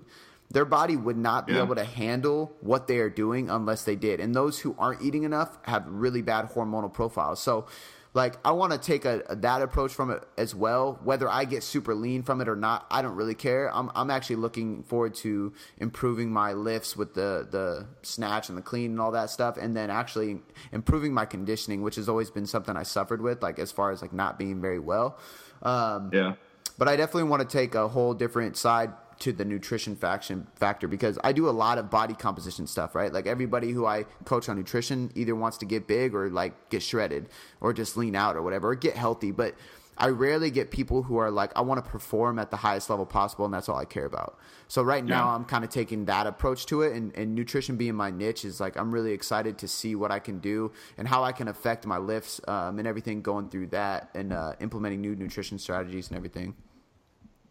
Their 0.50 0.64
body 0.64 0.96
would 0.96 1.16
not 1.16 1.46
be 1.46 1.54
yeah. 1.54 1.62
able 1.62 1.74
to 1.74 1.84
handle 1.84 2.52
what 2.60 2.86
they 2.86 2.98
are 2.98 3.10
doing 3.10 3.50
unless 3.50 3.84
they 3.84 3.96
did. 3.96 4.20
And 4.20 4.34
those 4.34 4.60
who 4.60 4.76
aren't 4.78 5.02
eating 5.02 5.24
enough 5.24 5.58
have 5.62 5.86
really 5.88 6.22
bad 6.22 6.50
hormonal 6.50 6.92
profiles. 6.92 7.42
So 7.42 7.66
like 8.14 8.36
I 8.44 8.52
want 8.52 8.72
to 8.72 8.78
take 8.78 9.04
a, 9.04 9.24
that 9.28 9.60
approach 9.60 9.92
from 9.92 10.10
it 10.10 10.22
as 10.38 10.54
well. 10.54 11.00
Whether 11.02 11.28
I 11.28 11.44
get 11.44 11.64
super 11.64 11.96
lean 11.96 12.22
from 12.22 12.40
it 12.40 12.48
or 12.48 12.54
not, 12.54 12.86
I 12.88 13.02
don't 13.02 13.16
really 13.16 13.34
care. 13.34 13.74
I'm 13.74 13.90
I'm 13.96 14.08
actually 14.08 14.36
looking 14.36 14.84
forward 14.84 15.16
to 15.16 15.52
improving 15.78 16.32
my 16.32 16.52
lifts 16.52 16.96
with 16.96 17.14
the 17.14 17.46
the 17.50 17.86
snatch 18.02 18.48
and 18.48 18.56
the 18.56 18.62
clean 18.62 18.92
and 18.92 19.00
all 19.00 19.10
that 19.10 19.30
stuff, 19.30 19.56
and 19.56 19.76
then 19.76 19.90
actually 19.90 20.40
improving 20.70 21.12
my 21.12 21.26
conditioning, 21.26 21.82
which 21.82 21.96
has 21.96 22.08
always 22.08 22.30
been 22.30 22.46
something 22.46 22.76
I 22.76 22.84
suffered 22.84 23.20
with, 23.20 23.42
like 23.42 23.58
as 23.58 23.72
far 23.72 23.90
as 23.90 24.00
like 24.00 24.12
not 24.12 24.38
being 24.38 24.60
very 24.60 24.78
well. 24.78 25.18
Um, 25.62 26.10
yeah. 26.12 26.34
But 26.78 26.88
I 26.88 26.96
definitely 26.96 27.24
want 27.24 27.48
to 27.48 27.48
take 27.48 27.74
a 27.74 27.88
whole 27.88 28.14
different 28.14 28.56
side 28.56 28.92
to 29.20 29.32
the 29.32 29.44
nutrition 29.44 29.96
faction 29.96 30.46
factor 30.54 30.88
because 30.88 31.18
I 31.22 31.32
do 31.32 31.48
a 31.48 31.50
lot 31.50 31.78
of 31.78 31.90
body 31.90 32.14
composition 32.14 32.66
stuff, 32.66 32.94
right? 32.94 33.12
Like 33.12 33.26
everybody 33.26 33.72
who 33.72 33.86
I 33.86 34.04
coach 34.24 34.48
on 34.48 34.56
nutrition 34.56 35.10
either 35.14 35.34
wants 35.34 35.58
to 35.58 35.66
get 35.66 35.86
big 35.86 36.14
or 36.14 36.30
like 36.30 36.70
get 36.70 36.82
shredded 36.82 37.28
or 37.60 37.72
just 37.72 37.96
lean 37.96 38.16
out 38.16 38.36
or 38.36 38.42
whatever 38.42 38.70
or 38.70 38.74
get 38.74 38.96
healthy. 38.96 39.30
But 39.30 39.54
I 39.96 40.08
rarely 40.08 40.50
get 40.50 40.70
people 40.70 41.04
who 41.04 41.18
are 41.18 41.30
like, 41.30 41.52
I 41.54 41.60
want 41.60 41.84
to 41.84 41.88
perform 41.88 42.38
at 42.38 42.50
the 42.50 42.56
highest 42.56 42.90
level 42.90 43.06
possible, 43.06 43.44
and 43.44 43.54
that's 43.54 43.68
all 43.68 43.76
I 43.76 43.84
care 43.84 44.06
about. 44.06 44.38
So 44.66 44.82
right 44.82 45.04
now. 45.04 45.28
I'm 45.28 45.44
kind 45.44 45.64
of 45.64 45.70
taking 45.70 46.06
that 46.06 46.26
approach 46.26 46.66
to 46.66 46.82
it, 46.82 46.94
and, 46.94 47.16
and 47.16 47.34
nutrition 47.34 47.76
being 47.76 47.94
my 47.94 48.10
niche 48.10 48.44
is 48.44 48.60
like 48.60 48.76
I'm 48.76 48.90
really 48.90 49.12
excited 49.12 49.58
to 49.58 49.68
see 49.68 49.94
what 49.94 50.10
I 50.10 50.18
can 50.18 50.38
do 50.40 50.72
and 50.98 51.06
how 51.06 51.22
I 51.22 51.32
can 51.32 51.48
affect 51.48 51.86
my 51.86 51.98
lifts 51.98 52.40
um, 52.48 52.78
and 52.78 52.88
everything 52.88 53.22
going 53.22 53.48
through 53.48 53.68
that 53.68 54.10
and 54.14 54.32
uh, 54.32 54.54
implementing 54.60 55.00
new 55.00 55.14
nutrition 55.14 55.58
strategies 55.58 56.08
and 56.08 56.16
everything. 56.16 56.54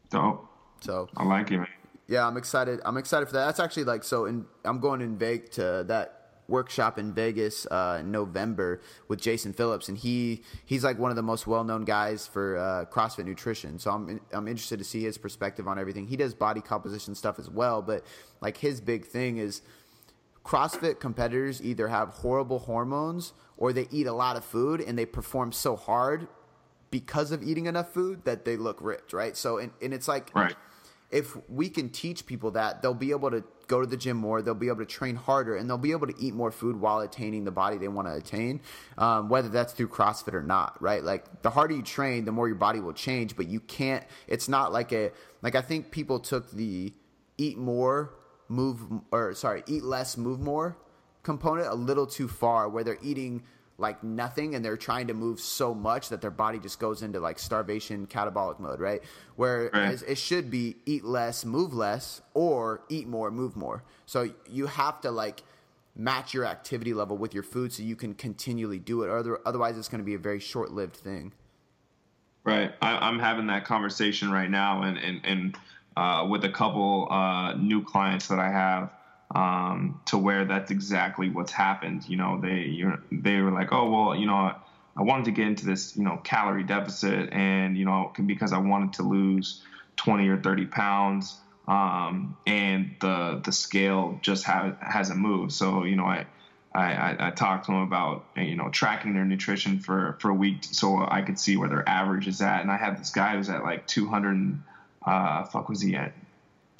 Dope. 0.10 0.53
So 0.84 1.08
I 1.16 1.24
like 1.24 1.52
it, 1.52 1.58
man. 1.58 1.68
Yeah, 2.08 2.28
I'm 2.28 2.36
excited. 2.36 2.82
I'm 2.84 2.98
excited 2.98 3.28
for 3.28 3.34
that. 3.34 3.46
That's 3.46 3.60
actually 3.60 3.86
like 3.86 4.04
so. 4.04 4.26
In 4.26 4.46
I'm 4.66 4.80
going 4.80 5.02
in 5.02 5.18
Vegas 5.18 5.56
to 5.56 5.86
that 5.88 6.24
workshop 6.50 7.00
in 7.00 7.14
Vegas 7.14 7.66
uh, 7.68 7.98
in 8.02 8.12
November 8.12 8.82
with 9.08 9.22
Jason 9.22 9.54
Phillips, 9.54 9.88
and 9.88 9.98
he 9.98 10.44
he's 10.66 10.84
like 10.84 11.00
one 11.00 11.10
of 11.10 11.16
the 11.16 11.24
most 11.24 11.48
well 11.48 11.64
known 11.64 11.86
guys 11.86 12.28
for 12.28 12.58
uh, 12.58 12.86
CrossFit 12.94 13.26
nutrition. 13.26 13.80
So 13.80 13.92
I'm 13.92 14.20
I'm 14.34 14.48
interested 14.48 14.78
to 14.80 14.86
see 14.86 15.04
his 15.04 15.18
perspective 15.18 15.68
on 15.68 15.80
everything. 15.80 16.08
He 16.08 16.18
does 16.18 16.34
body 16.34 16.60
composition 16.60 17.16
stuff 17.16 17.40
as 17.40 17.50
well, 17.50 17.82
but 17.82 18.06
like 18.42 18.58
his 18.58 18.82
big 18.82 19.06
thing 19.06 19.38
is 19.38 19.62
CrossFit 20.44 21.00
competitors 21.00 21.64
either 21.64 21.88
have 21.88 22.10
horrible 22.10 22.60
hormones 22.60 23.32
or 23.56 23.72
they 23.72 23.88
eat 23.92 24.08
a 24.08 24.14
lot 24.14 24.36
of 24.36 24.44
food 24.44 24.82
and 24.82 24.98
they 24.98 25.06
perform 25.06 25.54
so 25.54 25.78
hard 25.78 26.28
because 26.92 27.32
of 27.32 27.42
eating 27.42 27.66
enough 27.66 27.94
food 27.94 28.26
that 28.26 28.44
they 28.44 28.58
look 28.58 28.78
ripped, 28.82 29.14
right? 29.14 29.38
So 29.38 29.58
and, 29.58 29.72
and 29.82 29.94
it's 29.94 30.10
like 30.10 30.30
right 30.36 30.56
if 31.14 31.38
we 31.48 31.70
can 31.70 31.90
teach 31.90 32.26
people 32.26 32.52
that, 32.52 32.82
they'll 32.82 32.94
be 32.96 33.12
able 33.12 33.30
to 33.30 33.44
go 33.68 33.80
to 33.80 33.88
the 33.88 33.96
gym 33.96 34.18
more, 34.18 34.42
they'll 34.42 34.56
be 34.56 34.68
able 34.68 34.80
to 34.80 34.86
train 34.86 35.16
harder, 35.16 35.56
and 35.56 35.70
they'll 35.70 35.78
be 35.78 35.92
able 35.92 36.08
to 36.08 36.16
eat 36.20 36.34
more 36.34 36.52
food 36.52 36.76
while 36.76 37.00
attaining 37.00 37.44
the 37.44 37.52
body 37.52 37.78
they 37.78 37.88
want 37.88 38.08
to 38.08 38.16
attain, 38.16 38.60
um, 38.98 39.30
whether 39.30 39.48
that's 39.48 39.74
through 39.74 39.88
CrossFit 39.88 40.34
or 40.34 40.42
not, 40.42 40.82
right? 40.82 41.04
Like 41.04 41.44
the 41.44 41.52
harder 41.52 41.76
you 41.76 41.84
train, 41.84 42.26
the 42.26 42.32
more 42.32 42.48
your 42.48 42.58
body 42.58 42.80
will 42.80 42.94
change, 42.94 43.36
but 43.36 43.48
you 43.48 43.60
can't, 43.60 44.04
it's 44.28 44.50
not 44.50 44.74
like 44.74 44.92
a, 44.92 45.12
like 45.44 45.54
I 45.54 45.62
think 45.62 45.92
people 45.92 46.20
took 46.20 46.50
the 46.52 46.92
eat 47.38 47.58
more, 47.60 48.16
move, 48.48 48.82
or 49.12 49.36
sorry, 49.36 49.64
eat 49.68 49.84
less, 49.84 50.18
move 50.18 50.40
more 50.40 50.78
component 51.22 51.68
a 51.68 51.76
little 51.76 52.08
too 52.08 52.28
far, 52.28 52.68
where 52.68 52.84
they're 52.84 52.98
eating 53.04 53.44
like 53.84 54.04
nothing 54.04 54.56
and 54.56 54.66
they're 54.66 54.78
trying 54.78 55.08
to 55.08 55.14
move 55.14 55.40
so 55.40 55.76
much 55.76 56.10
that 56.10 56.22
their 56.22 56.32
body 56.32 56.58
just 56.58 56.80
goes 56.80 57.04
into 57.04 57.20
like 57.20 57.38
starvation 57.38 58.08
catabolic 58.08 58.60
mode 58.60 58.80
right? 58.80 59.04
Whereas 59.36 60.02
right. 60.02 60.12
it 60.12 60.18
should 60.18 60.50
be 60.50 60.78
eat 60.86 61.04
less 61.04 61.46
move 61.46 61.74
less 61.74 62.22
or 62.34 62.82
eat 62.90 63.08
more 63.08 63.30
move 63.30 63.56
more. 63.56 63.84
So 64.08 64.32
you 64.50 64.66
have 64.66 65.02
to 65.02 65.12
like 65.12 65.44
match 65.96 66.34
your 66.34 66.46
activity 66.46 66.94
level 66.94 67.18
with 67.18 67.36
your 67.36 67.44
food 67.44 67.72
so 67.72 67.84
you 67.84 67.96
can 67.96 68.16
continually 68.16 68.80
do 68.80 69.04
it. 69.04 69.10
Or 69.10 69.40
otherwise 69.46 69.78
it's 69.78 69.90
going 69.90 70.02
to 70.02 70.06
be 70.06 70.16
a 70.16 70.20
very 70.20 70.40
short-lived 70.40 70.96
thing. 70.96 71.34
Right. 72.44 72.74
I, 72.82 73.08
am 73.08 73.20
having 73.20 73.48
that 73.48 73.66
conversation 73.66 74.32
right 74.32 74.50
now 74.50 74.82
and 74.82 74.98
and, 74.98 75.22
and 75.24 75.58
uh, 75.96 76.26
with 76.28 76.44
a 76.46 76.50
couple 76.50 77.08
uh, 77.12 77.54
new 77.54 77.84
clients 77.84 78.28
that 78.28 78.40
i 78.40 78.50
have 78.50 78.90
um, 79.34 80.00
to 80.06 80.18
where 80.18 80.46
that's 80.46 80.72
exactly 80.72 81.30
what's 81.30 81.52
happened. 81.52 82.08
You 82.08 82.18
know, 82.18 82.40
they 82.40 82.84
they 83.12 83.42
were 83.42 83.52
like, 83.52 83.72
oh 83.72 83.90
well, 83.90 84.16
you 84.16 84.28
know, 84.28 84.56
I 84.96 85.02
wanted 85.02 85.26
to 85.26 85.32
get 85.32 85.48
into 85.48 85.66
this 85.66 85.98
you 85.98 86.04
know 86.04 86.20
calorie 86.24 86.64
deficit, 86.64 87.34
and 87.34 87.78
you 87.78 87.86
know 87.86 88.12
because 88.26 88.54
I 88.54 88.60
wanted 88.60 88.94
to 88.94 89.04
lose 89.04 89.62
20 89.98 90.28
or 90.28 90.42
30 90.42 90.66
pounds, 90.68 91.36
um, 91.68 92.38
and 92.46 92.96
the 93.02 93.42
the 93.44 93.52
scale 93.52 94.20
just 94.22 94.44
ha- 94.44 94.76
hasn't 94.80 95.20
moved. 95.20 95.52
So 95.52 95.84
you 95.84 95.96
know, 95.96 96.06
I. 96.06 96.26
I, 96.76 97.28
I, 97.28 97.30
talked 97.30 97.68
to 97.68 97.72
them 97.72 97.82
about 97.82 98.26
you 98.36 98.56
know 98.56 98.70
tracking 98.70 99.14
their 99.14 99.26
nutrition 99.26 99.80
for, 99.80 100.18
for 100.20 100.32
a 100.32 100.34
week 100.34 100.64
so 100.64 101.06
I 101.08 101.22
could 101.22 101.38
see 101.38 101.56
where 101.56 101.70
their 101.70 101.88
average 101.88 102.28
is 102.28 102.42
at, 102.42 102.62
and 102.62 102.72
I 102.72 102.78
had 102.78 103.00
this 103.00 103.12
guy 103.12 103.36
who's 103.36 103.48
at 103.48 103.62
like 103.62 103.86
200. 103.86 104.58
Uh, 105.06 105.44
fuck 105.44 105.70
was 105.70 105.82
he 105.82 105.96
at 105.96 106.14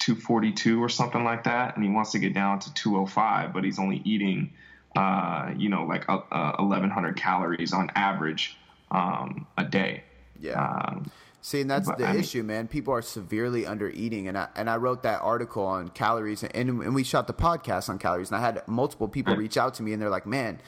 242 0.04 0.82
or 0.82 0.90
something 0.90 1.24
like 1.24 1.44
that, 1.44 1.76
and 1.76 1.84
he 1.84 1.90
wants 1.90 2.12
to 2.12 2.18
get 2.18 2.34
down 2.34 2.58
to 2.58 2.74
205, 2.74 3.54
but 3.54 3.64
he's 3.64 3.78
only 3.78 4.02
eating, 4.04 4.52
uh, 4.96 5.50
you 5.56 5.70
know, 5.70 5.84
like 5.84 6.04
uh, 6.10 6.20
1,100 6.58 7.16
calories 7.16 7.72
on 7.72 7.90
average 7.94 8.58
um, 8.90 9.46
a 9.56 9.64
day. 9.64 10.04
Yeah. 10.38 10.62
Um, 10.62 11.10
See, 11.40 11.60
and 11.60 11.70
that's 11.70 11.88
but, 11.88 11.98
the 11.98 12.06
I 12.06 12.16
issue, 12.16 12.38
mean, 12.38 12.46
man. 12.46 12.68
People 12.68 12.94
are 12.94 13.02
severely 13.02 13.66
under 13.66 13.90
eating, 13.90 14.28
and 14.28 14.38
I 14.38 14.48
and 14.56 14.70
I 14.70 14.76
wrote 14.76 15.02
that 15.02 15.20
article 15.20 15.62
on 15.62 15.88
calories, 15.88 16.42
and 16.42 16.54
and 16.54 16.94
we 16.94 17.04
shot 17.04 17.26
the 17.26 17.34
podcast 17.34 17.90
on 17.90 17.98
calories, 17.98 18.30
and 18.30 18.38
I 18.38 18.40
had 18.40 18.66
multiple 18.66 19.08
people 19.08 19.36
reach 19.36 19.58
out 19.58 19.74
to 19.74 19.82
me, 19.82 19.92
and 19.92 20.00
they're 20.00 20.08
like, 20.08 20.24
"Man, 20.24 20.58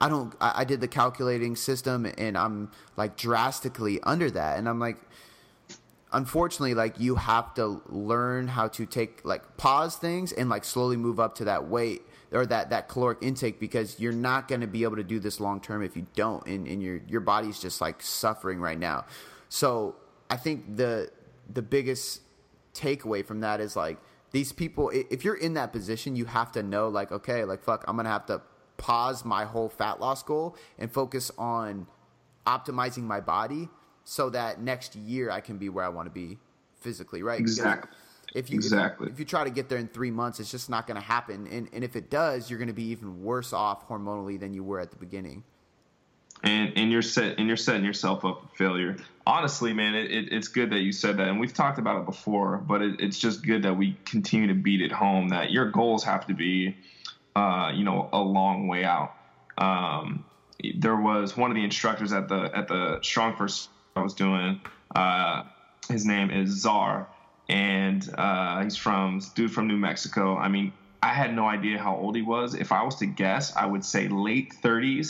I 0.00 0.08
don't. 0.08 0.32
I, 0.40 0.52
I 0.58 0.64
did 0.64 0.80
the 0.80 0.86
calculating 0.86 1.56
system, 1.56 2.06
and 2.16 2.38
I'm 2.38 2.70
like 2.96 3.16
drastically 3.16 4.00
under 4.04 4.30
that," 4.30 4.56
and 4.56 4.68
I'm 4.68 4.78
like, 4.78 4.98
unfortunately 6.12 6.74
like 6.74 6.98
you 6.98 7.14
have 7.14 7.54
to 7.54 7.82
learn 7.86 8.48
how 8.48 8.68
to 8.68 8.86
take 8.86 9.24
like 9.24 9.56
pause 9.56 9.96
things 9.96 10.32
and 10.32 10.48
like 10.48 10.64
slowly 10.64 10.96
move 10.96 11.20
up 11.20 11.34
to 11.36 11.44
that 11.44 11.66
weight 11.68 12.02
or 12.32 12.46
that 12.46 12.70
that 12.70 12.88
caloric 12.88 13.18
intake 13.20 13.60
because 13.60 13.98
you're 14.00 14.12
not 14.12 14.48
going 14.48 14.60
to 14.60 14.66
be 14.66 14.82
able 14.82 14.96
to 14.96 15.04
do 15.04 15.20
this 15.20 15.40
long 15.40 15.60
term 15.60 15.82
if 15.82 15.96
you 15.96 16.06
don't 16.14 16.46
and, 16.46 16.66
and 16.66 16.82
your 16.82 17.00
your 17.06 17.20
body's 17.20 17.60
just 17.60 17.80
like 17.80 18.02
suffering 18.02 18.60
right 18.60 18.78
now. 18.78 19.04
So 19.48 19.96
i 20.30 20.36
think 20.36 20.76
the 20.76 21.10
the 21.52 21.60
biggest 21.60 22.22
takeaway 22.72 23.24
from 23.24 23.40
that 23.40 23.60
is 23.60 23.76
like 23.76 23.98
these 24.30 24.52
people 24.52 24.90
if 24.94 25.24
you're 25.24 25.34
in 25.34 25.54
that 25.54 25.72
position 25.72 26.14
you 26.14 26.24
have 26.24 26.52
to 26.52 26.62
know 26.62 26.88
like 26.88 27.10
okay 27.10 27.44
like 27.44 27.62
fuck 27.62 27.84
i'm 27.88 27.96
gonna 27.96 28.08
have 28.08 28.24
to 28.24 28.40
pause 28.76 29.24
my 29.24 29.44
whole 29.44 29.68
fat 29.68 30.00
loss 30.00 30.22
goal 30.22 30.56
and 30.78 30.90
focus 30.90 31.30
on 31.36 31.86
optimizing 32.46 33.02
my 33.02 33.20
body 33.20 33.68
so 34.10 34.28
that 34.28 34.60
next 34.60 34.96
year 34.96 35.30
I 35.30 35.40
can 35.40 35.56
be 35.56 35.68
where 35.68 35.84
I 35.84 35.88
want 35.88 36.06
to 36.06 36.10
be 36.10 36.36
physically, 36.80 37.22
right? 37.22 37.38
Exactly. 37.38 37.96
If 38.34 38.50
you 38.50 38.56
exactly 38.56 39.06
if, 39.06 39.12
if, 39.12 39.18
you 39.20 39.24
try 39.24 39.44
to 39.44 39.50
get 39.50 39.68
there 39.68 39.78
in 39.78 39.86
three 39.86 40.10
months, 40.10 40.40
it's 40.40 40.50
just 40.50 40.68
not 40.68 40.88
going 40.88 40.96
to 40.96 41.06
happen. 41.06 41.46
And 41.46 41.68
and 41.72 41.84
if 41.84 41.94
it 41.94 42.10
does, 42.10 42.50
you're 42.50 42.58
going 42.58 42.66
to 42.66 42.74
be 42.74 42.86
even 42.86 43.22
worse 43.22 43.52
off 43.52 43.88
hormonally 43.88 44.38
than 44.38 44.52
you 44.52 44.64
were 44.64 44.80
at 44.80 44.90
the 44.90 44.96
beginning. 44.96 45.44
And 46.42 46.72
and 46.74 46.90
you're 46.90 47.02
set 47.02 47.38
and 47.38 47.46
you're 47.46 47.56
setting 47.56 47.84
yourself 47.84 48.24
up 48.24 48.42
for 48.42 48.56
failure. 48.56 48.96
Honestly, 49.28 49.72
man, 49.72 49.94
it, 49.94 50.10
it, 50.10 50.32
it's 50.32 50.48
good 50.48 50.70
that 50.70 50.80
you 50.80 50.90
said 50.90 51.16
that, 51.18 51.28
and 51.28 51.38
we've 51.38 51.54
talked 51.54 51.78
about 51.78 52.00
it 52.00 52.04
before. 52.04 52.56
But 52.56 52.82
it, 52.82 53.00
it's 53.00 53.18
just 53.18 53.46
good 53.46 53.62
that 53.62 53.76
we 53.76 53.96
continue 54.06 54.48
to 54.48 54.54
beat 54.54 54.80
it 54.80 54.90
home. 54.90 55.28
That 55.28 55.52
your 55.52 55.70
goals 55.70 56.02
have 56.02 56.26
to 56.26 56.34
be, 56.34 56.76
uh, 57.36 57.70
you 57.72 57.84
know, 57.84 58.08
a 58.12 58.18
long 58.18 58.66
way 58.66 58.82
out. 58.82 59.14
Um, 59.56 60.24
there 60.76 60.96
was 60.96 61.36
one 61.36 61.52
of 61.52 61.54
the 61.54 61.62
instructors 61.62 62.12
at 62.12 62.28
the 62.28 62.50
at 62.56 62.66
the 62.66 62.98
StrongFirst 63.02 63.68
I 63.96 64.02
was 64.02 64.14
doing. 64.14 64.60
Uh, 64.94 65.42
his 65.88 66.04
name 66.04 66.30
is 66.30 66.60
Czar, 66.62 67.08
and 67.48 68.08
uh, 68.16 68.62
he's 68.62 68.76
from 68.76 69.20
dude 69.34 69.52
from 69.52 69.66
New 69.66 69.76
Mexico. 69.76 70.36
I 70.36 70.48
mean, 70.48 70.72
I 71.02 71.08
had 71.08 71.34
no 71.34 71.46
idea 71.46 71.78
how 71.78 71.96
old 71.96 72.16
he 72.16 72.22
was. 72.22 72.54
If 72.54 72.72
I 72.72 72.82
was 72.82 72.96
to 72.96 73.06
guess, 73.06 73.54
I 73.56 73.66
would 73.66 73.84
say 73.84 74.08
late 74.08 74.52
30s, 74.62 75.08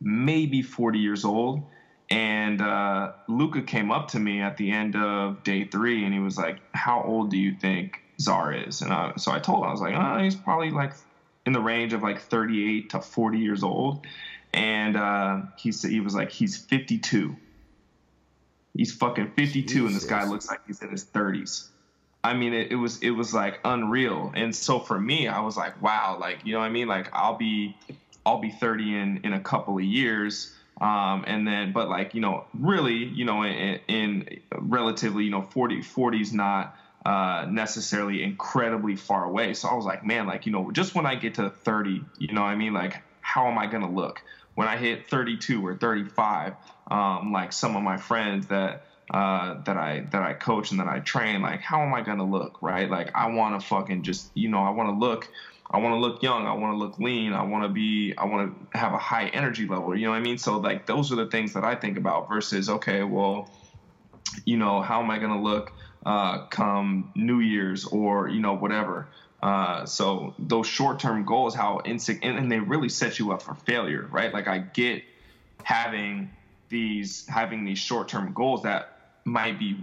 maybe 0.00 0.62
40 0.62 0.98
years 0.98 1.24
old. 1.24 1.62
And 2.10 2.60
uh, 2.60 3.12
Luca 3.26 3.62
came 3.62 3.90
up 3.90 4.08
to 4.08 4.18
me 4.18 4.42
at 4.42 4.58
the 4.58 4.70
end 4.70 4.96
of 4.96 5.42
day 5.42 5.64
three, 5.64 6.04
and 6.04 6.12
he 6.12 6.20
was 6.20 6.36
like, 6.36 6.60
"How 6.74 7.02
old 7.02 7.30
do 7.30 7.38
you 7.38 7.52
think 7.52 8.02
Czar 8.20 8.52
is?" 8.52 8.82
And 8.82 8.92
I, 8.92 9.12
so 9.16 9.32
I 9.32 9.38
told 9.38 9.62
him, 9.62 9.68
I 9.68 9.70
was 9.70 9.80
like, 9.80 9.94
oh, 9.94 10.22
"He's 10.22 10.36
probably 10.36 10.70
like 10.70 10.92
in 11.46 11.54
the 11.54 11.60
range 11.60 11.94
of 11.94 12.02
like 12.02 12.20
38 12.20 12.90
to 12.90 13.00
40 13.00 13.38
years 13.38 13.62
old." 13.62 14.06
And 14.52 14.96
uh, 14.96 15.38
he 15.56 15.72
said 15.72 15.90
he 15.90 16.00
was 16.00 16.14
like, 16.14 16.30
"He's 16.30 16.58
52." 16.58 17.38
He's 18.74 18.92
fucking 18.92 19.32
52, 19.32 19.62
Jesus. 19.62 19.86
and 19.86 19.94
this 19.94 20.04
guy 20.04 20.24
looks 20.24 20.48
like 20.48 20.60
he's 20.66 20.80
in 20.82 20.90
his 20.90 21.04
30s. 21.04 21.68
I 22.24 22.34
mean, 22.34 22.54
it, 22.54 22.70
it, 22.70 22.76
was 22.76 23.02
it 23.02 23.10
was 23.10 23.34
like 23.34 23.60
unreal. 23.64 24.32
And 24.34 24.54
so 24.54 24.78
for 24.78 24.98
me, 24.98 25.28
I 25.28 25.40
was 25.40 25.56
like, 25.56 25.80
wow, 25.82 26.16
like 26.20 26.38
you 26.44 26.52
know 26.52 26.60
what 26.60 26.66
I 26.66 26.70
mean? 26.70 26.86
Like 26.86 27.08
I'll 27.12 27.36
be 27.36 27.76
I'll 28.24 28.40
be 28.40 28.50
30 28.50 28.96
in 28.96 29.20
in 29.24 29.32
a 29.32 29.40
couple 29.40 29.76
of 29.76 29.84
years. 29.84 30.54
Um, 30.80 31.24
and 31.26 31.46
then, 31.46 31.72
but 31.72 31.88
like 31.88 32.14
you 32.14 32.20
know, 32.20 32.44
really, 32.54 32.94
you 32.94 33.24
know, 33.24 33.42
in, 33.42 33.80
in 33.88 34.40
relatively, 34.52 35.24
you 35.24 35.30
know, 35.30 35.42
40 35.42 35.82
40 35.82 36.24
not 36.32 36.76
uh, 37.04 37.46
necessarily 37.50 38.22
incredibly 38.22 38.94
far 38.94 39.24
away. 39.24 39.54
So 39.54 39.68
I 39.68 39.74
was 39.74 39.84
like, 39.84 40.06
man, 40.06 40.26
like 40.26 40.46
you 40.46 40.52
know, 40.52 40.70
just 40.70 40.94
when 40.94 41.06
I 41.06 41.16
get 41.16 41.34
to 41.34 41.50
30, 41.50 42.02
you 42.18 42.32
know, 42.32 42.42
what 42.42 42.48
I 42.48 42.54
mean, 42.54 42.72
like 42.72 43.02
how 43.20 43.48
am 43.48 43.58
I 43.58 43.66
gonna 43.66 43.90
look? 43.90 44.22
when 44.54 44.68
I 44.68 44.76
hit 44.76 45.08
32 45.08 45.66
or 45.66 45.76
35, 45.76 46.54
um, 46.92 47.32
like 47.32 47.52
some 47.52 47.74
of 47.74 47.82
my 47.82 47.96
friends 47.96 48.48
that 48.48 48.84
uh, 49.12 49.62
that 49.64 49.76
I 49.76 50.06
that 50.12 50.22
I 50.22 50.34
coach 50.34 50.70
and 50.70 50.80
that 50.80 50.88
I 50.88 51.00
train, 51.00 51.40
like 51.40 51.60
how 51.60 51.80
am 51.80 51.94
I 51.94 52.02
gonna 52.02 52.24
look, 52.24 52.58
right? 52.60 52.88
Like 52.88 53.10
I 53.14 53.28
want 53.28 53.58
to 53.58 53.66
fucking 53.66 54.02
just 54.02 54.30
you 54.34 54.48
know 54.48 54.58
I 54.58 54.70
want 54.70 54.90
to 54.90 54.94
look. 54.94 55.28
I 55.70 55.78
want 55.78 55.94
to 55.94 55.98
look 55.98 56.22
young. 56.22 56.46
I 56.46 56.52
want 56.52 56.74
to 56.74 56.76
look 56.76 56.98
lean. 56.98 57.32
I 57.32 57.42
want 57.44 57.64
to 57.64 57.70
be. 57.70 58.12
I 58.18 58.26
want 58.26 58.70
to 58.72 58.78
have 58.78 58.92
a 58.92 58.98
high 58.98 59.28
energy 59.28 59.66
level. 59.66 59.96
You 59.96 60.04
know 60.04 60.10
what 60.10 60.18
I 60.18 60.22
mean? 60.22 60.36
So 60.36 60.58
like 60.58 60.86
those 60.86 61.10
are 61.10 61.16
the 61.16 61.26
things 61.26 61.54
that 61.54 61.64
I 61.64 61.74
think 61.74 61.96
about. 61.96 62.28
Versus 62.28 62.68
okay, 62.68 63.02
well, 63.02 63.48
you 64.44 64.58
know, 64.58 64.82
how 64.82 65.02
am 65.02 65.10
I 65.10 65.18
to 65.18 65.38
look 65.38 65.72
uh, 66.04 66.46
come 66.48 67.10
New 67.14 67.40
Year's 67.40 67.86
or 67.86 68.28
you 68.28 68.40
know 68.40 68.54
whatever. 68.54 69.08
Uh, 69.42 69.86
so 69.86 70.34
those 70.38 70.68
short-term 70.68 71.24
goals, 71.24 71.52
how 71.52 71.80
insig- 71.84 72.20
and, 72.22 72.38
and 72.38 72.52
they 72.52 72.60
really 72.60 72.88
set 72.88 73.18
you 73.18 73.32
up 73.32 73.42
for 73.42 73.54
failure, 73.54 74.06
right? 74.12 74.32
Like 74.32 74.46
I 74.46 74.58
get 74.58 75.02
having 75.64 76.30
these 76.72 77.24
having 77.28 77.64
these 77.64 77.78
short 77.78 78.08
term 78.08 78.32
goals 78.32 78.64
that 78.64 78.98
might 79.24 79.58
be 79.58 79.78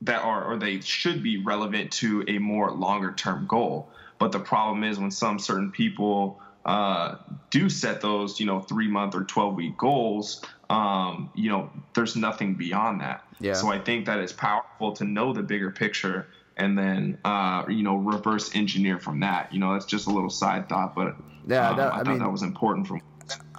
that 0.00 0.22
are 0.22 0.44
or 0.44 0.56
they 0.56 0.80
should 0.80 1.22
be 1.22 1.42
relevant 1.42 1.92
to 1.92 2.24
a 2.28 2.38
more 2.38 2.70
longer 2.70 3.12
term 3.12 3.46
goal. 3.46 3.90
But 4.18 4.32
the 4.32 4.40
problem 4.40 4.82
is 4.84 4.98
when 4.98 5.10
some 5.10 5.38
certain 5.38 5.70
people 5.70 6.40
uh, 6.64 7.16
do 7.50 7.68
set 7.68 8.00
those, 8.00 8.40
you 8.40 8.46
know, 8.46 8.60
three 8.60 8.88
month 8.88 9.14
or 9.14 9.24
12 9.24 9.54
week 9.54 9.76
goals, 9.76 10.42
um, 10.70 11.30
you 11.34 11.50
know, 11.50 11.70
there's 11.94 12.16
nothing 12.16 12.54
beyond 12.54 13.00
that. 13.00 13.24
Yeah. 13.40 13.52
So 13.52 13.68
I 13.68 13.78
think 13.78 14.06
that 14.06 14.18
it's 14.18 14.32
powerful 14.32 14.92
to 14.92 15.04
know 15.04 15.32
the 15.32 15.42
bigger 15.42 15.70
picture 15.70 16.26
and 16.56 16.76
then, 16.76 17.18
uh, 17.24 17.64
you 17.68 17.82
know, 17.82 17.96
reverse 17.96 18.54
engineer 18.56 18.98
from 18.98 19.20
that. 19.20 19.52
You 19.52 19.60
know, 19.60 19.72
that's 19.74 19.86
just 19.86 20.08
a 20.08 20.10
little 20.10 20.30
side 20.30 20.68
thought, 20.68 20.94
but 20.94 21.16
yeah, 21.46 21.70
um, 21.70 21.76
that, 21.76 21.92
I, 21.92 21.94
I, 21.94 21.98
thought 21.98 22.06
mean, 22.08 22.18
that 22.18 22.32
was 22.32 22.42
important 22.42 22.86
from. 22.86 23.00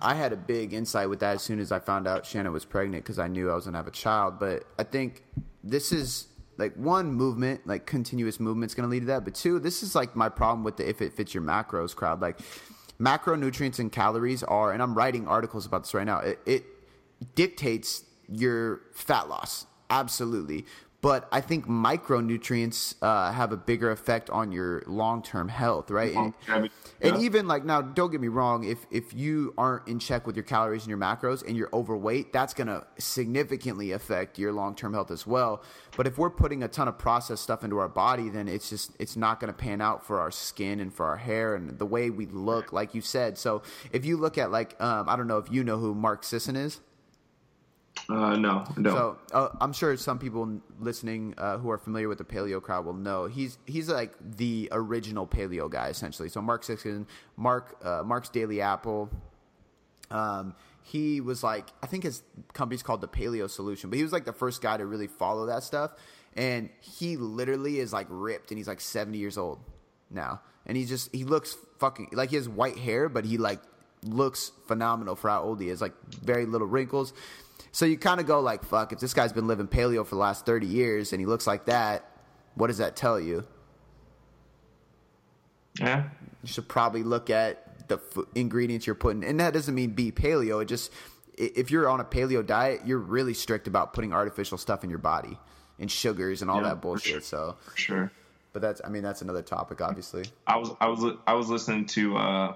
I 0.02 0.16
had 0.16 0.32
a 0.34 0.38
big 0.38 0.74
insight 0.74 1.10
with 1.10 1.20
that 1.20 1.36
as 1.36 1.42
soon 1.42 1.60
as 1.60 1.72
I 1.72 1.80
found 1.80 2.08
out 2.08 2.26
Shannon 2.26 2.54
was 2.54 2.66
pregnant 2.66 3.04
because 3.04 3.20
I 3.20 3.28
knew 3.28 3.52
I 3.52 3.56
was 3.56 3.66
going 3.66 3.74
to 3.74 3.80
have 3.80 3.88
a 3.88 3.92
child. 3.92 4.40
But 4.40 4.64
I 4.78 4.84
think 4.84 5.24
this 5.64 5.92
is 5.92 6.28
like 6.58 6.74
one 6.76 7.14
movement, 7.14 7.68
like 7.68 7.86
continuous 7.86 8.40
movement 8.40 8.72
is 8.72 8.76
going 8.76 8.88
to 8.88 8.92
lead 8.92 9.02
to 9.02 9.06
that. 9.08 9.26
But 9.26 9.36
two, 9.36 9.60
this 9.60 9.84
is 9.84 9.96
like 9.96 10.16
my 10.16 10.30
problem 10.30 10.64
with 10.64 10.78
the 10.78 10.88
if 10.88 11.02
it 11.02 11.14
fits 11.14 11.34
your 11.34 11.44
macros 11.44 11.96
crowd. 11.96 12.22
Like 12.22 12.40
macronutrients 13.00 13.80
and 13.80 13.92
calories 13.92 14.44
are, 14.44 14.72
and 14.72 14.82
I'm 14.82 14.94
writing 14.94 15.28
articles 15.28 15.66
about 15.66 15.84
this 15.84 15.94
right 15.94 16.06
now. 16.06 16.20
It, 16.20 16.40
it 16.46 16.64
dictates 17.36 18.04
your 18.30 18.82
fat 18.94 19.28
loss, 19.28 19.66
absolutely. 19.90 20.66
But 21.02 21.30
I 21.32 21.40
think 21.40 21.66
micronutrients 21.66 22.96
uh, 23.02 23.32
have 23.32 23.54
a 23.54 23.58
bigger 23.58 23.90
effect 23.90 24.30
on 24.30 24.52
your 24.52 24.84
long 24.86 25.22
term 25.22 25.48
health, 25.48 25.90
right? 25.90 26.14
And, 26.14 26.34
yeah. 26.46 26.68
and, 27.00 27.22
even 27.22 27.48
like 27.48 27.64
now, 27.64 27.82
don't 27.82 28.12
get 28.12 28.20
me 28.20 28.28
wrong. 28.28 28.66
If 28.66 28.86
if 28.92 29.14
you 29.14 29.54
aren't 29.58 29.88
in 29.88 30.00
check 30.00 30.28
with 30.28 30.36
your 30.36 30.44
calories 30.44 30.82
and 30.82 30.90
your 30.90 30.98
macros, 30.98 31.48
and 31.48 31.56
you're 31.56 31.70
overweight, 31.72 32.34
that's 32.34 32.54
going 32.54 32.68
to 32.68 32.86
significantly 32.98 33.94
affect 33.94 34.38
your 34.38 34.52
long 34.52 34.76
term 34.76 34.94
health 34.94 35.10
as 35.10 35.26
well. 35.26 35.64
But 35.96 36.06
if 36.06 36.18
we're 36.18 36.30
putting 36.30 36.64
a 36.64 36.68
ton 36.68 36.90
of 36.90 36.98
processed 36.98 37.44
stuff 37.44 37.64
into 37.64 37.78
our 37.78 37.88
body, 37.88 38.28
then 38.28 38.50
it's 38.50 38.70
just 38.70 38.92
it's 39.00 39.16
not 39.16 39.40
going 39.40 39.54
to 39.54 39.58
pan 39.58 39.80
out 39.80 40.06
for 40.06 40.20
our 40.20 40.32
skin 40.32 40.82
and 40.82 40.94
for 40.94 41.06
our 41.06 41.18
hair 41.18 41.56
and 41.56 41.80
the 41.80 41.86
way 41.86 42.10
we 42.10 42.26
look, 42.26 42.74
like 42.74 42.94
you 42.94 43.00
said. 43.00 43.38
So 43.38 43.62
if 43.94 44.04
you 44.04 44.18
look 44.18 44.38
at 44.38 44.52
like 44.52 44.76
um, 44.82 45.08
I 45.08 45.16
don't 45.16 45.28
know 45.28 45.38
if 45.38 45.50
you 45.50 45.64
know 45.64 45.78
who 45.78 45.96
Mark 45.96 46.26
Sisson 46.26 46.58
is. 46.58 46.82
Uh, 48.10 48.36
no, 48.36 48.66
no. 48.76 48.90
So 48.92 49.18
uh, 49.34 49.50
I'm 49.62 49.72
sure 49.72 49.96
some 49.96 50.18
people 50.18 50.60
listening 50.80 51.36
uh, 51.38 51.60
who 51.60 51.70
are 51.70 51.78
familiar 51.78 52.10
with 52.10 52.18
the 52.18 52.24
paleo 52.24 52.60
crowd 52.60 52.86
will 52.86 52.94
know 52.94 53.28
he's 53.28 53.60
he's 53.68 53.88
like 53.88 54.14
the 54.20 54.68
original 54.72 55.28
paleo 55.28 55.70
guy 55.70 55.90
essentially. 55.90 56.28
So 56.28 56.42
Mark 56.42 56.64
Sisson, 56.64 57.06
Mark 57.38 57.78
uh, 57.84 58.02
Mark's 58.04 58.30
Daily 58.30 58.62
Apple. 58.62 59.12
Um, 60.10 60.56
he 60.82 61.22
was 61.22 61.44
like 61.44 61.68
I 61.84 61.86
think 61.86 62.04
his 62.04 62.24
company's 62.54 62.82
called 62.82 63.02
the 63.02 63.08
Paleo 63.08 63.48
Solution, 63.48 63.92
but 63.92 63.98
he 63.98 64.04
was 64.04 64.12
like 64.12 64.26
the 64.26 64.34
first 64.34 64.60
guy 64.60 64.78
to 64.78 64.88
really 64.88 65.08
follow 65.08 65.46
that 65.46 65.62
stuff. 65.64 65.92
And 66.36 66.70
he 66.80 67.16
literally 67.16 67.80
is 67.80 67.94
like 67.94 68.08
ripped, 68.10 68.50
and 68.50 68.58
he's 68.58 68.68
like 68.68 68.82
70 68.82 69.20
years 69.20 69.38
old 69.38 69.60
now, 70.10 70.42
and 70.66 70.76
he 70.76 70.86
just 70.86 71.14
he 71.14 71.26
looks 71.26 71.56
fucking 71.78 72.10
like 72.14 72.32
he 72.32 72.38
has 72.38 72.50
white 72.50 72.78
hair, 72.78 73.08
but 73.08 73.24
he 73.24 73.38
like 73.38 73.60
looks 74.04 74.52
phenomenal 74.66 75.16
for 75.16 75.30
how 75.30 75.44
old 75.44 75.62
he 75.62 75.70
is. 75.70 75.80
Like 75.80 75.94
very 76.24 76.48
little 76.48 76.68
wrinkles 76.68 77.14
so 77.72 77.86
you 77.86 77.98
kind 77.98 78.20
of 78.20 78.26
go 78.26 78.40
like, 78.40 78.64
fuck, 78.64 78.92
if 78.94 79.00
this 79.00 79.14
guy's 79.14 79.34
been 79.34 79.48
living 79.48 79.68
paleo 79.68 80.06
for 80.06 80.16
the 80.16 80.22
last 80.22 80.46
30 80.46 80.68
years 80.68 81.14
and 81.14 81.20
he 81.20 81.26
looks 81.26 81.46
like 81.46 81.66
that, 81.66 82.10
what 82.56 82.68
does 82.68 82.80
that 82.80 82.96
tell 82.96 83.20
you? 83.20 83.46
Yeah. 85.80 86.10
You 86.44 86.48
should 86.48 86.68
probably 86.68 87.04
look 87.04 87.30
at 87.30 87.88
the 87.88 87.96
f- 87.96 88.26
ingredients 88.36 88.88
you're 88.88 88.96
putting. 88.96 89.24
And 89.24 89.40
that 89.40 89.54
doesn't 89.54 89.74
mean 89.74 89.92
be 89.92 90.12
paleo. 90.12 90.62
It 90.62 90.66
just, 90.66 90.92
if 91.38 91.72
you're 91.72 91.88
on 91.88 92.00
a 92.00 92.04
paleo 92.04 92.46
diet, 92.46 92.82
you're 92.86 92.98
really 92.98 93.34
strict 93.34 93.68
about 93.68 93.94
putting 93.94 94.14
artificial 94.14 94.58
stuff 94.58 94.84
in 94.84 94.90
your 94.90 95.00
body 95.00 95.38
and 95.78 95.90
sugars 95.90 96.42
and 96.42 96.50
all 96.50 96.62
yeah, 96.62 96.70
that 96.70 96.82
bullshit. 96.82 97.12
Sure. 97.12 97.22
So, 97.22 97.56
for 97.66 97.78
sure. 97.78 98.12
But 98.52 98.64
that's, 98.64 98.82
I 98.84 98.90
mean, 98.90 99.04
that's 99.04 99.22
another 99.22 99.44
topic, 99.44 99.80
obviously. 99.80 100.26
I 100.48 100.58
was, 100.58 100.72
I 100.82 100.88
was, 100.88 101.16
I 101.28 101.34
was 101.34 101.50
listening 101.50 101.86
to, 101.88 102.18
uh, 102.18 102.56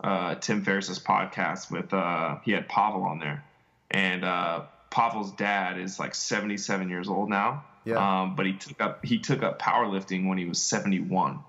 uh, 0.00 0.34
Tim 0.36 0.64
Ferriss's 0.64 0.98
podcast 0.98 1.70
with, 1.70 1.94
uh, 1.94 2.38
he 2.44 2.50
had 2.50 2.68
Pavel 2.68 3.04
on 3.04 3.20
there 3.20 3.44
and 3.92 4.24
uh, 4.24 4.62
Pavel's 4.90 5.32
dad 5.32 5.78
is 5.78 5.98
like 5.98 6.14
77 6.14 6.88
years 6.88 7.08
old 7.08 7.28
now. 7.28 7.64
Yeah. 7.84 8.22
Um, 8.22 8.36
but 8.36 8.46
he 8.46 8.54
took 8.54 8.80
up 8.80 9.04
he 9.04 9.18
took 9.18 9.42
up 9.42 9.60
powerlifting 9.60 10.28
when 10.28 10.38
he 10.38 10.44
was 10.44 10.60
71. 10.60 11.40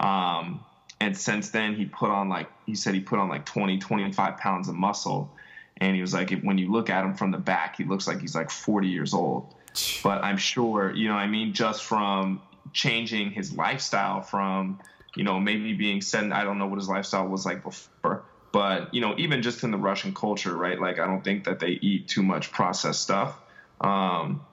Um, 0.00 0.64
and 1.00 1.16
since 1.16 1.50
then 1.50 1.74
he 1.74 1.84
put 1.84 2.10
on 2.10 2.28
like 2.28 2.48
he 2.66 2.74
said 2.74 2.94
he 2.94 3.00
put 3.00 3.18
on 3.18 3.28
like 3.28 3.44
20 3.44 3.78
25 3.78 4.38
pounds 4.38 4.68
of 4.68 4.74
muscle 4.74 5.30
and 5.76 5.94
he 5.94 6.00
was 6.00 6.14
like 6.14 6.30
when 6.42 6.58
you 6.58 6.70
look 6.70 6.90
at 6.90 7.04
him 7.04 7.14
from 7.14 7.30
the 7.30 7.38
back 7.38 7.76
he 7.76 7.84
looks 7.84 8.06
like 8.06 8.20
he's 8.20 8.34
like 8.34 8.50
40 8.50 8.88
years 8.88 9.12
old 9.12 9.54
but 10.02 10.22
i'm 10.22 10.36
sure 10.36 10.92
you 10.92 11.08
know 11.08 11.14
i 11.14 11.26
mean 11.26 11.52
just 11.52 11.84
from 11.84 12.40
changing 12.72 13.30
his 13.30 13.52
lifestyle 13.52 14.22
from 14.22 14.80
you 15.16 15.24
know 15.24 15.40
maybe 15.40 15.72
being 15.74 16.00
said 16.00 16.30
i 16.32 16.44
don't 16.44 16.58
know 16.58 16.66
what 16.66 16.78
his 16.78 16.88
lifestyle 16.88 17.26
was 17.26 17.44
like 17.44 17.62
before 17.62 18.24
but 18.54 18.94
you 18.94 19.00
know, 19.00 19.16
even 19.18 19.42
just 19.42 19.64
in 19.64 19.72
the 19.72 19.76
Russian 19.76 20.14
culture, 20.14 20.56
right? 20.56 20.80
Like 20.80 21.00
I 21.00 21.08
don't 21.08 21.24
think 21.24 21.42
that 21.46 21.58
they 21.58 21.70
eat 21.70 22.06
too 22.06 22.22
much 22.22 22.52
processed 22.52 23.02
stuff. 23.02 23.36
Um, 23.80 24.46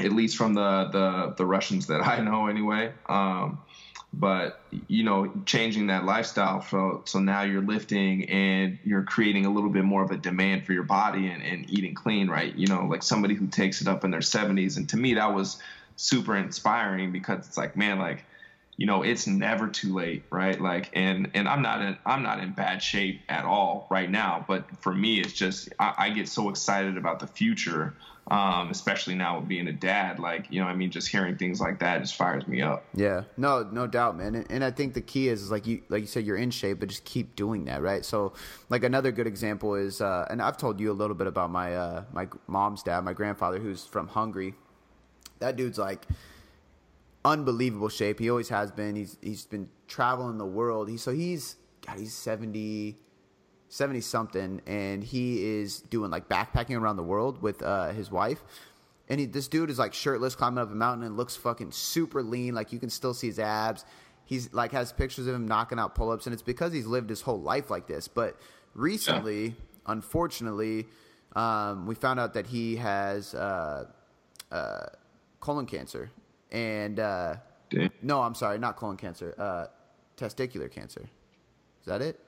at 0.00 0.10
least 0.10 0.36
from 0.36 0.54
the, 0.54 0.88
the 0.90 1.34
the 1.36 1.46
Russians 1.46 1.86
that 1.86 2.04
I 2.04 2.20
know, 2.22 2.48
anyway. 2.48 2.92
Um, 3.08 3.60
but 4.12 4.60
you 4.88 5.04
know, 5.04 5.32
changing 5.46 5.86
that 5.86 6.04
lifestyle 6.04 6.60
so 6.60 7.02
so 7.04 7.20
now 7.20 7.42
you're 7.42 7.62
lifting 7.62 8.28
and 8.28 8.80
you're 8.82 9.04
creating 9.04 9.46
a 9.46 9.50
little 9.50 9.70
bit 9.70 9.84
more 9.84 10.02
of 10.02 10.10
a 10.10 10.16
demand 10.16 10.66
for 10.66 10.72
your 10.72 10.82
body 10.82 11.28
and, 11.28 11.40
and 11.40 11.70
eating 11.70 11.94
clean, 11.94 12.28
right? 12.28 12.52
You 12.56 12.66
know, 12.66 12.86
like 12.86 13.04
somebody 13.04 13.36
who 13.36 13.46
takes 13.46 13.80
it 13.80 13.86
up 13.86 14.04
in 14.04 14.10
their 14.10 14.18
70s, 14.18 14.76
and 14.76 14.88
to 14.88 14.96
me 14.96 15.14
that 15.14 15.32
was 15.32 15.62
super 15.94 16.36
inspiring 16.36 17.12
because 17.12 17.46
it's 17.46 17.56
like, 17.56 17.76
man, 17.76 18.00
like 18.00 18.24
you 18.80 18.86
know 18.86 19.02
it's 19.02 19.26
never 19.26 19.68
too 19.68 19.94
late 19.94 20.24
right? 20.30 20.58
Like 20.58 20.90
and 20.94 21.30
and 21.34 21.46
i'm 21.46 21.60
not 21.60 21.82
in 21.82 21.98
i'm 22.06 22.22
not 22.22 22.40
in 22.40 22.52
bad 22.52 22.82
shape 22.82 23.20
at 23.28 23.44
all 23.44 23.86
right 23.90 24.10
now 24.10 24.44
but 24.48 24.64
for 24.80 24.92
me 24.92 25.20
it's 25.20 25.34
just 25.34 25.68
i, 25.78 25.94
I 25.98 26.10
get 26.10 26.28
so 26.28 26.48
excited 26.48 26.96
about 26.96 27.20
the 27.20 27.26
future 27.26 27.94
um, 28.30 28.70
especially 28.70 29.16
now 29.16 29.40
with 29.40 29.48
being 29.48 29.66
a 29.66 29.72
dad 29.72 30.20
like 30.20 30.46
you 30.50 30.60
know 30.60 30.66
i 30.66 30.74
mean? 30.74 30.90
Just 30.90 31.08
hearing 31.08 31.36
things 31.36 31.60
like 31.60 31.80
that 31.80 32.00
just 32.00 32.14
fires 32.14 32.46
me 32.46 32.62
up. 32.62 32.84
Yeah. 32.94 33.24
No 33.36 33.68
no 33.70 33.86
doubt 33.86 34.16
man. 34.16 34.34
And, 34.34 34.46
and 34.50 34.64
i 34.64 34.70
think 34.70 34.94
the 34.94 35.00
key 35.00 35.28
is, 35.28 35.42
is 35.42 35.50
like 35.50 35.66
you 35.66 35.82
like 35.88 36.02
you 36.02 36.06
said 36.06 36.24
you're 36.24 36.36
in 36.36 36.50
shape 36.50 36.80
but 36.80 36.88
just 36.88 37.04
keep 37.04 37.34
doing 37.36 37.64
that 37.66 37.82
right? 37.82 38.04
So 38.04 38.32
like 38.68 38.84
another 38.84 39.10
good 39.10 39.26
example 39.26 39.74
is 39.74 40.00
uh, 40.00 40.26
and 40.30 40.40
i've 40.40 40.56
told 40.56 40.80
you 40.80 40.90
a 40.90 40.94
little 40.94 41.16
bit 41.16 41.26
about 41.26 41.50
my 41.50 41.74
uh, 41.74 42.04
my 42.12 42.28
mom's 42.46 42.82
dad 42.82 43.00
my 43.04 43.12
grandfather 43.12 43.58
who's 43.58 43.84
from 43.84 44.08
hungary. 44.08 44.54
That 45.40 45.56
dude's 45.56 45.78
like 45.78 46.06
unbelievable 47.24 47.88
shape. 47.88 48.18
He 48.18 48.30
always 48.30 48.48
has 48.48 48.70
been. 48.70 48.96
He's 48.96 49.16
he's 49.22 49.46
been 49.46 49.68
traveling 49.88 50.38
the 50.38 50.46
world. 50.46 50.88
He 50.88 50.96
so 50.96 51.12
he's 51.12 51.56
God, 51.86 51.98
he's 51.98 52.14
70, 52.14 52.96
70 53.68 54.00
something, 54.00 54.60
and 54.66 55.02
he 55.02 55.44
is 55.44 55.80
doing 55.80 56.10
like 56.10 56.28
backpacking 56.28 56.78
around 56.78 56.96
the 56.96 57.02
world 57.02 57.42
with 57.42 57.62
uh, 57.62 57.92
his 57.92 58.10
wife. 58.10 58.42
And 59.08 59.18
he, 59.18 59.26
this 59.26 59.48
dude 59.48 59.70
is 59.70 59.78
like 59.78 59.92
shirtless, 59.92 60.34
climbing 60.34 60.58
up 60.58 60.70
a 60.70 60.74
mountain, 60.74 61.06
and 61.06 61.16
looks 61.16 61.36
fucking 61.36 61.72
super 61.72 62.22
lean. 62.22 62.54
Like 62.54 62.72
you 62.72 62.78
can 62.78 62.90
still 62.90 63.14
see 63.14 63.26
his 63.26 63.38
abs. 63.38 63.84
He's 64.24 64.52
like 64.52 64.72
has 64.72 64.92
pictures 64.92 65.26
of 65.26 65.34
him 65.34 65.48
knocking 65.48 65.78
out 65.78 65.94
pull 65.94 66.10
ups, 66.10 66.26
and 66.26 66.32
it's 66.32 66.42
because 66.42 66.72
he's 66.72 66.86
lived 66.86 67.10
his 67.10 67.22
whole 67.22 67.40
life 67.40 67.70
like 67.70 67.86
this. 67.86 68.06
But 68.06 68.36
recently, 68.74 69.46
yeah. 69.46 69.52
unfortunately, 69.86 70.86
um, 71.34 71.86
we 71.86 71.94
found 71.94 72.20
out 72.20 72.34
that 72.34 72.46
he 72.46 72.76
has 72.76 73.34
uh, 73.34 73.86
uh, 74.52 74.86
colon 75.40 75.66
cancer 75.66 76.10
and 76.52 76.98
uh, 76.98 77.36
no, 78.02 78.22
I'm 78.22 78.34
sorry, 78.34 78.58
not 78.58 78.76
colon 78.76 78.96
cancer, 78.96 79.34
uh, 79.38 79.66
testicular 80.16 80.70
cancer. 80.70 81.02
Is 81.80 81.86
that 81.86 82.02
it? 82.02 82.20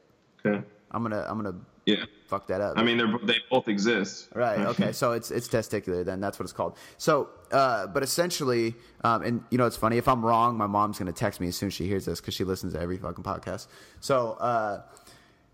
Okay. 0.44 0.62
I'm 0.90 1.02
gonna 1.02 1.24
I'm 1.28 1.36
gonna 1.36 1.58
yeah 1.86 2.04
fuck 2.26 2.46
that 2.48 2.60
up. 2.60 2.78
I 2.78 2.82
mean, 2.82 2.98
they 2.98 3.04
they 3.26 3.38
both 3.50 3.68
exist. 3.68 4.28
Right. 4.34 4.60
Okay. 4.60 4.92
so 4.92 5.12
it's 5.12 5.30
it's 5.30 5.48
testicular. 5.48 6.04
Then 6.04 6.20
that's 6.20 6.38
what 6.38 6.44
it's 6.44 6.52
called. 6.52 6.76
So, 6.98 7.30
uh, 7.50 7.86
but 7.86 8.02
essentially, 8.02 8.74
um, 9.04 9.22
and 9.22 9.44
you 9.50 9.58
know, 9.58 9.66
it's 9.66 9.76
funny. 9.76 9.98
If 9.98 10.08
I'm 10.08 10.24
wrong, 10.24 10.56
my 10.56 10.66
mom's 10.66 10.98
gonna 10.98 11.12
text 11.12 11.40
me 11.40 11.48
as 11.48 11.56
soon 11.56 11.68
as 11.68 11.74
she 11.74 11.86
hears 11.86 12.04
this 12.04 12.20
because 12.20 12.34
she 12.34 12.44
listens 12.44 12.74
to 12.74 12.80
every 12.80 12.98
fucking 12.98 13.24
podcast. 13.24 13.66
So, 14.00 14.32
uh, 14.32 14.82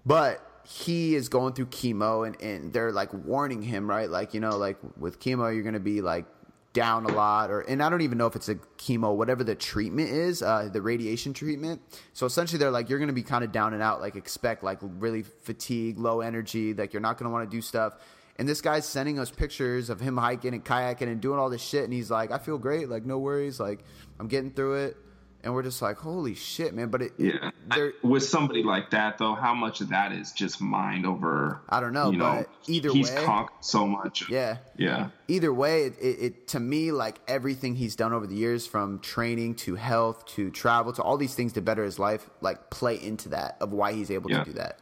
but 0.04 0.44
he 0.68 1.14
is 1.14 1.30
going 1.30 1.54
through 1.54 1.66
chemo 1.66 2.26
and, 2.26 2.40
and 2.42 2.72
they're 2.74 2.92
like 2.92 3.12
warning 3.14 3.62
him, 3.62 3.88
right? 3.88 4.10
Like, 4.10 4.34
you 4.34 4.40
know, 4.40 4.58
like 4.58 4.76
with 4.98 5.18
chemo, 5.18 5.52
you're 5.52 5.62
going 5.62 5.72
to 5.72 5.80
be 5.80 6.02
like 6.02 6.26
down 6.72 7.06
a 7.06 7.12
lot 7.12 7.50
or 7.50 7.62
and 7.62 7.82
I 7.82 7.88
don't 7.88 8.02
even 8.02 8.18
know 8.18 8.26
if 8.26 8.36
it's 8.36 8.48
a 8.48 8.56
chemo 8.76 9.14
whatever 9.16 9.42
the 9.42 9.54
treatment 9.54 10.10
is 10.10 10.42
uh, 10.42 10.68
the 10.70 10.82
radiation 10.82 11.32
treatment. 11.32 11.80
So 12.12 12.26
essentially 12.26 12.58
they're 12.58 12.70
like 12.70 12.88
you're 12.88 12.98
going 12.98 13.08
to 13.08 13.14
be 13.14 13.22
kind 13.22 13.42
of 13.42 13.52
down 13.52 13.72
and 13.72 13.82
out 13.82 14.00
like 14.00 14.16
expect 14.16 14.62
like 14.62 14.78
really 14.82 15.22
fatigue 15.22 15.98
low 15.98 16.20
energy 16.20 16.74
like 16.74 16.92
you're 16.92 17.02
not 17.02 17.18
going 17.18 17.28
to 17.28 17.32
want 17.32 17.50
to 17.50 17.56
do 17.56 17.62
stuff. 17.62 17.94
And 18.36 18.48
this 18.48 18.60
guy's 18.60 18.86
sending 18.86 19.18
us 19.18 19.30
pictures 19.30 19.90
of 19.90 20.00
him 20.00 20.16
hiking 20.16 20.54
and 20.54 20.64
kayaking 20.64 21.08
and 21.08 21.20
doing 21.20 21.38
all 21.40 21.50
this 21.50 21.62
shit 21.62 21.84
and 21.84 21.92
he's 21.92 22.10
like 22.10 22.30
I 22.30 22.38
feel 22.38 22.58
great 22.58 22.88
like 22.88 23.04
no 23.04 23.18
worries 23.18 23.58
like 23.58 23.80
I'm 24.20 24.28
getting 24.28 24.50
through 24.50 24.74
it 24.84 24.96
and 25.45 25.55
we're 25.55 25.62
just 25.62 25.80
like, 25.80 25.99
holy 25.99 26.34
shit, 26.34 26.74
man! 26.74 26.89
But 26.89 27.03
it, 27.03 27.12
yeah, 27.16 27.51
I, 27.70 27.93
with 28.03 28.24
somebody 28.24 28.62
like 28.62 28.91
that 28.91 29.18
though, 29.18 29.34
how 29.34 29.55
much 29.55 29.80
of 29.80 29.91
that 29.91 30.12
is 30.12 30.32
just 30.32 30.61
mind 30.61 31.07
over? 31.07 31.61
I 31.68 31.80
don't 31.80 31.93
know, 31.93 32.11
you 32.11 32.18
know, 32.18 32.45
either 32.66 32.91
he's 32.91 33.11
way, 33.11 33.24
conquered 33.24 33.64
so 33.64 33.86
much. 33.86 34.28
Yeah, 34.28 34.59
yeah. 34.76 35.11
Either 35.28 35.53
way, 35.53 35.84
it, 35.84 35.99
it, 36.01 36.18
it, 36.20 36.49
to 36.49 36.61
me 36.61 36.91
like 36.91 37.20
everything 37.28 37.76
he's 37.76 37.95
done 37.95 38.12
over 38.12 38.26
the 38.26 38.34
years, 38.34 38.66
from 38.66 38.99
training 38.99 39.55
to 39.57 39.76
health 39.76 40.26
to 40.26 40.51
travel 40.51 40.93
to 40.95 41.03
all 41.03 41.16
these 41.16 41.34
things 41.34 41.53
to 41.53 41.61
better 41.61 41.84
his 41.84 41.99
life, 41.99 42.28
like 42.41 42.70
play 42.70 43.01
into 43.01 43.28
that 43.28 43.57
of 43.61 43.72
why 43.72 43.93
he's 43.93 44.11
able 44.11 44.30
yeah. 44.30 44.39
to 44.39 44.45
do 44.45 44.53
that. 44.55 44.78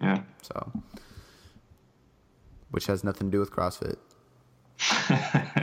Yeah. 0.00 0.22
So, 0.42 0.72
which 2.70 2.86
has 2.86 3.04
nothing 3.04 3.30
to 3.30 3.30
do 3.30 3.40
with 3.40 3.52
CrossFit. 3.52 3.96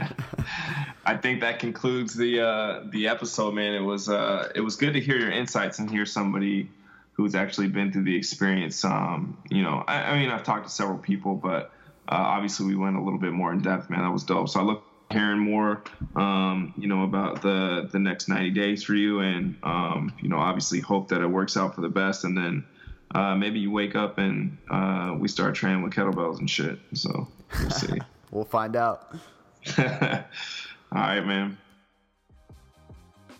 I 1.04 1.16
think 1.16 1.40
that 1.40 1.58
concludes 1.58 2.14
the 2.14 2.40
uh, 2.40 2.80
the 2.90 3.08
episode, 3.08 3.54
man. 3.54 3.74
It 3.74 3.80
was 3.80 4.08
uh, 4.08 4.50
it 4.54 4.60
was 4.60 4.76
good 4.76 4.92
to 4.94 5.00
hear 5.00 5.18
your 5.18 5.30
insights 5.30 5.78
and 5.78 5.90
hear 5.90 6.04
somebody 6.04 6.68
who's 7.12 7.34
actually 7.34 7.68
been 7.68 7.92
through 7.92 8.04
the 8.04 8.16
experience. 8.16 8.84
Um, 8.84 9.38
you 9.50 9.62
know, 9.62 9.84
I, 9.86 10.02
I, 10.02 10.18
mean, 10.18 10.30
I've 10.30 10.42
talked 10.42 10.66
to 10.66 10.72
several 10.72 10.98
people, 10.98 11.34
but 11.34 11.72
uh, 12.08 12.16
obviously 12.16 12.66
we 12.66 12.76
went 12.76 12.96
a 12.96 13.02
little 13.02 13.18
bit 13.18 13.32
more 13.32 13.52
in 13.52 13.60
depth, 13.60 13.90
man. 13.90 14.00
That 14.00 14.10
was 14.10 14.24
dope. 14.24 14.48
So 14.48 14.60
I 14.60 14.62
look 14.62 14.84
hearing 15.10 15.38
more, 15.38 15.82
um, 16.16 16.72
you 16.76 16.86
know, 16.86 17.02
about 17.04 17.42
the 17.42 17.88
the 17.90 17.98
next 17.98 18.28
90 18.28 18.50
days 18.50 18.82
for 18.82 18.94
you, 18.94 19.20
and 19.20 19.56
um, 19.62 20.12
you 20.20 20.28
know, 20.28 20.38
obviously 20.38 20.80
hope 20.80 21.08
that 21.08 21.20
it 21.20 21.26
works 21.26 21.56
out 21.56 21.74
for 21.74 21.80
the 21.80 21.90
best, 21.90 22.24
and 22.24 22.36
then. 22.36 22.64
Uh, 23.12 23.34
maybe 23.34 23.58
you 23.58 23.72
wake 23.72 23.96
up 23.96 24.18
and 24.18 24.56
uh, 24.70 25.12
we 25.18 25.26
start 25.26 25.52
training 25.56 25.82
with 25.82 25.92
kettlebells 25.92 26.38
and 26.38 26.48
shit. 26.48 26.78
So 26.94 27.26
we'll 27.58 27.70
see. 27.70 27.98
we'll 28.30 28.44
find 28.44 28.76
out. 28.76 29.16
All 30.92 31.00
right, 31.00 31.24
man. 31.24 31.56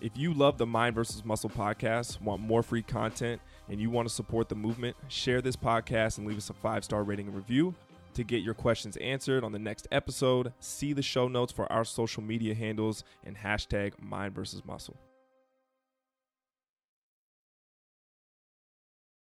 If 0.00 0.16
you 0.16 0.32
love 0.32 0.56
the 0.56 0.66
Mind 0.66 0.94
versus 0.94 1.24
Muscle 1.24 1.50
podcast, 1.50 2.22
want 2.22 2.40
more 2.40 2.62
free 2.62 2.82
content, 2.82 3.40
and 3.68 3.80
you 3.80 3.90
want 3.90 4.08
to 4.08 4.14
support 4.14 4.48
the 4.48 4.54
movement, 4.54 4.96
share 5.08 5.42
this 5.42 5.56
podcast 5.56 6.18
and 6.18 6.26
leave 6.26 6.38
us 6.38 6.48
a 6.48 6.54
five 6.54 6.84
star 6.84 7.02
rating 7.02 7.26
and 7.26 7.36
review. 7.36 7.74
To 8.14 8.24
get 8.24 8.42
your 8.42 8.54
questions 8.54 8.96
answered 8.96 9.44
on 9.44 9.52
the 9.52 9.58
next 9.58 9.88
episode, 9.92 10.52
see 10.60 10.92
the 10.92 11.02
show 11.02 11.28
notes 11.28 11.52
for 11.52 11.70
our 11.70 11.84
social 11.84 12.22
media 12.22 12.54
handles 12.54 13.04
and 13.24 13.36
hashtag 13.36 13.92
Mind 14.00 14.34
versus 14.34 14.64
Muscle. 14.64 14.96